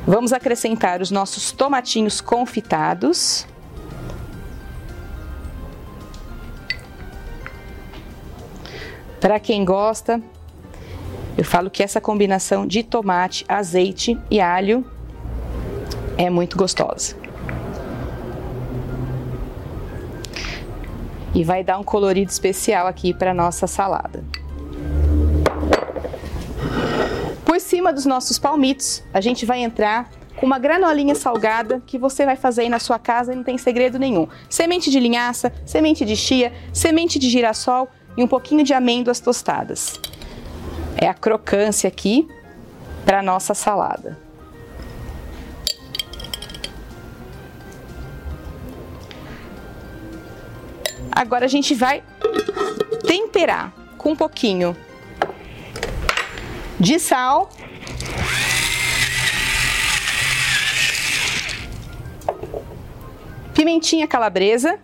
Vamos 0.06 0.32
acrescentar 0.32 1.00
os 1.00 1.10
nossos 1.10 1.52
tomatinhos 1.52 2.20
confitados. 2.20 3.46
Para 9.20 9.38
quem 9.38 9.64
gosta, 9.64 10.20
eu 11.36 11.44
falo 11.44 11.70
que 11.70 11.82
essa 11.82 12.00
combinação 12.00 12.66
de 12.66 12.82
tomate, 12.82 13.44
azeite 13.46 14.18
e 14.30 14.40
alho 14.40 14.84
é 16.16 16.28
muito 16.28 16.56
gostosa. 16.56 17.16
E 21.34 21.44
vai 21.44 21.62
dar 21.62 21.78
um 21.78 21.84
colorido 21.84 22.30
especial 22.30 22.86
aqui 22.86 23.14
para 23.14 23.32
nossa 23.32 23.66
salada. 23.66 24.32
Cima 27.83 27.93
dos 27.93 28.07
nossos 28.07 28.39
palmitos, 28.39 29.03
a 29.12 29.20
gente 29.20 29.45
vai 29.45 29.61
entrar 29.61 30.09
com 30.37 30.47
uma 30.47 30.57
granolinha 30.57 31.16
salgada 31.16 31.83
que 31.85 31.99
você 31.99 32.24
vai 32.24 32.37
fazer 32.37 32.62
aí 32.62 32.68
na 32.68 32.78
sua 32.78 32.97
casa 32.97 33.33
e 33.33 33.37
não 33.37 33.43
tem 33.43 33.59
segredo 33.59 33.99
nenhum. 33.99 34.28
Semente 34.49 34.89
de 34.89 35.01
linhaça, 35.01 35.53
semente 35.66 36.05
de 36.05 36.14
chia, 36.14 36.53
semente 36.72 37.18
de 37.18 37.28
girassol 37.28 37.89
e 38.16 38.22
um 38.22 38.28
pouquinho 38.28 38.62
de 38.62 38.72
amêndoas 38.72 39.18
tostadas. 39.18 39.99
É 40.97 41.09
a 41.09 41.14
crocância 41.14 41.89
aqui 41.89 42.28
para 43.05 43.20
nossa 43.20 43.53
salada. 43.53 44.16
Agora 51.11 51.47
a 51.47 51.49
gente 51.49 51.74
vai 51.74 52.05
temperar 53.05 53.72
com 53.99 54.12
um 54.12 54.16
pouquinho 54.16 54.76
de 56.78 56.99
sal. 56.99 57.49
Pimentinha 63.55 64.07
calabresa. 64.07 64.78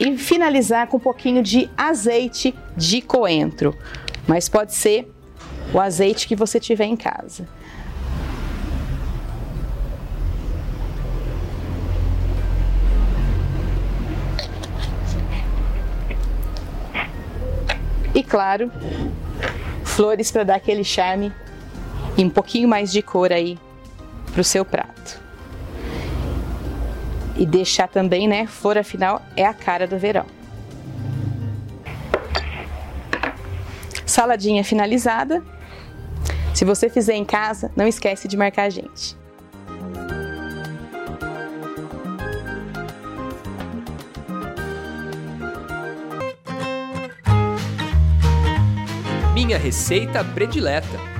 E 0.00 0.16
finalizar 0.16 0.86
com 0.86 0.96
um 0.96 1.00
pouquinho 1.00 1.42
de 1.42 1.68
azeite 1.76 2.54
de 2.76 3.02
coentro. 3.02 3.76
Mas 4.26 4.48
pode 4.48 4.74
ser 4.74 5.12
o 5.72 5.80
azeite 5.80 6.26
que 6.26 6.36
você 6.36 6.60
tiver 6.60 6.86
em 6.86 6.96
casa. 6.96 7.46
E 18.14 18.22
claro, 18.24 18.68
flores 19.98 20.30
para 20.30 20.44
dar 20.44 20.54
aquele 20.54 20.84
charme 20.84 21.32
e 22.16 22.24
um 22.24 22.30
pouquinho 22.30 22.68
mais 22.68 22.92
de 22.92 23.02
cor 23.02 23.32
aí 23.32 23.58
para 24.30 24.40
o 24.40 24.44
seu 24.44 24.64
prato. 24.64 25.20
E 27.36 27.44
deixar 27.44 27.88
também, 27.88 28.28
né? 28.28 28.46
Flor 28.46 28.78
afinal 28.78 29.20
é 29.34 29.44
a 29.44 29.52
cara 29.52 29.88
do 29.88 29.98
verão. 29.98 30.24
Saladinha 34.06 34.62
finalizada. 34.62 35.42
Se 36.54 36.64
você 36.64 36.88
fizer 36.88 37.16
em 37.16 37.24
casa, 37.24 37.72
não 37.74 37.88
esquece 37.88 38.28
de 38.28 38.36
marcar 38.36 38.66
a 38.66 38.70
gente. 38.70 39.17
Minha 49.48 49.56
receita 49.56 50.22
predileta. 50.22 51.17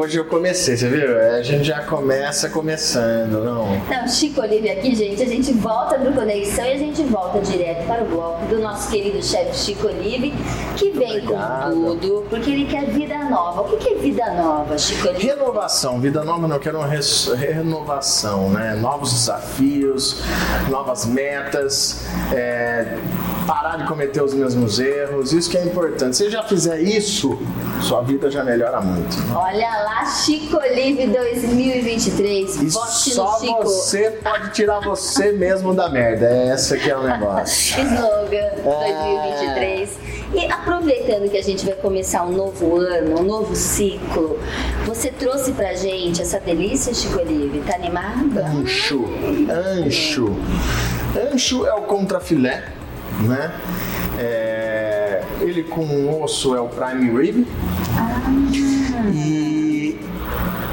Hoje 0.00 0.18
eu 0.18 0.24
comecei, 0.24 0.76
você 0.76 0.88
viu? 0.88 1.18
É, 1.18 1.38
A 1.38 1.42
gente 1.42 1.64
já 1.64 1.82
começa 1.82 2.48
começando, 2.48 3.44
não. 3.44 3.78
Não, 3.88 4.08
Chico 4.08 4.40
Olive 4.40 4.70
aqui, 4.70 4.94
gente, 4.94 5.22
a 5.22 5.26
gente 5.26 5.52
volta 5.52 5.98
pro 5.98 6.12
Conexão 6.12 6.64
e 6.64 6.72
a 6.72 6.78
gente 6.78 7.02
volta 7.04 7.40
direto 7.40 7.86
para 7.86 8.02
o 8.02 8.06
bloco 8.06 8.46
do 8.46 8.58
nosso 8.60 8.90
querido 8.90 9.22
chefe 9.22 9.56
Chico 9.56 9.86
Olive, 9.88 10.32
que 10.76 10.90
vem 10.90 11.20
com 11.24 11.38
tudo, 11.70 12.24
porque 12.30 12.50
ele 12.50 12.66
quer 12.66 12.86
vida 12.86 13.18
nova. 13.24 13.62
O 13.62 13.76
que 13.76 13.90
é 13.90 13.94
vida 13.96 14.32
nova, 14.32 14.78
Chico 14.78 15.08
Olive? 15.08 15.26
Renovação, 15.26 16.00
vida 16.00 16.24
nova 16.24 16.48
não, 16.48 16.56
eu 16.56 16.60
quero 16.60 16.78
uma 16.78 16.88
renovação, 16.88 18.50
né? 18.50 18.74
Novos 18.74 19.12
desafios, 19.12 20.22
novas 20.68 21.04
metas, 21.04 22.06
é, 22.32 22.96
parar 23.46 23.76
de 23.78 23.84
cometer 23.86 24.22
os 24.22 24.34
mesmos 24.34 24.78
erros, 24.78 25.32
isso 25.32 25.50
que 25.50 25.56
é 25.58 25.64
importante. 25.64 26.16
Se 26.16 26.24
você 26.24 26.30
já 26.30 26.42
fizer 26.42 26.80
isso, 26.80 27.38
sua 27.80 28.02
vida 28.02 28.30
já 28.30 28.44
melhora 28.44 28.80
muito. 28.80 29.16
Olha 29.34 29.68
lá, 29.84 30.04
Chico 30.06 30.56
Olive 30.56 31.06
2023. 31.06 32.56
E 32.62 32.66
Vote 32.68 33.10
só 33.10 33.32
no 33.32 33.38
Chico. 33.46 33.62
você 33.64 34.10
pode 34.22 34.50
tirar 34.52 34.80
você 34.80 35.32
mesmo 35.38 35.74
da 35.74 35.88
merda. 35.88 36.26
É 36.26 36.48
essa 36.48 36.76
que 36.76 36.90
é 36.90 36.96
o 36.96 37.02
negócio. 37.02 37.80
Slogan 37.80 38.36
É. 38.36 38.62
2023. 38.62 40.10
E 40.32 40.44
aproveitando 40.46 41.28
que 41.28 41.36
a 41.36 41.42
gente 41.42 41.66
vai 41.66 41.74
começar 41.74 42.22
um 42.24 42.30
novo 42.30 42.76
ano, 42.76 43.18
um 43.20 43.24
novo 43.24 43.56
ciclo, 43.56 44.38
você 44.86 45.10
trouxe 45.10 45.50
pra 45.52 45.74
gente 45.74 46.22
essa 46.22 46.38
delícia, 46.38 46.94
Chico 46.94 47.18
Olive? 47.18 47.60
Tá 47.66 47.74
animada? 47.74 48.46
Ancho. 48.46 49.04
Ancho. 49.50 50.36
Ancho 51.32 51.66
é 51.66 51.74
o 51.74 51.82
contrafilé, 51.82 52.62
né? 53.22 53.52
É, 54.18 55.22
ele 55.40 55.62
com 55.62 56.22
osso 56.22 56.54
é 56.54 56.60
o 56.60 56.68
prime 56.68 57.10
rib. 57.18 57.46
E 59.12 59.98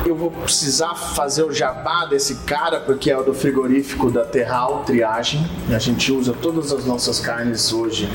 eu 0.06 0.16
vou 0.16 0.32
precisar 0.32 0.96
fazer 0.96 1.44
o 1.44 1.52
jabá 1.52 2.06
desse 2.06 2.36
cara, 2.46 2.80
porque 2.80 3.12
é 3.12 3.18
o 3.18 3.24
do 3.24 3.34
frigorífico 3.34 4.10
da 4.10 4.24
Terral 4.24 4.84
Triagem. 4.86 5.46
A 5.70 5.80
gente 5.80 6.12
usa 6.12 6.34
todas 6.34 6.72
as 6.72 6.86
nossas 6.86 7.20
carnes 7.20 7.74
hoje, 7.74 8.10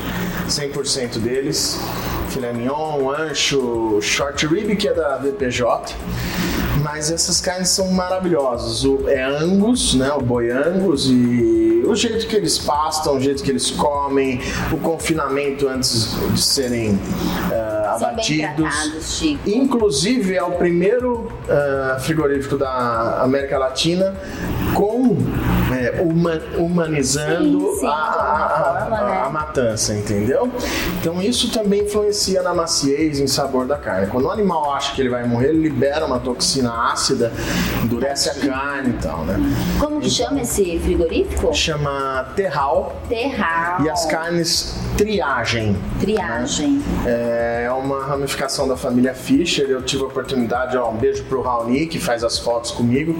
100% 0.47 1.19
deles. 1.19 1.79
Filé 2.29 2.51
mignon, 2.51 3.11
ancho, 3.11 3.99
short 4.01 4.47
rib, 4.47 4.75
que 4.75 4.87
é 4.87 4.93
da 4.93 5.17
VPJ. 5.17 5.95
Mas 6.93 7.09
essas 7.09 7.41
carnes 7.41 7.69
são 7.69 7.87
maravilhosas. 7.91 8.85
O, 8.85 9.09
é 9.09 9.23
Angus, 9.23 9.95
né? 9.95 10.11
O 10.13 10.21
boi 10.21 10.51
Angus 10.51 11.07
e 11.09 11.83
o 11.87 11.95
jeito 11.95 12.27
que 12.27 12.35
eles 12.35 12.59
pastam, 12.59 13.15
o 13.15 13.19
jeito 13.19 13.41
que 13.41 13.49
eles 13.49 13.71
comem, 13.71 14.39
o 14.71 14.77
confinamento 14.77 15.67
antes 15.67 16.15
de 16.31 16.39
serem 16.39 16.99
bem 17.49 17.83
abatidos. 17.87 18.93
Inclusive 19.43 20.35
é 20.35 20.43
o 20.43 20.51
primeiro 20.51 21.31
ah, 21.49 21.97
frigorífico 21.99 22.57
da 22.57 23.21
América 23.23 23.57
Latina 23.57 24.15
com 24.75 25.17
é, 25.83 26.01
uma- 26.01 26.39
humanizando 26.57 27.59
Sim, 27.73 27.79
sim, 27.79 27.85
a, 27.85 27.89
a- 27.91 28.77
forma, 28.81 28.97
a- 28.97 29.05
né? 29.05 29.21
a 29.25 29.29
matança, 29.29 29.93
entendeu? 29.93 30.49
Então 30.99 31.21
isso 31.21 31.51
também 31.51 31.83
influencia 31.83 32.41
na 32.41 32.53
maciez 32.53 33.19
e 33.19 33.23
em 33.23 33.27
sabor 33.27 33.65
da 33.67 33.77
carne. 33.77 34.07
Quando 34.07 34.25
o 34.25 34.31
animal 34.31 34.73
acha 34.73 34.93
que 34.95 35.01
ele 35.01 35.09
vai 35.09 35.25
morrer, 35.25 35.49
ele 35.49 35.59
libera 35.69 36.05
uma 36.05 36.19
toxina 36.19 36.91
ácida, 36.91 37.31
endurece 37.83 38.29
a 38.29 38.35
carne 38.35 38.89
e 38.91 39.01
tal, 39.01 39.25
né? 39.25 39.35
Como 39.79 39.99
que 39.99 40.09
chama 40.09 40.41
esse 40.41 40.79
frigorífico? 40.79 41.53
Chama 41.53 42.27
terral 42.35 42.95
Terral. 43.09 43.81
e 43.83 43.89
as 43.89 44.05
carnes 44.05 44.75
triagem. 44.97 45.75
Triagem. 45.99 46.81
É 47.05 47.69
uma 47.77 48.03
ramificação 48.05 48.67
da 48.67 48.75
família 48.77 49.13
Fischer. 49.13 49.65
Eu 49.69 49.81
tive 49.81 50.03
a 50.03 50.05
oportunidade, 50.07 50.77
ó, 50.77 50.89
um 50.89 50.95
beijo 50.97 51.23
pro 51.25 51.41
Raoni, 51.41 51.87
que 51.87 51.99
faz 51.99 52.23
as 52.23 52.37
fotos 52.37 52.71
comigo, 52.71 53.15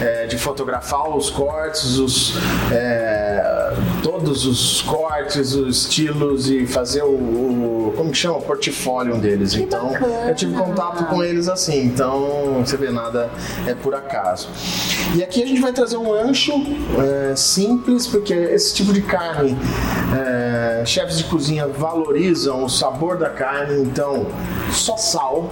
é, 0.00 0.26
de 0.26 0.36
fotografar 0.38 1.08
os 1.16 1.30
cortes, 1.30 1.87
os, 1.96 2.34
é, 2.70 3.72
todos 4.02 4.44
os 4.44 4.82
cortes, 4.82 5.54
os 5.54 5.84
estilos 5.84 6.50
e 6.50 6.66
fazer 6.66 7.02
o, 7.02 7.06
o- 7.08 7.94
como 7.96 8.10
que 8.10 8.18
chama? 8.18 8.36
O 8.36 8.42
portfólio 8.42 9.16
deles. 9.16 9.54
então, 9.54 9.92
eu 10.28 10.34
tive 10.34 10.54
contato 10.54 11.04
com 11.06 11.22
eles 11.24 11.48
assim. 11.48 11.84
Então, 11.86 12.62
você 12.64 12.76
vê, 12.76 12.90
nada 12.90 13.30
é 13.66 13.74
por 13.74 13.94
acaso. 13.94 14.48
E 15.14 15.22
aqui 15.22 15.42
a 15.42 15.46
gente 15.46 15.60
vai 15.60 15.72
trazer 15.72 15.96
um 15.96 16.12
ancho 16.12 16.52
é, 16.98 17.34
simples, 17.34 18.06
porque 18.06 18.34
esse 18.34 18.74
tipo 18.74 18.92
de 18.92 19.00
carne, 19.02 19.56
é, 20.16 20.82
chefes 20.84 21.16
de 21.18 21.24
cozinha 21.24 21.66
valorizam 21.66 22.64
o 22.64 22.68
sabor 22.68 23.16
da 23.16 23.30
carne, 23.30 23.80
então 23.82 24.26
só 24.70 24.96
sal. 24.96 25.50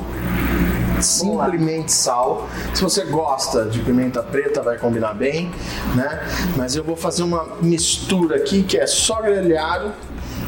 Simplesmente 1.00 1.92
sal. 1.92 2.48
Se 2.74 2.82
você 2.82 3.04
gosta 3.04 3.64
de 3.66 3.80
pimenta 3.80 4.22
preta, 4.22 4.62
vai 4.62 4.78
combinar 4.78 5.14
bem, 5.14 5.50
né? 5.94 6.22
Mas 6.56 6.76
eu 6.76 6.84
vou 6.84 6.96
fazer 6.96 7.22
uma 7.22 7.46
mistura 7.60 8.36
aqui 8.36 8.62
que 8.62 8.78
é 8.78 8.86
só 8.86 9.20
grelhado, 9.20 9.92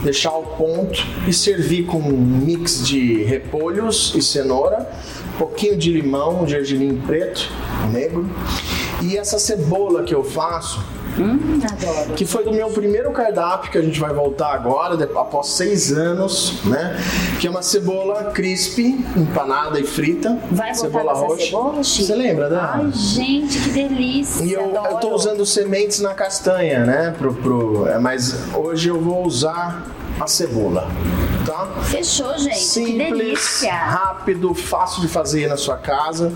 deixar 0.02 0.30
ao 0.30 0.42
ponto 0.42 1.04
e 1.26 1.32
servir 1.32 1.86
com 1.86 1.98
um 1.98 2.16
mix 2.16 2.86
de 2.86 3.22
repolhos 3.24 4.12
e 4.14 4.22
cenoura, 4.22 4.88
um 5.34 5.38
pouquinho 5.38 5.76
de 5.76 5.92
limão, 5.92 6.46
gergelim 6.46 7.00
preto, 7.00 7.50
negro, 7.92 8.28
e 9.02 9.16
essa 9.16 9.38
cebola 9.38 10.02
que 10.02 10.14
eu 10.14 10.24
faço, 10.24 10.84
Adoro. 11.22 12.14
que 12.14 12.24
foi 12.24 12.44
do 12.44 12.52
meu 12.52 12.68
primeiro 12.70 13.10
cardápio 13.10 13.70
que 13.70 13.78
a 13.78 13.82
gente 13.82 13.98
vai 13.98 14.12
voltar 14.12 14.52
agora, 14.54 15.02
após 15.16 15.48
seis 15.48 15.92
anos, 15.92 16.64
né? 16.64 16.96
Que 17.40 17.46
é 17.46 17.50
uma 17.50 17.62
cebola 17.62 18.30
crispy, 18.32 19.04
empanada 19.16 19.78
e 19.80 19.84
frita. 19.84 20.38
Vai 20.50 20.74
voltar 20.74 21.02
com 21.02 21.10
essa 21.10 21.44
cebola, 21.44 21.84
Chico? 21.84 22.06
Você 22.06 22.14
lembra, 22.14 22.48
né? 22.48 22.58
Ai, 22.60 22.92
gente, 22.92 23.58
que 23.60 23.70
delícia. 23.70 24.44
E 24.44 24.52
eu, 24.52 24.70
adoro. 24.70 24.92
eu 24.92 24.96
tô 24.98 25.14
usando 25.14 25.44
sementes 25.44 26.00
na 26.00 26.14
castanha, 26.14 26.84
né? 26.84 27.14
Pro, 27.16 27.34
pro, 27.34 27.88
é, 27.88 27.98
mas 27.98 28.54
hoje 28.54 28.88
eu 28.88 29.00
vou 29.00 29.24
usar 29.26 29.84
a 30.20 30.26
cebola, 30.26 30.88
tá? 31.52 31.66
tá? 31.66 31.82
Fechou, 31.82 32.36
gente. 32.38 32.54
Que 32.54 32.60
Simples, 32.60 33.18
delícia. 33.18 33.72
rápido, 33.74 34.54
fácil 34.54 35.02
de 35.02 35.08
fazer 35.08 35.46
na 35.48 35.56
sua 35.56 35.76
casa. 35.76 36.32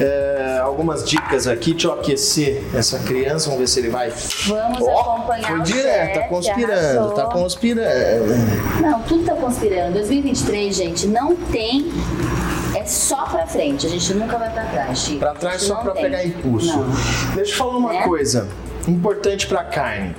É, 0.00 0.60
algumas 0.62 1.04
dicas 1.04 1.46
aqui, 1.46 1.72
deixa 1.72 1.88
eu 1.88 1.92
aquecer 1.94 2.62
essa 2.74 2.98
criança, 3.00 3.46
vamos 3.46 3.60
ver 3.60 3.66
se 3.68 3.80
ele 3.80 3.88
vai. 3.90 4.10
Vamos 4.46 4.80
Ó, 4.82 5.00
acompanhar 5.00 5.48
Foi 5.48 5.60
direto, 5.62 6.14
tá 6.20 6.28
conspirando, 6.28 6.72
arrasou. 6.98 7.10
tá 7.12 7.24
conspirando. 7.26 8.34
Não, 8.80 9.02
tudo 9.02 9.24
tá 9.24 9.34
conspirando. 9.34 9.92
2023, 9.94 10.74
gente, 10.74 11.06
não 11.06 11.36
tem. 11.36 11.92
É 12.74 12.84
só 12.84 13.24
pra 13.26 13.46
frente. 13.46 13.86
A 13.86 13.88
gente 13.88 14.12
nunca 14.14 14.36
vai 14.36 14.50
pra 14.50 14.64
trás, 14.64 14.98
Chico. 14.98 15.18
Pra 15.20 15.32
trás 15.34 15.62
só 15.62 15.76
tem. 15.76 16.02
pegar 16.02 16.24
impulso. 16.24 16.76
Não. 16.76 17.34
Deixa 17.36 17.52
eu 17.52 17.56
falar 17.56 17.76
uma 17.76 17.92
Né? 17.92 18.02
coisa 18.02 18.48
importante 18.88 19.46
pra 19.46 19.62
carne. 19.64 20.14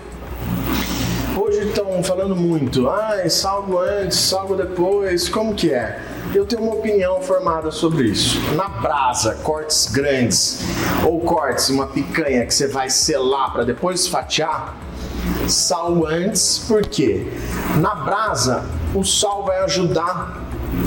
Hoje 1.48 1.60
estão 1.60 2.02
falando 2.02 2.36
muito, 2.36 2.90
ah, 2.90 3.30
salgo 3.30 3.78
antes, 3.78 4.18
salgo 4.18 4.56
depois, 4.56 5.30
como 5.30 5.54
que 5.54 5.72
é? 5.72 6.02
Eu 6.34 6.44
tenho 6.44 6.64
uma 6.64 6.74
opinião 6.74 7.22
formada 7.22 7.70
sobre 7.70 8.08
isso. 8.08 8.40
Na 8.56 8.68
brasa, 8.68 9.36
cortes 9.44 9.86
grandes 9.92 10.62
ou 11.06 11.20
cortes, 11.20 11.70
uma 11.70 11.86
picanha 11.86 12.44
que 12.48 12.52
você 12.52 12.68
vai 12.68 12.90
selar 12.90 13.54
para 13.54 13.64
depois 13.64 14.08
fatiar, 14.08 14.76
sal 15.48 16.08
antes, 16.08 16.66
por 16.68 16.82
quê? 16.82 17.28
Na 17.80 17.94
brasa, 17.94 18.66
o 18.96 19.04
sal 19.04 19.46
vai 19.46 19.60
ajudar 19.66 20.42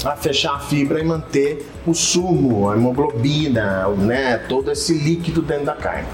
a 0.05 0.17
fechar 0.17 0.57
a 0.57 0.59
fibra 0.59 0.99
e 0.99 1.05
manter 1.05 1.71
o 1.87 1.95
sumo, 1.95 2.69
a 2.69 2.75
hemoglobina, 2.75 3.87
né, 3.91 4.39
todo 4.49 4.73
esse 4.73 4.93
líquido 4.93 5.41
dentro 5.41 5.67
da 5.67 5.75
carne. 5.75 6.09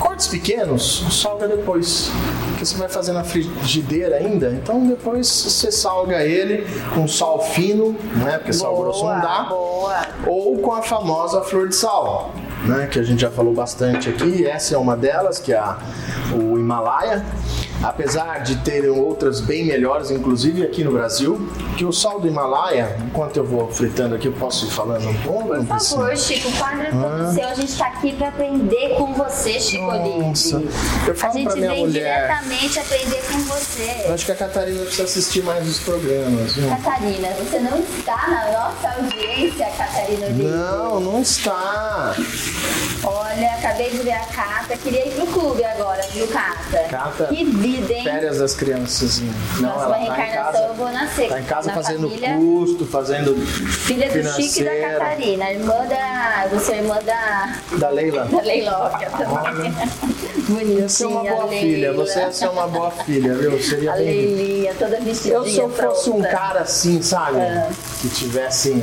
Cortes 0.00 0.26
pequenos, 0.26 1.04
salga 1.10 1.48
depois. 1.48 2.10
Porque 2.48 2.64
você 2.64 2.76
vai 2.76 2.88
fazer 2.88 3.12
na 3.12 3.24
frigideira 3.24 4.16
ainda, 4.16 4.50
então 4.50 4.86
depois 4.86 5.28
você 5.28 5.70
salga 5.70 6.24
ele 6.24 6.66
com 6.94 7.06
sal 7.06 7.40
fino, 7.40 7.96
né? 8.16 8.38
Porque 8.38 8.52
sal 8.52 8.76
grosso 8.76 9.04
não 9.04 9.20
dá. 9.20 9.48
Ou 10.26 10.58
com 10.58 10.72
a 10.72 10.82
famosa 10.82 11.42
flor 11.42 11.68
de 11.68 11.74
sal, 11.74 12.32
né? 12.64 12.88
Que 12.90 12.98
a 12.98 13.02
gente 13.02 13.20
já 13.20 13.30
falou 13.30 13.54
bastante 13.54 14.08
aqui. 14.08 14.46
Essa 14.46 14.74
é 14.74 14.78
uma 14.78 14.96
delas, 14.96 15.38
que 15.38 15.52
é 15.52 15.58
a, 15.58 15.78
o 16.32 16.58
Himalaia. 16.58 17.24
Apesar 17.82 18.38
de 18.42 18.56
terem 18.56 18.90
outras 18.90 19.40
bem 19.40 19.64
melhores, 19.64 20.10
inclusive 20.10 20.64
aqui 20.64 20.82
no 20.82 20.90
Brasil, 20.92 21.48
que 21.76 21.84
o 21.84 21.92
sal 21.92 22.18
do 22.20 22.26
Himalaia, 22.26 22.96
enquanto 23.06 23.36
eu 23.36 23.44
vou 23.44 23.68
fritando 23.70 24.16
aqui, 24.16 24.26
eu 24.26 24.32
posso 24.32 24.66
ir 24.66 24.70
falando 24.70 25.08
um 25.08 25.14
pouco? 25.22 25.48
Por 25.64 25.80
favor, 25.80 26.16
Chico, 26.16 26.48
o 26.48 26.52
quadro 26.52 26.82
é 26.82 26.90
todo 26.90 27.34
seu. 27.34 27.48
A 27.48 27.54
gente 27.54 27.76
tá 27.78 27.86
aqui 27.86 28.12
pra 28.16 28.28
aprender 28.28 28.94
com 28.96 29.14
você, 29.14 29.60
Chico 29.60 29.84
Nossa, 29.84 30.62
eu 31.06 31.12
A 31.12 31.14
falo 31.14 31.32
gente 31.34 31.44
pra 31.46 31.56
minha 31.56 31.70
vem 31.70 31.80
mulher. 31.86 32.26
diretamente 32.26 32.78
aprender 32.80 33.22
com 33.30 33.38
você. 33.44 34.02
Eu 34.06 34.14
acho 34.14 34.26
que 34.26 34.32
a 34.32 34.36
Catarina 34.36 34.80
precisa 34.82 35.04
assistir 35.04 35.42
mais 35.44 35.68
os 35.68 35.78
programas, 35.78 36.54
viu? 36.54 36.68
Catarina, 36.68 37.28
você 37.38 37.58
não 37.60 37.78
está 37.78 38.26
na 38.28 38.50
nossa 38.58 38.88
audiência, 38.96 39.66
Catarina. 39.76 40.28
Não, 40.30 41.00
não 41.00 41.22
está. 41.22 42.14
Olha, 43.10 43.50
acabei 43.54 43.90
de 43.90 43.98
ver 43.98 44.12
a 44.12 44.20
Cata. 44.26 44.76
Queria 44.76 45.06
ir 45.08 45.14
pro 45.14 45.26
clube 45.28 45.64
agora, 45.64 46.02
viu, 46.12 46.26
Cata? 46.28 46.78
Cata, 46.90 47.24
Que 47.26 47.44
vida, 47.44 47.92
hein? 47.92 48.04
Férias 48.04 48.38
das 48.38 48.54
crianças. 48.54 49.20
Não, 49.20 49.70
Próxima 49.72 49.82
ela 49.82 49.88
tá 49.94 49.98
em 49.98 50.04
reencarnação 50.04 50.52
casa. 50.52 50.64
eu 50.68 50.74
vou 50.74 50.92
nascer. 50.92 51.28
Tá 51.28 51.40
em 51.40 51.44
casa 51.44 51.68
na 51.68 51.74
fazendo 51.74 52.08
família, 52.10 52.34
custo, 52.36 52.86
fazendo 52.86 53.34
Filha 53.46 54.08
do 54.10 54.30
Chico 54.42 54.60
e 54.60 54.64
da. 54.64 54.88
Catarina, 54.98 55.50
irmã 55.52 55.86
da. 55.86 56.46
Você 56.52 56.72
é 56.72 56.76
irmã 56.78 56.98
da. 57.04 57.54
Da 57.78 57.88
Leila. 57.88 58.28
Da 58.30 58.42
Leiloca 58.42 59.10
também. 59.10 59.72
Bonitinha. 60.48 60.88
Você 60.88 61.04
é 61.04 61.06
uma 61.06 61.22
boa 61.24 61.44
Leila. 61.44 61.60
filha, 61.60 61.92
você 61.92 62.18
ia 62.20 62.32
ser 62.32 62.48
uma 62.48 62.66
boa 62.68 62.90
filha, 62.90 63.34
viu? 63.34 63.62
Seria 63.62 63.92
A 63.92 63.96
bem 63.96 64.04
Leilinha, 64.04 64.74
toda 64.78 65.00
vestidinha. 65.00 65.34
Eu, 65.34 65.44
se 65.44 65.58
eu 65.58 65.70
fosse 65.70 66.10
um 66.10 66.22
cara 66.22 66.60
assim, 66.60 67.00
sabe? 67.02 67.38
É. 67.38 67.68
Que 68.00 68.08
tivesse 68.08 68.82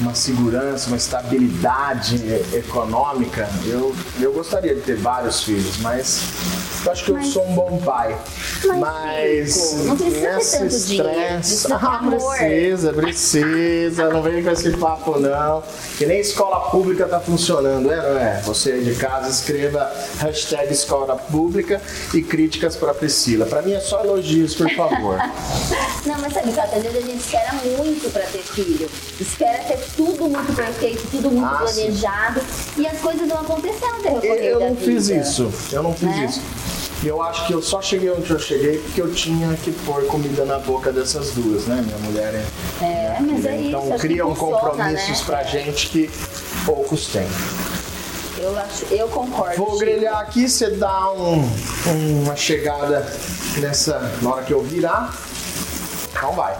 uma 0.00 0.14
segurança, 0.14 0.88
uma 0.88 0.96
estabilidade 0.96 2.16
econômica, 2.52 3.48
eu, 3.66 3.94
eu 4.20 4.32
gostaria 4.32 4.74
de 4.74 4.80
ter 4.82 4.96
vários 4.96 5.42
filhos, 5.42 5.78
mas 5.78 6.22
eu 6.84 6.92
acho 6.92 7.04
que 7.04 7.10
eu 7.10 7.22
sou 7.24 7.46
um 7.46 7.54
bom 7.54 7.78
pai. 7.78 8.16
Mas, 8.78 9.54
Chico, 9.54 9.84
não 9.84 9.96
precisa 9.96 10.58
tanto 10.58 10.78
dinheiro, 10.86 11.40
estresse. 11.40 11.66
ter 11.66 11.74
Ah, 11.74 12.00
precisa, 12.08 12.92
precisa. 12.92 14.08
Não 14.08 14.22
vem 14.22 14.42
com 14.42 14.50
esse 14.50 14.70
papo, 14.76 15.18
não. 15.18 15.62
Que 15.98 16.06
nem 16.06 16.20
escola 16.20 16.70
pública 16.70 17.06
tá 17.06 17.20
funcionando, 17.20 17.90
é, 17.90 17.96
não 17.96 18.18
é? 18.18 18.40
Você 18.42 18.72
aí 18.72 18.84
de 18.84 18.94
casa 18.94 19.28
escreva 19.30 19.90
hashtag 20.18 20.72
escola 20.72 21.16
pública 21.16 21.80
e 22.14 22.22
críticas 22.22 22.76
para 22.76 22.94
Priscila. 22.94 23.46
Para 23.46 23.62
mim 23.62 23.72
é 23.72 23.80
só 23.80 24.02
elogios, 24.04 24.54
por 24.54 24.70
favor. 24.70 25.18
Não, 26.06 26.18
mas 26.20 26.32
sabe, 26.32 26.52
Cata, 26.52 26.76
às 26.76 26.82
vezes 26.82 26.98
a 26.98 27.00
gente 27.00 27.18
espera 27.18 27.52
muito 27.52 28.12
pra 28.12 28.22
ter 28.22 28.42
filho. 28.42 28.88
Espera 29.20 29.58
ter 29.64 29.76
tudo 29.96 30.28
muito 30.28 30.52
perfeito, 30.54 31.06
tudo 31.10 31.30
muito 31.30 31.44
Ah, 31.46 31.66
sim. 31.66 31.82
planejado. 31.82 32.40
E 32.76 32.86
as 32.86 32.98
coisas 33.00 33.26
não 33.28 33.36
aconteceram 33.38 33.96
no 33.98 34.02
decorrer 34.02 34.44
Eu 34.44 34.58
da 34.60 34.68
não 34.70 34.76
fiz 34.76 35.08
vida. 35.08 35.20
isso. 35.20 35.52
Eu 35.72 35.82
não 35.82 35.94
fiz 35.94 36.08
Né? 36.08 36.24
isso. 36.26 36.40
E 37.02 37.08
eu 37.08 37.22
acho 37.22 37.46
que 37.46 37.52
eu 37.52 37.60
só 37.62 37.82
cheguei 37.82 38.10
onde 38.10 38.30
eu 38.30 38.38
cheguei 38.38 38.78
porque 38.78 39.00
eu 39.02 39.12
tinha 39.12 39.54
que 39.62 39.70
pôr 39.70 40.06
comida 40.06 40.44
na 40.46 40.58
boca 40.58 40.90
dessas 40.90 41.30
duas, 41.32 41.66
né? 41.66 41.82
Minha 41.84 41.98
mulher 41.98 42.34
é. 42.34 42.84
É, 42.84 43.16
mas 43.20 43.44
é 43.44 43.56
isso. 43.56 43.68
então 43.68 43.80
acho 43.82 43.92
que 43.92 43.98
criam 43.98 44.34
funciona, 44.34 44.58
compromissos 44.60 45.18
né? 45.20 45.24
pra 45.26 45.42
gente 45.44 45.88
que 45.88 46.10
poucos 46.64 47.06
têm. 47.08 47.28
Eu, 48.38 48.58
acho, 48.58 48.84
eu 48.90 49.08
concordo. 49.08 49.56
Vou 49.56 49.66
Chico. 49.72 49.78
grelhar 49.78 50.18
aqui, 50.20 50.48
você 50.48 50.70
dá 50.70 51.10
um- 51.12 51.48
uma 52.22 52.34
chegada 52.36 53.06
nessa. 53.58 53.98
Na 54.22 54.30
hora 54.34 54.42
que 54.42 54.52
eu 54.52 54.62
virar. 54.62 55.14
Então 56.12 56.32
vai. 56.32 56.56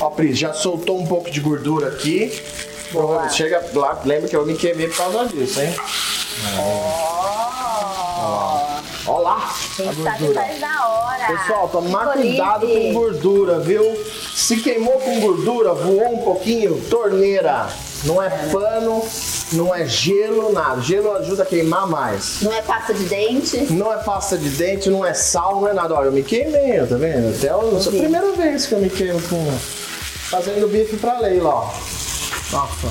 Ó, 0.00 0.10
Pris, 0.10 0.38
já 0.38 0.52
soltou 0.52 0.98
um 0.98 1.06
pouco 1.06 1.30
de 1.30 1.40
gordura 1.40 1.88
aqui. 1.88 2.40
Provavelmente 2.90 3.34
Chega 3.34 3.64
lá, 3.74 4.00
lembra 4.04 4.28
que 4.28 4.36
eu 4.36 4.46
me 4.46 4.56
queimei 4.56 4.88
por 4.88 4.96
causa 4.96 5.26
disso, 5.26 5.60
hein? 5.60 5.74
Ó, 6.58 8.80
ó 9.06 9.18
lá. 9.18 9.54
A 9.78 9.92
gordura. 9.92 10.44
Pessoal, 11.26 11.68
tomar 11.68 12.12
cuidado 12.12 12.66
com 12.66 12.92
gordura, 12.92 13.60
viu? 13.60 13.84
Se 14.34 14.56
queimou 14.56 14.98
com 15.00 15.20
gordura, 15.20 15.74
voou 15.74 16.14
um 16.14 16.22
pouquinho, 16.22 16.80
torneira. 16.88 17.68
Não 18.04 18.22
é 18.22 18.30
pano, 18.50 19.02
não 19.52 19.74
é 19.74 19.86
gelo, 19.86 20.52
nada. 20.52 20.80
Gelo 20.80 21.12
ajuda 21.16 21.42
a 21.42 21.46
queimar 21.46 21.86
mais. 21.86 22.42
Não 22.42 22.52
é 22.52 22.62
pasta 22.62 22.92
de 22.92 23.04
dente? 23.04 23.72
Não 23.72 23.92
é 23.92 23.96
pasta 23.98 24.36
de 24.36 24.48
dente, 24.50 24.90
não 24.90 25.04
é 25.04 25.14
sal, 25.14 25.60
não 25.60 25.68
é 25.68 25.72
nada. 25.72 25.94
Olha, 25.94 26.06
eu 26.06 26.12
me 26.12 26.22
queimei, 26.22 26.84
tá 26.86 26.96
vendo? 26.96 27.34
Até 27.36 27.46
é 27.46 27.50
a 27.50 27.90
primeira 27.90 28.32
vez 28.32 28.66
que 28.66 28.72
eu 28.74 28.78
me 28.78 28.90
queimo 28.90 29.20
com. 29.22 29.58
Fazendo 30.30 30.68
bife 30.68 30.96
pra 30.98 31.18
Leila, 31.20 31.48
ó. 31.48 31.70
Nossa. 32.52 32.88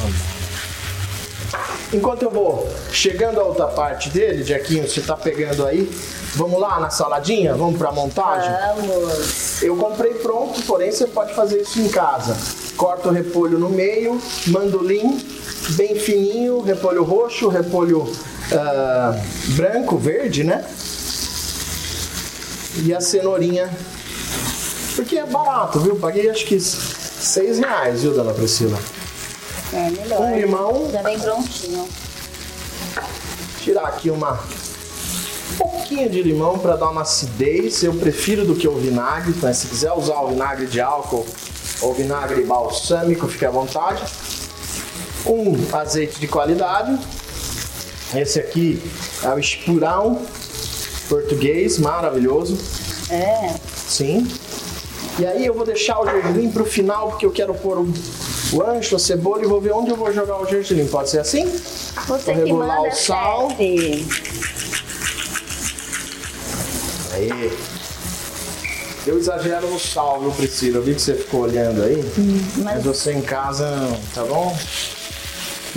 Enquanto 1.93 2.24
eu 2.24 2.30
vou 2.30 2.68
chegando 2.91 3.39
a 3.39 3.43
outra 3.43 3.68
parte 3.68 4.10
dele, 4.10 4.43
Jequinho, 4.43 4.88
você 4.88 5.01
tá 5.01 5.16
pegando 5.16 5.66
aí. 5.66 5.89
Vamos 6.36 6.60
lá 6.60 6.80
na 6.80 6.89
saladinha? 6.89 7.55
Vamos 7.55 7.78
pra 7.78 7.91
montagem? 7.91 8.51
Vamos. 8.76 9.64
Eu 9.64 9.76
comprei 9.78 10.16
pronto, 10.16 10.62
porém 10.64 10.91
você 10.91 11.08
pode 11.08 11.34
fazer 11.34 11.62
isso 11.62 11.80
em 11.80 11.88
casa. 11.88 12.36
Corta 12.76 13.10
o 13.10 13.12
repolho 13.12 13.58
no 13.58 13.70
meio, 13.70 14.20
mandolim, 14.47 15.18
bem 15.72 15.95
fininho, 15.95 16.61
repolho 16.61 17.03
roxo, 17.03 17.47
repolho 17.47 18.11
ah, 18.51 19.20
branco, 19.55 19.97
verde, 19.97 20.43
né? 20.43 20.65
E 22.84 22.93
a 22.93 23.01
cenourinha. 23.01 23.70
Porque 24.95 25.18
é 25.18 25.26
barato, 25.26 25.80
viu? 25.80 25.95
Paguei 25.95 26.30
acho 26.30 26.45
que 26.45 26.59
seis 26.59 27.59
reais, 27.59 28.01
viu, 28.01 28.13
dona 28.13 28.34
Priscila? 28.34 28.78
É 29.74 29.89
melhor. 29.89 30.22
Um 30.22 30.36
limão. 30.39 30.89
Já 30.91 31.01
vem 31.01 31.20
prontinho. 31.20 31.88
Tirar 33.61 33.88
aqui 33.88 34.09
uma 34.09 34.39
um 35.51 35.55
pouquinho 35.57 36.09
de 36.09 36.22
limão 36.22 36.57
para 36.59 36.76
dar 36.76 36.89
uma 36.89 37.01
acidez. 37.01 37.84
Eu 37.84 37.93
prefiro 37.95 38.45
do 38.45 38.55
que 38.55 38.68
o 38.68 38.76
vinagre, 38.76 39.34
mas 39.41 39.57
se 39.57 39.68
quiser 39.68 39.91
usar 39.91 40.22
o 40.22 40.30
vinagre 40.30 40.68
de 40.68 40.80
álcool 40.80 41.26
ou 41.82 41.93
vinagre 41.93 42.43
balsâmico, 42.43 43.28
fique 43.28 43.45
à 43.45 43.51
vontade. 43.51 44.03
Um 45.28 45.75
azeite 45.75 46.19
de 46.19 46.28
qualidade. 46.28 46.97
Esse 48.15 48.39
aqui 48.39 48.82
é 49.23 49.30
o 49.30 49.38
espurão 49.39 50.21
português, 51.09 51.78
maravilhoso. 51.78 52.57
É. 53.09 53.53
Sim. 53.88 54.28
E 55.19 55.25
aí 55.25 55.45
eu 55.45 55.53
vou 55.53 55.65
deixar 55.65 55.99
o 55.99 56.05
gergelim 56.05 56.51
pro 56.51 56.65
final, 56.65 57.09
porque 57.09 57.25
eu 57.25 57.32
quero 57.32 57.53
pôr 57.55 57.80
o, 57.80 57.93
o 58.53 58.61
ancho, 58.63 58.95
a 58.95 58.99
cebola 58.99 59.43
e 59.43 59.47
vou 59.47 59.59
ver 59.59 59.71
onde 59.73 59.89
eu 59.89 59.97
vou 59.97 60.13
jogar 60.13 60.39
o 60.41 60.45
gergelim. 60.45 60.88
Pode 60.88 61.09
ser 61.09 61.19
assim? 61.19 61.45
Você 62.07 62.34
vou 62.34 62.36
regular 62.36 62.82
o 62.82 62.91
sal. 62.91 63.49
chefe. 63.49 64.05
Aí. 67.13 67.57
Eu 69.05 69.17
exagero 69.17 69.69
no 69.69 69.80
sal, 69.80 70.19
viu, 70.19 70.32
Priscila? 70.32 70.78
Eu 70.80 70.84
vi 70.84 70.93
que 70.93 71.01
você 71.01 71.15
ficou 71.15 71.41
olhando 71.41 71.82
aí. 71.82 72.03
mas... 72.57 72.63
mas- 72.63 72.84
você 72.84 73.13
em 73.13 73.21
casa, 73.21 73.65
tá 74.13 74.23
bom? 74.25 74.55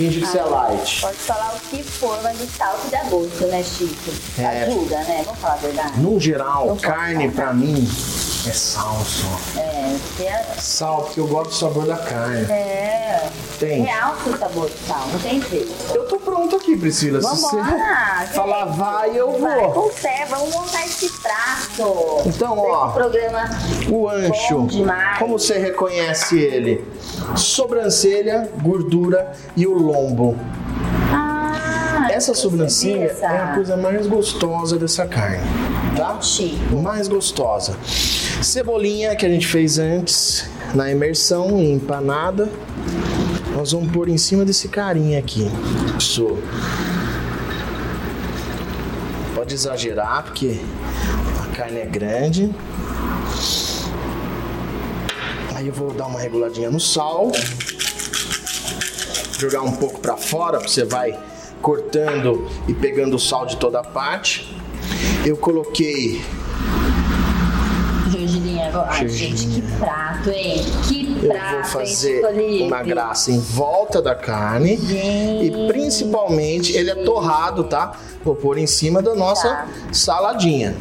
Finge 0.01 0.19
que 0.19 0.25
você 0.25 0.39
é 0.39 0.43
light. 0.43 1.01
Pode 1.01 1.17
falar 1.17 1.53
o 1.55 1.59
que 1.69 1.83
for, 1.83 2.19
mas 2.23 2.41
o 2.41 2.47
sal 2.47 2.75
que 2.83 2.89
dá 2.89 3.03
gosto, 3.03 3.45
né, 3.45 3.61
Chico? 3.61 4.11
É. 4.39 4.63
Ajuda, 4.63 4.95
né? 5.03 5.21
Vamos 5.23 5.39
falar 5.39 5.53
a 5.53 5.57
verdade. 5.57 5.99
No 5.99 6.19
geral, 6.19 6.65
Não 6.65 6.77
carne 6.77 7.29
pra 7.29 7.53
mim 7.53 7.87
É 8.47 8.51
sal 8.53 8.97
só. 9.05 9.59
É, 9.59 9.95
porque 10.07 10.23
é, 10.23 10.45
Sal, 10.57 11.03
porque 11.03 11.19
eu 11.19 11.27
gosto 11.27 11.49
do 11.51 11.55
sabor 11.55 11.85
da 11.85 11.97
carne. 11.97 12.45
é 12.51 13.29
Tem. 13.59 13.83
realça 13.83 14.29
o 14.29 14.37
sabor 14.37 14.67
do 14.69 14.87
sal, 14.87 15.07
não 15.11 15.19
tem 15.19 15.39
jeito. 15.41 15.71
Eu 15.93 16.07
tô 16.07 16.17
pronto 16.17 16.55
aqui, 16.55 16.75
Priscila. 16.75 17.21
Se 17.21 17.27
você 17.27 17.55
Vambora! 17.57 18.27
falar 18.33 18.65
vai, 18.65 19.11
eu 19.15 19.39
Vai 19.39 19.67
vou. 19.69 19.89
fé, 19.91 20.25
vamos 20.29 20.53
montar 20.55 20.83
esse 20.85 21.07
prato. 21.21 22.21
Então, 22.25 22.57
ó, 22.57 22.87
programa 22.89 23.47
O 23.91 24.09
ancho, 24.09 24.55
Bom 24.61 24.65
demais. 24.65 25.19
como 25.19 25.37
você 25.37 25.59
reconhece 25.59 26.39
ele? 26.39 26.83
Sobrancelha, 27.35 28.49
gordura 28.63 29.33
e 29.55 29.67
o 29.67 29.73
lombo. 29.73 30.35
Ah, 31.13 32.07
Essa 32.11 32.33
sobrancelha 32.33 33.15
é 33.21 33.25
a 33.37 33.53
coisa 33.53 33.77
mais 33.77 34.07
gostosa 34.07 34.77
dessa 34.79 35.05
carne, 35.05 35.39
tá? 35.95 36.19
Mais 36.81 37.07
gostosa. 37.07 37.77
Cebolinha 38.41 39.15
que 39.15 39.25
a 39.25 39.29
gente 39.29 39.47
fez 39.47 39.77
antes 39.77 40.49
na 40.73 40.89
imersão 40.91 41.61
empanada. 41.61 42.49
Nós 43.55 43.71
vamos 43.71 43.91
pôr 43.91 44.09
em 44.09 44.17
cima 44.17 44.45
desse 44.45 44.67
carinha 44.67 45.19
aqui. 45.19 45.49
Isso. 45.97 46.37
Pode 49.35 49.53
exagerar 49.53 50.23
porque 50.23 50.59
a 51.43 51.55
carne 51.55 51.79
é 51.79 51.85
grande. 51.85 52.55
Aí 55.55 55.67
eu 55.67 55.73
vou 55.73 55.93
dar 55.93 56.07
uma 56.07 56.19
reguladinha 56.19 56.71
no 56.71 56.79
sal. 56.79 57.31
Jogar 59.37 59.61
um 59.61 59.71
pouco 59.71 59.99
pra 59.99 60.17
fora, 60.17 60.59
você 60.59 60.83
vai 60.85 61.17
cortando 61.61 62.47
e 62.67 62.73
pegando 62.73 63.15
o 63.15 63.19
sal 63.19 63.45
de 63.45 63.57
toda 63.57 63.83
parte. 63.83 64.60
Eu 65.25 65.37
coloquei 65.37 66.21
Gergelim 68.09 68.61
agora. 68.61 68.87
Ai, 68.91 69.07
gente, 69.07 69.47
que 69.47 69.61
prato, 69.77 70.29
hein? 70.31 70.61
Que 70.87 71.17
Eu 71.23 71.29
prato, 71.29 71.49
vou 71.51 71.57
hein, 71.59 71.63
fazer 71.87 72.25
Olive? 72.25 72.63
uma 72.63 72.83
graça 72.83 73.31
em 73.31 73.39
volta 73.39 74.01
da 74.01 74.13
carne 74.15 74.73
e 74.73 75.67
principalmente 75.71 76.75
ele 76.75 76.89
é 76.89 76.95
torrado, 76.95 77.63
tá? 77.65 77.93
Vou 78.23 78.35
pôr 78.35 78.57
em 78.57 78.67
cima 78.67 79.01
da 79.01 79.15
nossa 79.15 79.47
Tá. 79.49 79.67
saladinha. 79.91 80.75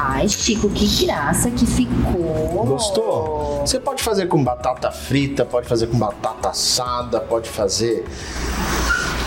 Ai, 0.00 0.28
Chico, 0.28 0.68
que 0.68 1.06
graça 1.06 1.50
que 1.50 1.64
ficou. 1.66 2.64
Gostou? 2.66 3.60
Você 3.64 3.80
pode 3.80 4.02
fazer 4.02 4.26
com 4.26 4.42
batata 4.42 4.90
frita, 4.90 5.44
pode 5.44 5.66
fazer 5.68 5.86
com 5.86 5.96
batata 5.98 6.50
assada, 6.50 7.18
pode 7.20 7.48
fazer 7.48 8.04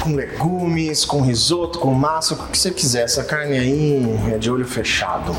com 0.02 0.16
legumes, 0.16 1.06
com 1.06 1.22
risoto, 1.22 1.80
com 1.80 1.94
massa, 1.94 2.34
o 2.34 2.48
que 2.48 2.58
você 2.58 2.72
quiser. 2.72 3.04
Essa 3.04 3.24
carne 3.24 3.58
aí 3.58 4.04
é 4.34 4.38
de 4.38 4.50
olho 4.50 4.66
fechado. 4.66 5.36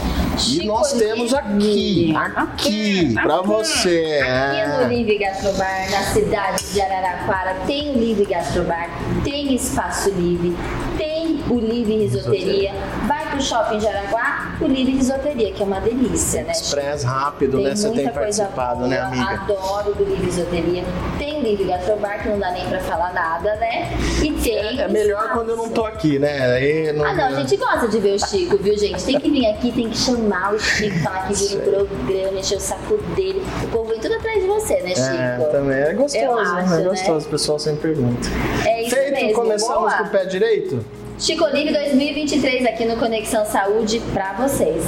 E 0.48 0.64
nós 0.64 0.92
temos 0.92 1.34
aqui, 1.34 2.14
aqui, 2.36 3.14
pra 3.14 3.42
você. 3.42 4.20
Aqui 4.22 4.68
no 4.68 4.82
é. 4.84 4.88
Livre 4.88 5.18
Gastrobar, 5.18 5.90
na 5.90 6.02
cidade 6.12 6.64
de 6.72 6.80
Araraquara, 6.80 7.56
tem 7.66 7.90
o 7.90 7.98
Livre 7.98 8.24
Gastrobar, 8.24 8.88
tem 9.24 9.54
Espaço 9.54 10.10
Livre, 10.10 10.56
tem 10.96 11.40
o 11.50 11.58
Livre 11.58 11.98
Risoteria. 11.98 12.72
Vai 13.06 13.21
pro 13.32 13.40
shopping 13.42 13.78
de 13.78 13.88
Araguá, 13.88 14.56
o 14.60 14.66
Livre 14.66 14.92
Risoteria, 14.96 15.52
que 15.52 15.62
é 15.62 15.66
uma 15.66 15.80
delícia, 15.80 16.42
né? 16.44 16.52
Express 16.52 17.02
rápido, 17.02 17.60
né? 17.60 17.74
Você 17.74 17.90
tem 17.90 18.08
participado, 18.08 18.86
né, 18.86 19.00
amiga? 19.00 19.30
Adoro 19.30 19.94
do 19.94 20.04
Livre 20.04 20.26
Risoteria. 20.26 20.84
Tem 21.18 21.38
o 21.38 21.42
Livre 21.42 21.64
Gastrobar, 21.64 22.22
que 22.22 22.28
não 22.28 22.38
dá 22.38 22.50
nem 22.52 22.66
pra 22.68 22.78
falar 22.80 23.12
nada, 23.12 23.54
né? 23.56 23.90
E 24.22 24.32
tem. 24.32 24.80
É 24.80 24.88
melhor 24.88 25.30
quando 25.32 25.50
eu 25.50 25.56
não 25.56 25.68
tô 25.68 25.84
aqui, 25.84 26.18
né? 26.18 26.92
Não- 26.92 27.04
Ah, 27.04 27.12
não, 27.14 27.24
a 27.24 27.32
gente 27.40 27.56
gosta 27.56 27.88
de 27.88 27.98
ver 27.98 28.14
o 28.14 28.26
Chico, 28.26 28.56
viu, 28.58 28.76
gente? 28.78 29.02
Tem 29.04 29.18
que 29.18 29.30
vir 29.30 29.46
aqui, 29.46 29.72
tem 29.72 29.88
que 29.90 29.96
chamar 29.98 30.54
o 30.54 30.58
Chico, 30.58 30.98
falar 31.00 31.26
que 31.28 31.34
vira 31.34 31.82
um 31.82 31.86
programa, 31.86 32.38
encher 32.38 32.56
o 32.58 32.60
saco 32.60 32.96
dele. 33.16 33.42
O 33.64 33.68
povo 33.68 33.88
vem 33.90 33.98
tudo 34.00 34.14
atrás 34.14 34.40
de 34.40 34.46
você, 34.46 34.80
né, 34.80 34.94
Chico? 34.94 35.42
É, 35.42 35.48
também 35.50 35.78
é 35.78 35.92
gostoso, 35.94 36.38
acho, 36.38 36.74
é 36.74 36.78
né? 36.78 36.84
gostoso, 36.88 37.26
o 37.26 37.30
pessoal 37.30 37.58
sempre 37.58 37.92
pergunta. 37.92 38.28
É 38.66 38.82
isso 38.82 38.94
Feito, 38.94 39.12
mesmo, 39.12 39.32
começamos 39.34 39.74
boa. 39.92 39.92
com 39.98 40.04
o 40.04 40.08
pé 40.10 40.24
direito? 40.26 40.84
Chico 41.18 41.44
Olive 41.44 41.72
2023 41.72 42.66
aqui 42.66 42.84
no 42.84 42.96
Conexão 42.96 43.44
Saúde 43.44 44.00
pra 44.12 44.32
vocês. 44.32 44.84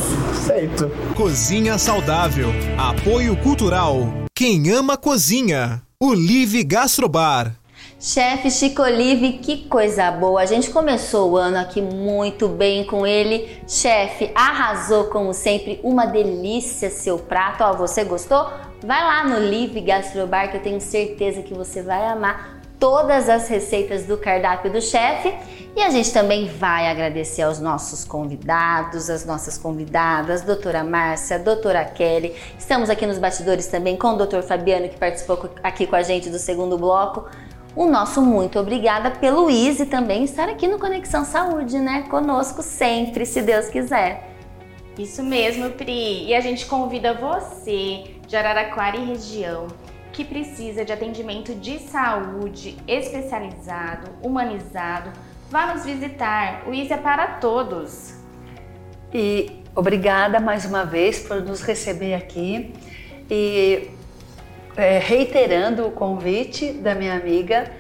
Feito. 0.47 0.91
Cozinha 1.15 1.79
saudável. 1.79 2.49
Apoio 2.77 3.37
cultural. 3.37 3.99
Quem 4.35 4.71
ama 4.73 4.97
cozinha. 4.97 5.83
O 6.01 6.13
Live 6.13 6.65
Gastrobar. 6.65 7.55
Chefe 8.01 8.51
Chico 8.51 8.83
Olive, 8.83 9.35
que 9.35 9.69
coisa 9.69 10.11
boa. 10.11 10.43
A 10.43 10.47
gente 10.47 10.71
começou 10.71 11.33
o 11.33 11.37
ano 11.37 11.57
aqui 11.57 11.81
muito 11.81 12.49
bem 12.49 12.85
com 12.85 13.07
ele. 13.07 13.63
Chefe, 13.69 14.31
arrasou 14.35 15.05
como 15.05 15.33
sempre. 15.33 15.81
Uma 15.85 16.05
delícia 16.05 16.91
seu 16.91 17.19
prato. 17.19 17.63
Ó, 17.63 17.75
você 17.75 18.03
gostou? 18.05 18.51
Vai 18.85 19.03
lá 19.03 19.25
no 19.25 19.39
Live 19.39 19.81
Gastrobar 19.81 20.51
que 20.51 20.57
eu 20.57 20.63
tenho 20.63 20.81
certeza 20.81 21.43
que 21.43 21.55
você 21.55 21.81
vai 21.81 22.07
amar 22.07 22.54
todas 22.85 23.31
as 23.31 23.49
receitas 23.49 24.05
do 24.05 24.19
cardápio 24.19 24.71
do 24.71 24.79
chefe. 24.79 25.33
E 25.75 25.81
a 25.81 25.89
gente 25.89 26.13
também 26.13 26.47
vai 26.49 26.87
agradecer 26.87 27.41
aos 27.41 27.59
nossos 27.59 28.05
convidados, 28.05 29.09
as 29.09 29.25
nossas 29.25 29.57
convidadas, 29.57 30.43
doutora 30.43 30.85
Márcia, 30.85 31.39
doutora 31.39 31.83
Kelly. 31.83 32.37
Estamos 32.59 32.91
aqui 32.91 33.07
nos 33.07 33.17
bastidores 33.17 33.69
também 33.69 33.97
com 33.97 34.09
o 34.09 34.17
doutor 34.19 34.43
Fabiano, 34.43 34.87
que 34.91 34.99
participou 34.99 35.49
aqui 35.63 35.87
com 35.87 35.97
a 35.97 36.03
gente 36.03 36.29
do 36.29 36.39
segundo 36.39 36.77
bloco. 36.77 37.25
O 37.75 37.87
nosso 37.87 38.21
muito 38.21 38.59
obrigada 38.61 39.13
pelo 39.13 39.49
Easy 39.49 39.87
também 39.87 40.23
estar 40.23 40.51
aqui 40.51 40.69
no 40.69 40.79
Conexão 40.79 41.25
Saúde, 41.25 41.79
né? 41.79 42.05
Conosco 42.11 42.63
sempre, 42.63 43.25
se 43.25 43.41
Deus 43.41 43.69
quiser. 43.69 44.29
Isso 44.99 45.23
mesmo, 45.23 45.71
Pri. 45.71 46.27
E 46.27 46.35
a 46.35 46.41
gente 46.43 46.67
convida 46.67 47.15
você 47.15 48.05
de 48.29 48.37
Araraquara 48.37 48.99
e 48.99 49.07
região 49.07 49.69
que 50.15 50.25
precisa 50.25 50.85
de 50.85 50.93
atendimento 50.93 51.55
de 51.57 51.81
saúde 51.81 52.77
especializado, 52.87 54.13
humanizado, 54.23 55.11
vá 55.51 55.75
nos 55.75 55.85
visitar. 55.85 56.63
O 56.69 56.73
ISA 56.73 56.95
é 56.95 56.97
para 56.97 57.27
todos. 57.27 58.15
E 59.13 59.61
obrigada 59.75 60.39
mais 60.39 60.65
uma 60.65 60.85
vez 60.85 61.19
por 61.19 61.43
nos 61.43 61.63
receber 61.63 62.15
aqui 62.15 62.73
e 63.29 63.91
é, 64.77 64.99
reiterando 64.99 65.87
o 65.87 65.91
convite 65.91 66.73
da 66.73 66.95
minha 66.95 67.15
amiga, 67.15 67.71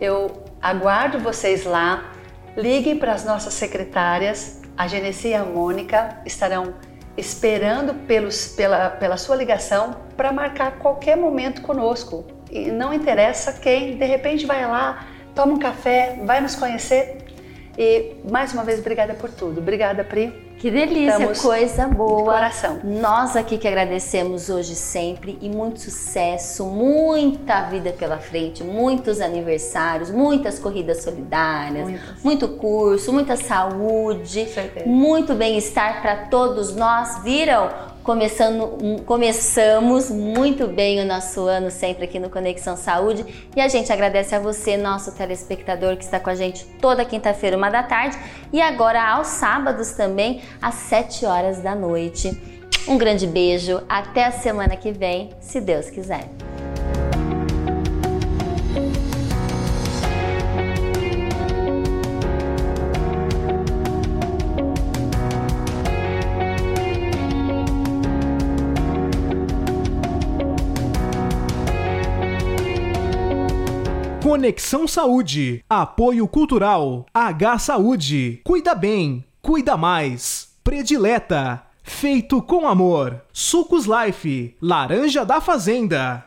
eu 0.00 0.44
aguardo 0.60 1.20
vocês 1.20 1.64
lá. 1.64 2.12
Liguem 2.56 2.98
para 2.98 3.12
as 3.12 3.24
nossas 3.24 3.54
secretárias, 3.54 4.60
a 4.76 4.88
Genesi 4.88 5.28
e 5.28 5.34
a 5.34 5.44
Mônica 5.44 6.20
estarão 6.26 6.74
esperando 7.16 7.94
pelos, 8.06 8.48
pela, 8.48 8.90
pela 8.90 9.16
sua 9.16 9.36
ligação 9.36 9.96
para 10.16 10.32
marcar 10.32 10.78
qualquer 10.78 11.16
momento 11.16 11.62
conosco. 11.62 12.24
E 12.50 12.70
não 12.70 12.92
interessa 12.92 13.52
quem, 13.54 13.96
de 13.96 14.04
repente 14.04 14.46
vai 14.46 14.66
lá, 14.66 15.06
toma 15.34 15.54
um 15.54 15.58
café, 15.58 16.18
vai 16.24 16.40
nos 16.40 16.54
conhecer. 16.54 17.18
E 17.78 18.16
mais 18.30 18.52
uma 18.52 18.64
vez, 18.64 18.78
obrigada 18.80 19.14
por 19.14 19.30
tudo. 19.30 19.60
Obrigada, 19.60 20.04
Pri. 20.04 20.45
Que 20.66 20.70
delícia, 20.72 21.12
Estamos 21.12 21.42
coisa 21.42 21.86
boa. 21.86 22.16
de 22.16 22.24
coração. 22.24 22.80
Nós 22.82 23.36
aqui 23.36 23.56
que 23.56 23.68
agradecemos 23.68 24.50
hoje 24.50 24.74
sempre 24.74 25.38
e 25.40 25.48
muito 25.48 25.78
sucesso, 25.78 26.64
muita 26.66 27.62
vida 27.70 27.92
pela 27.92 28.18
frente, 28.18 28.64
muitos 28.64 29.20
aniversários, 29.20 30.10
muitas 30.10 30.58
corridas 30.58 31.04
solidárias, 31.04 32.00
muito 32.20 32.48
curso, 32.48 33.12
muita 33.12 33.36
saúde, 33.36 34.48
muito 34.84 35.34
bem-estar 35.34 36.02
para 36.02 36.26
todos 36.26 36.74
nós. 36.74 37.22
Viram? 37.22 37.70
Começando, 38.06 39.02
começamos 39.04 40.12
muito 40.12 40.68
bem 40.68 41.00
o 41.00 41.04
nosso 41.04 41.40
ano 41.40 41.72
sempre 41.72 42.04
aqui 42.04 42.20
no 42.20 42.30
Conexão 42.30 42.76
Saúde 42.76 43.26
e 43.56 43.60
a 43.60 43.66
gente 43.66 43.92
agradece 43.92 44.32
a 44.32 44.38
você, 44.38 44.76
nosso 44.76 45.10
telespectador 45.10 45.96
que 45.96 46.04
está 46.04 46.20
com 46.20 46.30
a 46.30 46.34
gente 46.36 46.64
toda 46.80 47.04
quinta-feira, 47.04 47.56
uma 47.56 47.68
da 47.68 47.82
tarde 47.82 48.16
e 48.52 48.60
agora 48.62 49.02
aos 49.02 49.26
sábados 49.26 49.90
também, 49.90 50.40
às 50.62 50.76
7 50.76 51.26
horas 51.26 51.60
da 51.60 51.74
noite. 51.74 52.30
Um 52.86 52.96
grande 52.96 53.26
beijo, 53.26 53.82
até 53.88 54.26
a 54.26 54.30
semana 54.30 54.76
que 54.76 54.92
vem, 54.92 55.30
se 55.40 55.60
Deus 55.60 55.90
quiser. 55.90 56.30
Conexão 74.26 74.88
Saúde. 74.88 75.64
Apoio 75.70 76.26
cultural. 76.26 77.06
H 77.14 77.60
Saúde. 77.60 78.40
Cuida 78.42 78.74
bem. 78.74 79.24
Cuida 79.40 79.76
mais. 79.76 80.48
Predileta. 80.64 81.62
Feito 81.84 82.42
com 82.42 82.66
amor. 82.66 83.22
Sucos 83.32 83.86
Life. 83.86 84.56
Laranja 84.60 85.24
da 85.24 85.40
Fazenda. 85.40 86.24